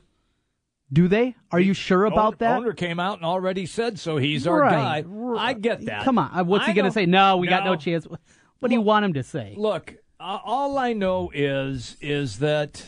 Do 0.92 1.10
they? 1.10 1.36
Are 1.52 1.60
you 1.60 1.74
sure 1.74 2.06
about 2.06 2.40
that? 2.40 2.60
Owner 2.60 2.72
came 2.72 2.98
out 2.98 3.18
and 3.18 3.26
already 3.26 3.66
said 3.66 4.00
so. 4.00 4.16
He's 4.16 4.48
our 4.48 4.62
right. 4.62 5.04
guy. 5.04 5.36
I 5.38 5.52
get 5.52 5.86
that. 5.86 6.06
Come 6.06 6.18
on. 6.18 6.48
What's 6.48 6.64
I 6.64 6.68
he 6.68 6.74
going 6.74 6.86
to 6.86 6.92
say? 6.92 7.06
No, 7.06 7.36
we 7.38 7.48
no. 7.48 7.50
got 7.50 7.66
no 7.66 7.76
chance. 7.76 8.08
What 8.60 8.70
do 8.70 8.76
you 8.76 8.82
want 8.82 9.06
him 9.06 9.14
to 9.14 9.24
say? 9.24 9.54
Look, 9.58 9.96
uh, 10.20 10.40
all 10.44 10.78
I 10.78 10.94
know 10.94 11.32
is 11.34 11.96
is 12.02 12.40
that 12.40 12.86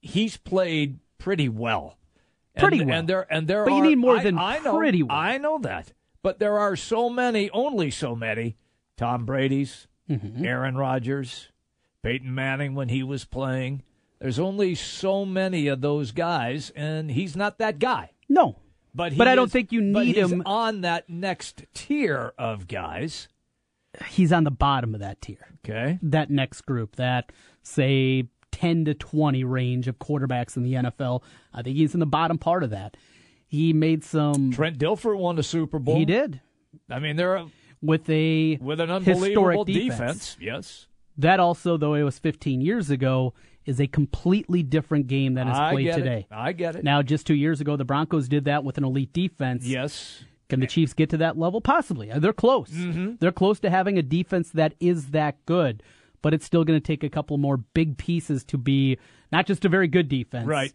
he's 0.00 0.36
played 0.36 0.98
pretty 1.18 1.48
well. 1.48 1.98
Pretty 2.56 2.80
and, 2.80 2.88
well. 2.88 2.98
And 2.98 3.08
there 3.08 3.26
and 3.32 3.48
there 3.48 3.64
but 3.64 3.72
are, 3.72 3.76
you 3.76 3.82
need 3.82 3.98
more 3.98 4.18
I, 4.18 4.22
than 4.22 4.38
I 4.38 4.58
know, 4.58 4.76
pretty 4.76 5.02
well. 5.02 5.16
I 5.16 5.38
know 5.38 5.58
that. 5.58 5.92
But 6.22 6.38
there 6.38 6.58
are 6.58 6.76
so 6.76 7.08
many, 7.08 7.48
only 7.50 7.90
so 7.90 8.16
many, 8.16 8.56
Tom 8.96 9.24
Brady's, 9.24 9.86
mm-hmm. 10.10 10.44
Aaron 10.44 10.76
Rodgers, 10.76 11.48
Peyton 12.02 12.34
Manning 12.34 12.74
when 12.74 12.88
he 12.88 13.02
was 13.02 13.24
playing. 13.24 13.82
There's 14.18 14.38
only 14.40 14.74
so 14.74 15.24
many 15.24 15.68
of 15.68 15.80
those 15.80 16.10
guys, 16.10 16.70
and 16.70 17.10
he's 17.10 17.36
not 17.36 17.58
that 17.58 17.78
guy. 17.78 18.10
No. 18.28 18.56
But, 18.92 19.16
but 19.16 19.28
I 19.28 19.36
don't 19.36 19.50
think 19.50 19.70
you 19.70 19.80
need 19.80 20.16
him 20.16 20.42
on 20.44 20.80
that 20.80 21.08
next 21.08 21.66
tier 21.72 22.32
of 22.36 22.66
guys. 22.66 23.28
He's 24.08 24.32
on 24.32 24.44
the 24.44 24.50
bottom 24.50 24.94
of 24.94 25.00
that 25.00 25.20
tier. 25.20 25.46
Okay. 25.64 25.98
That 26.02 26.30
next 26.30 26.62
group, 26.62 26.96
that 26.96 27.32
say 27.62 28.28
10 28.52 28.86
to 28.86 28.94
20 28.94 29.44
range 29.44 29.88
of 29.88 29.98
quarterbacks 29.98 30.56
in 30.56 30.62
the 30.62 30.74
NFL. 30.74 31.22
I 31.52 31.62
think 31.62 31.76
he's 31.76 31.94
in 31.94 32.00
the 32.00 32.06
bottom 32.06 32.38
part 32.38 32.62
of 32.62 32.70
that. 32.70 32.96
He 33.46 33.72
made 33.72 34.04
some. 34.04 34.52
Trent 34.52 34.78
Dilfer 34.78 35.16
won 35.16 35.38
a 35.38 35.42
Super 35.42 35.78
Bowl. 35.78 35.96
He 35.96 36.04
did. 36.04 36.40
I 36.90 36.98
mean, 36.98 37.16
they're 37.16 37.46
with 37.80 38.08
a 38.10 38.58
with 38.60 38.80
an 38.80 38.90
unbelievable 38.90 39.64
defense. 39.64 39.88
defense. 39.88 40.36
Yes. 40.40 40.86
That 41.16 41.40
also, 41.40 41.76
though 41.76 41.94
it 41.94 42.02
was 42.02 42.18
15 42.18 42.60
years 42.60 42.90
ago, 42.90 43.34
is 43.64 43.80
a 43.80 43.86
completely 43.86 44.62
different 44.62 45.08
game 45.08 45.34
than 45.34 45.48
is 45.48 45.58
I 45.58 45.72
played 45.72 45.84
get 45.86 45.96
today. 45.96 46.26
It. 46.30 46.34
I 46.34 46.52
get 46.52 46.76
it. 46.76 46.84
Now, 46.84 47.02
just 47.02 47.26
two 47.26 47.34
years 47.34 47.60
ago, 47.60 47.76
the 47.76 47.84
Broncos 47.84 48.28
did 48.28 48.44
that 48.44 48.64
with 48.64 48.78
an 48.78 48.84
elite 48.84 49.12
defense. 49.12 49.66
Yes. 49.66 50.24
Can 50.48 50.60
the 50.60 50.66
Chiefs 50.66 50.94
get 50.94 51.10
to 51.10 51.18
that 51.18 51.38
level? 51.38 51.60
Possibly. 51.60 52.10
They're 52.14 52.32
close. 52.32 52.70
Mm-hmm. 52.70 53.14
They're 53.20 53.32
close 53.32 53.60
to 53.60 53.70
having 53.70 53.98
a 53.98 54.02
defense 54.02 54.50
that 54.50 54.74
is 54.80 55.10
that 55.10 55.44
good, 55.44 55.82
but 56.22 56.32
it's 56.32 56.46
still 56.46 56.64
going 56.64 56.80
to 56.80 56.84
take 56.84 57.04
a 57.04 57.10
couple 57.10 57.36
more 57.36 57.58
big 57.58 57.98
pieces 57.98 58.44
to 58.44 58.58
be 58.58 58.98
not 59.30 59.46
just 59.46 59.64
a 59.64 59.68
very 59.68 59.88
good 59.88 60.08
defense, 60.08 60.46
right? 60.46 60.72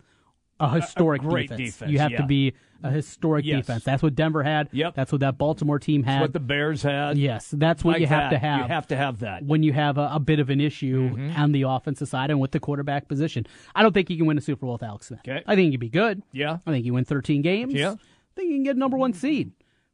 A 0.60 0.70
historic 0.70 1.24
a 1.24 1.26
great 1.26 1.50
defense. 1.50 1.74
defense. 1.74 1.92
You 1.92 2.00
have 2.00 2.12
yeah. 2.12 2.18
to 2.18 2.26
be 2.26 2.54
a 2.84 2.92
historic 2.92 3.46
yes. 3.46 3.58
defense. 3.58 3.84
That's 3.84 4.04
what 4.04 4.14
Denver 4.14 4.44
had. 4.44 4.70
Yep. 4.72 4.94
That's 4.94 5.12
what 5.12 5.22
that 5.22 5.38
Baltimore 5.38 5.80
team 5.80 6.04
had. 6.04 6.16
That's 6.16 6.22
what 6.22 6.34
the 6.34 6.40
Bears 6.40 6.84
had. 6.84 7.18
Yes, 7.18 7.50
that's 7.52 7.84
what 7.84 7.94
like 7.94 8.02
you 8.02 8.08
have 8.08 8.30
that. 8.30 8.38
to 8.38 8.38
have. 8.38 8.60
You 8.60 8.68
have 8.68 8.88
to 8.88 8.96
have 8.96 9.20
that 9.22 9.44
when 9.44 9.64
you 9.64 9.74
have 9.74 9.98
a, 9.98 10.12
a 10.14 10.20
bit 10.20 10.40
of 10.40 10.50
an 10.50 10.62
issue 10.62 11.10
mm-hmm. 11.10 11.42
on 11.42 11.52
the 11.52 11.64
offensive 11.64 12.08
side 12.08 12.30
and 12.30 12.40
with 12.40 12.52
the 12.52 12.60
quarterback 12.60 13.08
position. 13.08 13.48
I 13.74 13.82
don't 13.82 13.94
think 13.94 14.10
you 14.10 14.18
can 14.18 14.28
win 14.28 14.38
a 14.38 14.42
Super 14.42 14.66
Bowl 14.66 14.74
with 14.74 14.84
Alex 14.84 15.08
Smith. 15.08 15.22
Okay. 15.28 15.44
I 15.48 15.56
think 15.56 15.72
you'd 15.72 15.82
be 15.82 15.90
good. 15.90 16.22
Yeah. 16.32 16.60
I 16.68 16.72
think 16.72 16.86
you 16.86 16.94
win 16.94 17.06
13 17.06 17.42
games. 17.42 17.74
Yeah. 17.74 17.92
I 17.92 18.36
think 18.36 18.50
you 18.50 18.56
can 18.58 18.64
get 18.64 18.78
number 18.78 18.98
one 18.98 19.14
seed. 19.14 19.52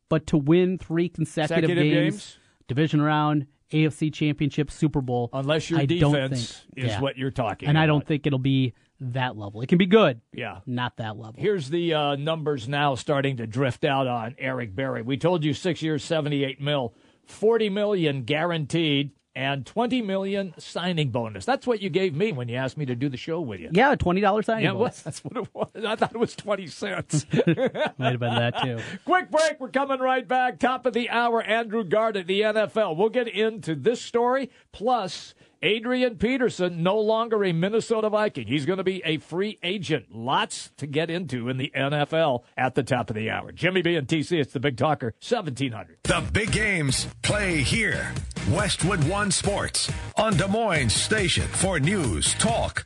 But 0.09 0.27
to 0.27 0.37
win 0.37 0.77
three 0.77 1.07
consecutive, 1.07 1.69
games, 1.69 1.93
games, 1.93 2.37
division 2.67 3.01
round, 3.01 3.45
AFC 3.71 4.11
Championship, 4.11 4.71
Super 4.71 5.01
Bowl, 5.01 5.29
unless 5.33 5.69
your 5.69 5.79
I 5.79 5.85
defense 5.85 6.63
think, 6.73 6.85
is 6.85 6.91
yeah. 6.91 7.01
what 7.01 7.17
you're 7.17 7.31
talking, 7.31 7.69
and 7.69 7.77
about. 7.77 7.83
I 7.83 7.87
don't 7.87 8.05
think 8.05 8.25
it'll 8.25 8.39
be 8.39 8.73
that 9.01 9.37
level. 9.37 9.61
It 9.61 9.67
can 9.69 9.77
be 9.77 9.85
good, 9.85 10.21
yeah, 10.33 10.59
not 10.65 10.97
that 10.97 11.17
level. 11.17 11.35
Here's 11.37 11.69
the 11.69 11.93
uh, 11.93 12.15
numbers 12.15 12.67
now 12.67 12.95
starting 12.95 13.37
to 13.37 13.47
drift 13.47 13.85
out 13.85 14.07
on 14.07 14.35
Eric 14.37 14.75
Berry. 14.75 15.03
We 15.03 15.17
told 15.17 15.43
you 15.43 15.53
six 15.53 15.81
years, 15.81 16.03
seventy-eight 16.03 16.59
mil, 16.59 16.95
forty 17.25 17.69
million 17.69 18.23
guaranteed, 18.23 19.11
and 19.35 19.65
twenty 19.65 20.01
million 20.01 20.53
signing 20.57 21.09
bonus. 21.09 21.45
That's 21.45 21.67
what 21.67 21.81
you 21.81 21.89
gave 21.89 22.15
me 22.15 22.31
when 22.31 22.49
you 22.49 22.55
asked 22.55 22.77
me 22.77 22.85
to 22.87 22.95
do 22.95 23.09
the 23.09 23.17
show 23.17 23.39
with 23.39 23.59
you. 23.59 23.69
Yeah, 23.71 23.95
twenty 23.95 24.21
dollars 24.21 24.47
signing 24.47 24.65
yeah, 24.65 24.73
bonus. 24.73 25.01
that's 25.01 25.23
what 25.23 25.37
it 25.37 25.47
was. 25.53 25.85
I 25.85 25.95
thought 25.95 26.13
it 26.13 26.19
was 26.19 26.35
twenty 26.35 26.67
cents. 26.67 27.25
Might 27.33 28.11
have 28.11 28.19
been 28.19 28.35
that 28.35 28.61
too. 28.63 28.79
Quick 29.05 29.31
break. 29.31 29.59
We're 29.59 29.69
coming 29.69 29.99
right 29.99 30.27
back. 30.27 30.59
Top 30.59 30.85
of 30.85 30.93
the 30.93 31.09
hour. 31.09 31.41
Andrew 31.41 31.83
Gard 31.83 32.17
at 32.17 32.27
the 32.27 32.41
NFL. 32.41 32.97
We'll 32.97 33.09
get 33.09 33.27
into 33.27 33.75
this 33.75 34.01
story 34.01 34.49
plus. 34.71 35.33
Adrian 35.61 36.15
Peterson, 36.15 36.83
no 36.83 36.97
longer 36.97 37.43
a 37.43 37.51
Minnesota 37.51 38.09
Viking. 38.09 38.47
He's 38.47 38.65
going 38.65 38.77
to 38.77 38.83
be 38.83 39.01
a 39.03 39.17
free 39.17 39.59
agent. 39.61 40.05
Lots 40.09 40.71
to 40.77 40.87
get 40.87 41.09
into 41.09 41.49
in 41.49 41.57
the 41.57 41.71
NFL 41.75 42.43
at 42.55 42.75
the 42.75 42.83
top 42.83 43.09
of 43.09 43.15
the 43.15 43.29
hour. 43.29 43.51
Jimmy 43.51 43.81
B 43.81 43.95
and 43.95 44.07
TC, 44.07 44.39
it's 44.39 44.53
the 44.53 44.61
Big 44.61 44.77
Talker, 44.77 45.13
1700. 45.21 45.97
The 46.03 46.23
big 46.31 46.51
games 46.53 47.07
play 47.21 47.57
here. 47.57 48.13
Westwood 48.51 49.03
One 49.09 49.31
Sports 49.31 49.91
on 50.15 50.37
Des 50.37 50.47
Moines 50.47 50.93
Station 50.93 51.47
for 51.47 51.79
news, 51.79 52.33
talk, 52.35 52.85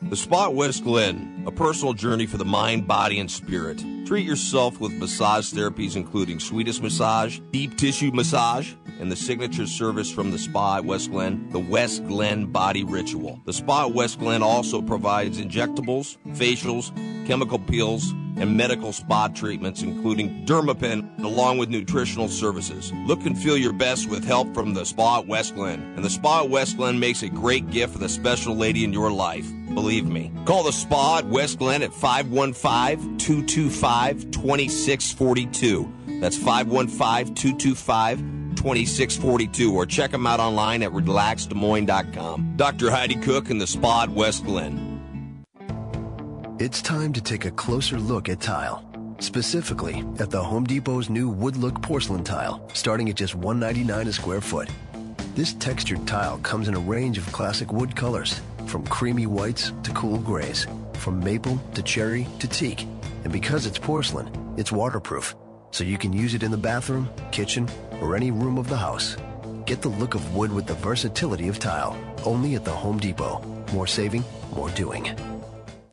The 0.00 0.16
Spa 0.16 0.46
at 0.46 0.54
West 0.54 0.84
Glen, 0.84 1.42
a 1.44 1.50
personal 1.50 1.92
journey 1.92 2.24
for 2.24 2.36
the 2.36 2.44
mind, 2.44 2.86
body, 2.86 3.18
and 3.18 3.28
spirit. 3.28 3.84
Treat 4.06 4.24
yourself 4.24 4.78
with 4.78 4.92
massage 4.92 5.52
therapies 5.52 5.96
including 5.96 6.38
Swedish 6.38 6.80
massage, 6.80 7.40
deep 7.50 7.76
tissue 7.76 8.12
massage, 8.12 8.74
and 9.00 9.10
the 9.10 9.16
signature 9.16 9.66
service 9.66 10.08
from 10.08 10.30
the 10.30 10.38
Spa 10.38 10.76
at 10.76 10.84
West 10.84 11.10
Glen, 11.10 11.50
the 11.50 11.58
West 11.58 12.06
Glen 12.06 12.46
Body 12.46 12.84
Ritual. 12.84 13.40
The 13.44 13.52
Spa 13.52 13.86
at 13.86 13.92
West 13.92 14.20
Glen 14.20 14.40
also 14.40 14.80
provides 14.80 15.40
injectables, 15.40 16.16
facials, 16.28 16.94
chemical 17.26 17.58
peels, 17.58 18.12
and 18.36 18.56
medical 18.56 18.92
spa 18.92 19.26
treatments, 19.26 19.82
including 19.82 20.46
Dermapen, 20.46 21.24
along 21.24 21.58
with 21.58 21.70
nutritional 21.70 22.28
services. 22.28 22.92
Look 23.04 23.26
and 23.26 23.36
feel 23.36 23.58
your 23.58 23.72
best 23.72 24.08
with 24.08 24.24
help 24.24 24.54
from 24.54 24.74
the 24.74 24.86
Spa 24.86 25.18
at 25.18 25.26
West 25.26 25.56
Glen. 25.56 25.82
And 25.96 26.04
the 26.04 26.10
Spa 26.10 26.44
at 26.44 26.50
West 26.50 26.76
Glen 26.76 27.00
makes 27.00 27.24
a 27.24 27.28
great 27.28 27.68
gift 27.72 27.94
for 27.94 27.98
the 27.98 28.08
special 28.08 28.54
lady 28.54 28.84
in 28.84 28.92
your 28.92 29.10
life. 29.10 29.50
Believe 29.74 30.06
me. 30.06 30.32
Call 30.44 30.62
the 30.62 30.72
Spa 30.72 31.18
at 31.18 31.26
West 31.26 31.58
Glen 31.58 31.82
at 31.82 31.92
515 31.92 33.18
225 33.18 34.30
2642. 34.30 35.92
That's 36.20 36.36
515 36.36 37.34
225 37.34 38.18
2642 38.56 39.74
or 39.74 39.86
check 39.86 40.10
them 40.10 40.26
out 40.26 40.40
online 40.40 40.82
at 40.82 40.90
relaxdesmoines.com. 40.90 42.54
Dr. 42.56 42.90
Heidi 42.90 43.14
Cook 43.16 43.50
and 43.50 43.60
the 43.60 43.66
Spa 43.66 44.04
at 44.04 44.10
West 44.10 44.44
Glen. 44.44 45.44
It's 46.58 46.82
time 46.82 47.12
to 47.12 47.20
take 47.20 47.44
a 47.44 47.52
closer 47.52 47.98
look 48.00 48.28
at 48.28 48.40
tile. 48.40 48.84
Specifically, 49.20 50.04
at 50.18 50.30
the 50.30 50.42
Home 50.42 50.64
Depot's 50.64 51.08
new 51.08 51.28
wood 51.28 51.56
look 51.56 51.80
porcelain 51.82 52.24
tile, 52.24 52.68
starting 52.72 53.08
at 53.08 53.16
just 53.16 53.34
199 53.36 54.08
a 54.08 54.12
square 54.12 54.40
foot. 54.40 54.68
This 55.36 55.52
textured 55.54 56.04
tile 56.06 56.38
comes 56.38 56.66
in 56.66 56.74
a 56.74 56.80
range 56.80 57.16
of 57.16 57.30
classic 57.30 57.72
wood 57.72 57.94
colors, 57.94 58.40
from 58.68 58.86
creamy 58.86 59.26
whites 59.26 59.72
to 59.82 59.90
cool 59.92 60.18
grays. 60.18 60.66
from 60.98 61.20
maple 61.20 61.58
to 61.74 61.82
cherry 61.82 62.26
to 62.40 62.48
teak. 62.48 62.86
And 63.24 63.32
because 63.32 63.66
it's 63.66 63.78
porcelain, 63.78 64.28
it's 64.56 64.72
waterproof, 64.72 65.34
so 65.70 65.84
you 65.84 65.96
can 65.96 66.12
use 66.12 66.34
it 66.34 66.42
in 66.42 66.50
the 66.50 66.56
bathroom, 66.56 67.08
kitchen, 67.30 67.68
or 68.00 68.16
any 68.16 68.30
room 68.30 68.58
of 68.58 68.68
the 68.68 68.76
house. 68.76 69.16
Get 69.64 69.80
the 69.82 69.88
look 69.88 70.14
of 70.14 70.34
wood 70.34 70.52
with 70.52 70.66
the 70.66 70.74
versatility 70.74 71.48
of 71.48 71.58
tile, 71.58 71.96
only 72.24 72.54
at 72.56 72.64
the 72.64 72.72
Home 72.72 72.98
Depot. 72.98 73.42
More 73.72 73.86
saving, 73.86 74.24
more 74.54 74.70
doing. 74.70 75.37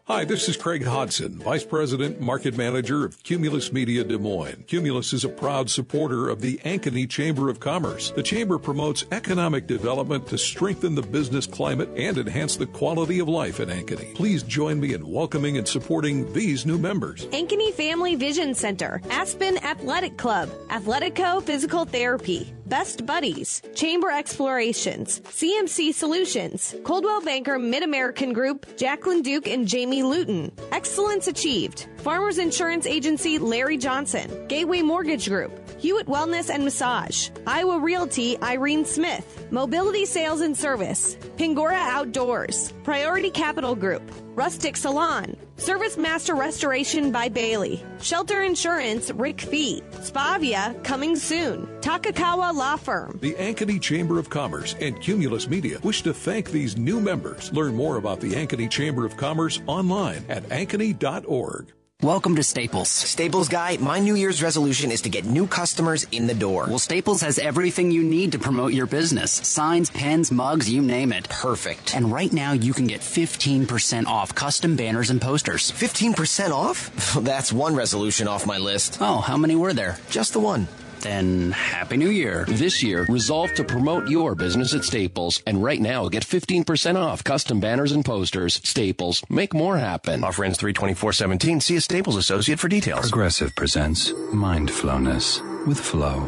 Hi, 0.08 0.24
this 0.24 0.48
is 0.48 0.56
Craig 0.56 0.84
Hodson, 0.84 1.40
Vice 1.40 1.66
President, 1.66 2.22
Market 2.22 2.56
Manager 2.56 3.06
of 3.06 3.24
Cumulus 3.24 3.74
Media 3.74 4.04
Des 4.04 4.20
Moines. 4.20 4.64
Cumulus 4.68 5.14
is 5.14 5.26
a 5.26 5.30
proud 5.30 5.68
supporter 5.68 6.30
of 6.30 6.42
the 6.42 6.60
Ankeny 6.60 7.10
Chamber 7.10 7.50
of 7.50 7.60
Commerce. 7.60 8.12
The 8.12 8.22
Chamber 8.22 8.60
promotes 8.60 9.06
economic 9.12 9.66
development 9.66 10.28
to 10.28 10.38
strengthen 10.38 10.94
the 10.94 11.02
business 11.02 11.48
climate 11.48 11.90
and 11.98 12.20
enhance 12.20 12.56
the 12.56 12.68
quality 12.68 13.18
of 13.18 13.28
life 13.28 13.60
in 13.60 13.70
Ankeny. 13.70 14.14
Please 14.14 14.44
join 14.44 14.80
me 14.80 14.94
in 14.94 15.08
welcoming 15.08 15.58
and 15.58 15.68
supporting 15.68 16.32
these 16.34 16.68
new 16.68 16.78
members. 16.78 17.26
Ankeny 17.30 17.74
Family 17.74 18.14
Vision 18.14 18.54
Center, 18.54 19.02
Aspen 19.10 19.58
Athletic 19.64 20.18
Club, 20.18 20.50
Athletico 20.68 21.42
Physical 21.42 21.84
Therapy, 21.84 22.54
Best 22.66 23.06
Buddies, 23.06 23.62
Chamber 23.76 24.10
Explorations, 24.10 25.20
CMC 25.22 25.94
Solutions, 25.94 26.76
Coldwell 26.84 27.22
Banker 27.22 27.60
Mid 27.60 27.84
American 27.84 28.34
Group, 28.34 28.66
Jacqueline 28.76 29.22
Duke 29.22 29.48
and 29.48 29.68
Jamie 29.68 30.02
Luton, 30.02 30.52
Excellence 30.72 31.28
Achieved, 31.28 31.88
Farmers 31.98 32.40
Insurance 32.40 32.88
Agency 32.88 33.38
Larry 33.38 33.78
Johnson, 33.78 34.48
Gateway 34.48 34.82
Mortgage 34.82 35.30
Group, 35.30 35.52
Hewitt 35.80 36.08
Wellness 36.08 36.50
and 36.50 36.64
Massage, 36.64 37.30
Iowa 37.46 37.80
Realty 37.80 38.36
Irene 38.42 38.86
Smith, 38.86 39.46
Mobility 39.52 40.06
Sales 40.06 40.42
and 40.42 40.58
Service, 40.58 41.16
Pingora 41.38 41.74
Outdoors, 41.74 42.72
Priority 42.84 43.30
Capital 43.30 43.76
Group, 43.76 44.02
Rustic 44.34 44.76
Salon, 44.76 45.38
Service 45.58 45.98
Master 45.98 46.36
Restoration 46.36 47.12
by 47.12 47.30
Bailey, 47.30 47.82
Shelter 48.02 48.44
Insurance 48.44 49.10
Rick 49.12 49.40
Fee, 49.40 49.82
Spavia 49.92 50.82
coming 50.84 51.16
soon, 51.16 51.66
Takakawa 51.80 52.54
Law 52.54 52.76
Firm. 52.76 53.18
The 53.22 53.34
Ankeny 53.36 53.82
Chamber 53.82 54.20
of 54.20 54.30
Commerce 54.30 54.76
and 54.82 55.02
Cumulus 55.02 55.48
Media 55.48 55.80
wish 55.82 56.02
to 56.02 56.14
thank 56.14 56.52
these 56.52 56.76
new 56.76 57.00
members. 57.00 57.54
Learn 57.54 57.74
more 57.74 57.96
about 57.96 58.20
the 58.20 58.34
Ankeny 58.34 58.70
Chamber 58.70 59.06
of 59.06 59.16
Commerce 59.16 59.62
online 59.66 60.26
at 60.28 60.44
ankeny.org. 60.50 61.72
Welcome 62.04 62.36
to 62.36 62.44
Staples. 62.44 62.90
Staples 62.90 63.48
guy, 63.48 63.78
my 63.78 64.00
New 64.00 64.16
Year's 64.16 64.44
resolution 64.44 64.92
is 64.92 65.02
to 65.04 65.10
get 65.10 65.24
new 65.24 65.48
customers 65.48 66.06
in 66.12 66.28
the 66.28 66.34
door. 66.34 66.66
Well, 66.68 66.78
Staples 66.78 67.22
has 67.22 67.40
everything 67.40 67.90
you 67.90 68.04
need 68.04 68.34
to 68.34 68.38
promote 68.38 68.74
your 68.74 68.86
business 68.86 69.32
signs, 69.32 69.90
pens, 69.90 70.30
mugs, 70.30 70.70
you 70.70 70.82
name 70.82 71.14
it. 71.14 71.30
Perfect. 71.30 71.96
And 71.96 72.12
right 72.12 72.32
now, 72.34 72.52
you 72.52 72.74
can 72.74 72.86
get 72.86 73.00
15% 73.00 74.08
off 74.08 74.36
custom 74.36 74.76
banners 74.76 75.10
and 75.10 75.22
posters. 75.22 75.72
15% 75.72 76.52
off? 76.52 77.14
That's 77.24 77.54
one 77.54 77.76
resolution 77.76 78.28
off 78.28 78.46
my 78.46 78.58
list. 78.58 78.98
Oh, 79.00 79.22
how 79.22 79.38
many 79.38 79.56
were 79.56 79.74
there? 79.74 79.98
Just 80.10 80.34
the 80.34 80.42
one. 80.42 80.68
Then 81.06 81.52
Happy 81.52 81.98
New 81.98 82.10
Year. 82.10 82.46
This 82.48 82.82
year, 82.82 83.06
resolve 83.08 83.54
to 83.54 83.64
promote 83.64 84.10
your 84.10 84.34
business 84.34 84.74
at 84.74 84.84
Staples. 84.84 85.44
And 85.46 85.64
right 85.64 85.80
now, 85.80 86.10
get 86.10 86.24
15% 86.24 86.96
off 86.96 87.24
custom 87.24 87.60
banners 87.60 87.92
and 87.92 88.04
posters. 88.04 88.60
Staples, 88.64 89.24
make 89.30 89.54
more 89.54 89.78
happen. 89.78 90.24
Offer 90.24 90.46
ends 90.46 90.58
32417. 90.58 91.62
See 91.62 91.76
a 91.76 91.82
Staples 91.82 92.16
associate 92.16 92.60
for 92.60 92.68
details. 92.68 93.02
Progressive 93.02 93.56
presents 93.56 94.14
Mindfulness 94.34 95.42
with 95.68 95.80
Flow. 95.80 96.28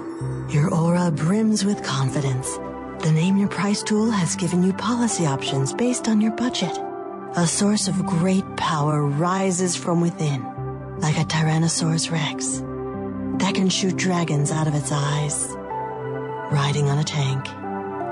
Your 0.52 0.72
aura 0.72 1.10
brims 1.10 1.66
with 1.66 1.82
confidence. 1.84 2.58
The 3.04 3.12
Name 3.12 3.38
Your 3.38 3.50
Price 3.50 3.82
tool 3.82 4.12
has 4.12 4.36
given 4.36 4.62
you 4.62 4.74
policy 4.74 5.26
options 5.26 5.74
based 5.74 6.08
on 6.08 6.22
your 6.22 6.34
budget. 6.34 6.78
A 7.36 7.48
source 7.48 7.88
of 7.88 8.06
great 8.06 8.46
power 8.58 9.08
rises 9.08 9.76
from 9.76 10.02
within, 10.02 10.44
like 11.00 11.18
a 11.18 11.26
Tyrannosaurus 11.26 12.12
Rex 12.12 12.62
that 13.40 13.56
can 13.56 13.70
shoot 13.70 13.98
dragons 13.98 14.52
out 14.52 14.68
of 14.68 14.76
its 14.76 14.92
eyes, 14.92 15.48
riding 16.52 16.90
on 16.90 17.00
a 17.00 17.04
tank. 17.04 17.46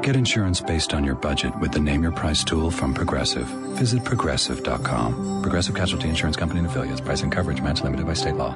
Get 0.04 0.16
insurance 0.16 0.62
based 0.62 0.94
on 0.94 1.04
your 1.04 1.16
budget 1.16 1.58
with 1.60 1.72
the 1.72 1.80
Name 1.80 2.04
Your 2.04 2.12
Price 2.12 2.44
tool 2.44 2.70
from 2.70 2.94
Progressive. 2.94 3.48
Visit 3.78 4.04
progressive.com. 4.04 5.42
Progressive 5.42 5.76
Casualty 5.76 6.10
Insurance 6.10 6.36
Company 6.36 6.60
and 6.60 6.68
affiliates. 6.68 7.02
Price 7.02 7.22
and 7.24 7.32
coverage 7.32 7.62
match 7.62 7.82
limited 7.82 8.06
by 8.06 8.14
state 8.14 8.36
law. 8.36 8.56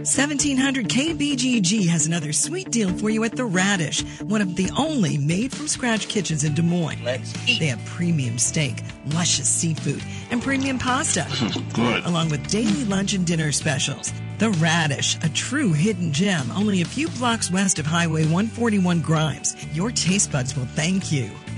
1700 0.00 0.88
KBGG 0.88 1.86
has 1.88 2.06
another 2.06 2.32
sweet 2.32 2.70
deal 2.70 2.88
for 2.96 3.10
you 3.10 3.22
at 3.24 3.36
The 3.36 3.44
Radish, 3.44 4.00
one 4.22 4.40
of 4.40 4.56
the 4.56 4.70
only 4.78 5.18
made 5.18 5.52
from 5.52 5.68
scratch 5.68 6.08
kitchens 6.08 6.42
in 6.42 6.54
Des 6.54 6.62
Moines. 6.62 7.04
Let's 7.04 7.34
eat. 7.46 7.60
They 7.60 7.66
have 7.66 7.84
premium 7.84 8.38
steak, 8.38 8.82
luscious 9.08 9.46
seafood, 9.46 10.02
and 10.30 10.42
premium 10.42 10.78
pasta. 10.78 11.26
good. 11.74 12.02
Along 12.06 12.30
with 12.30 12.48
daily 12.48 12.86
lunch 12.86 13.12
and 13.12 13.26
dinner 13.26 13.52
specials. 13.52 14.10
The 14.38 14.48
Radish, 14.52 15.22
a 15.22 15.28
true 15.28 15.74
hidden 15.74 16.12
gem, 16.14 16.50
only 16.52 16.80
a 16.80 16.86
few 16.86 17.10
blocks 17.10 17.50
west 17.50 17.78
of 17.78 17.84
Highway 17.84 18.22
141 18.22 19.02
Grimes. 19.02 19.54
Your 19.74 19.90
taste 19.90 20.32
buds 20.32 20.56
will 20.56 20.64
thank 20.64 21.12
you. 21.12 21.30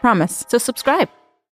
Promise. 0.00 0.46
So 0.48 0.58
subscribe. 0.58 1.08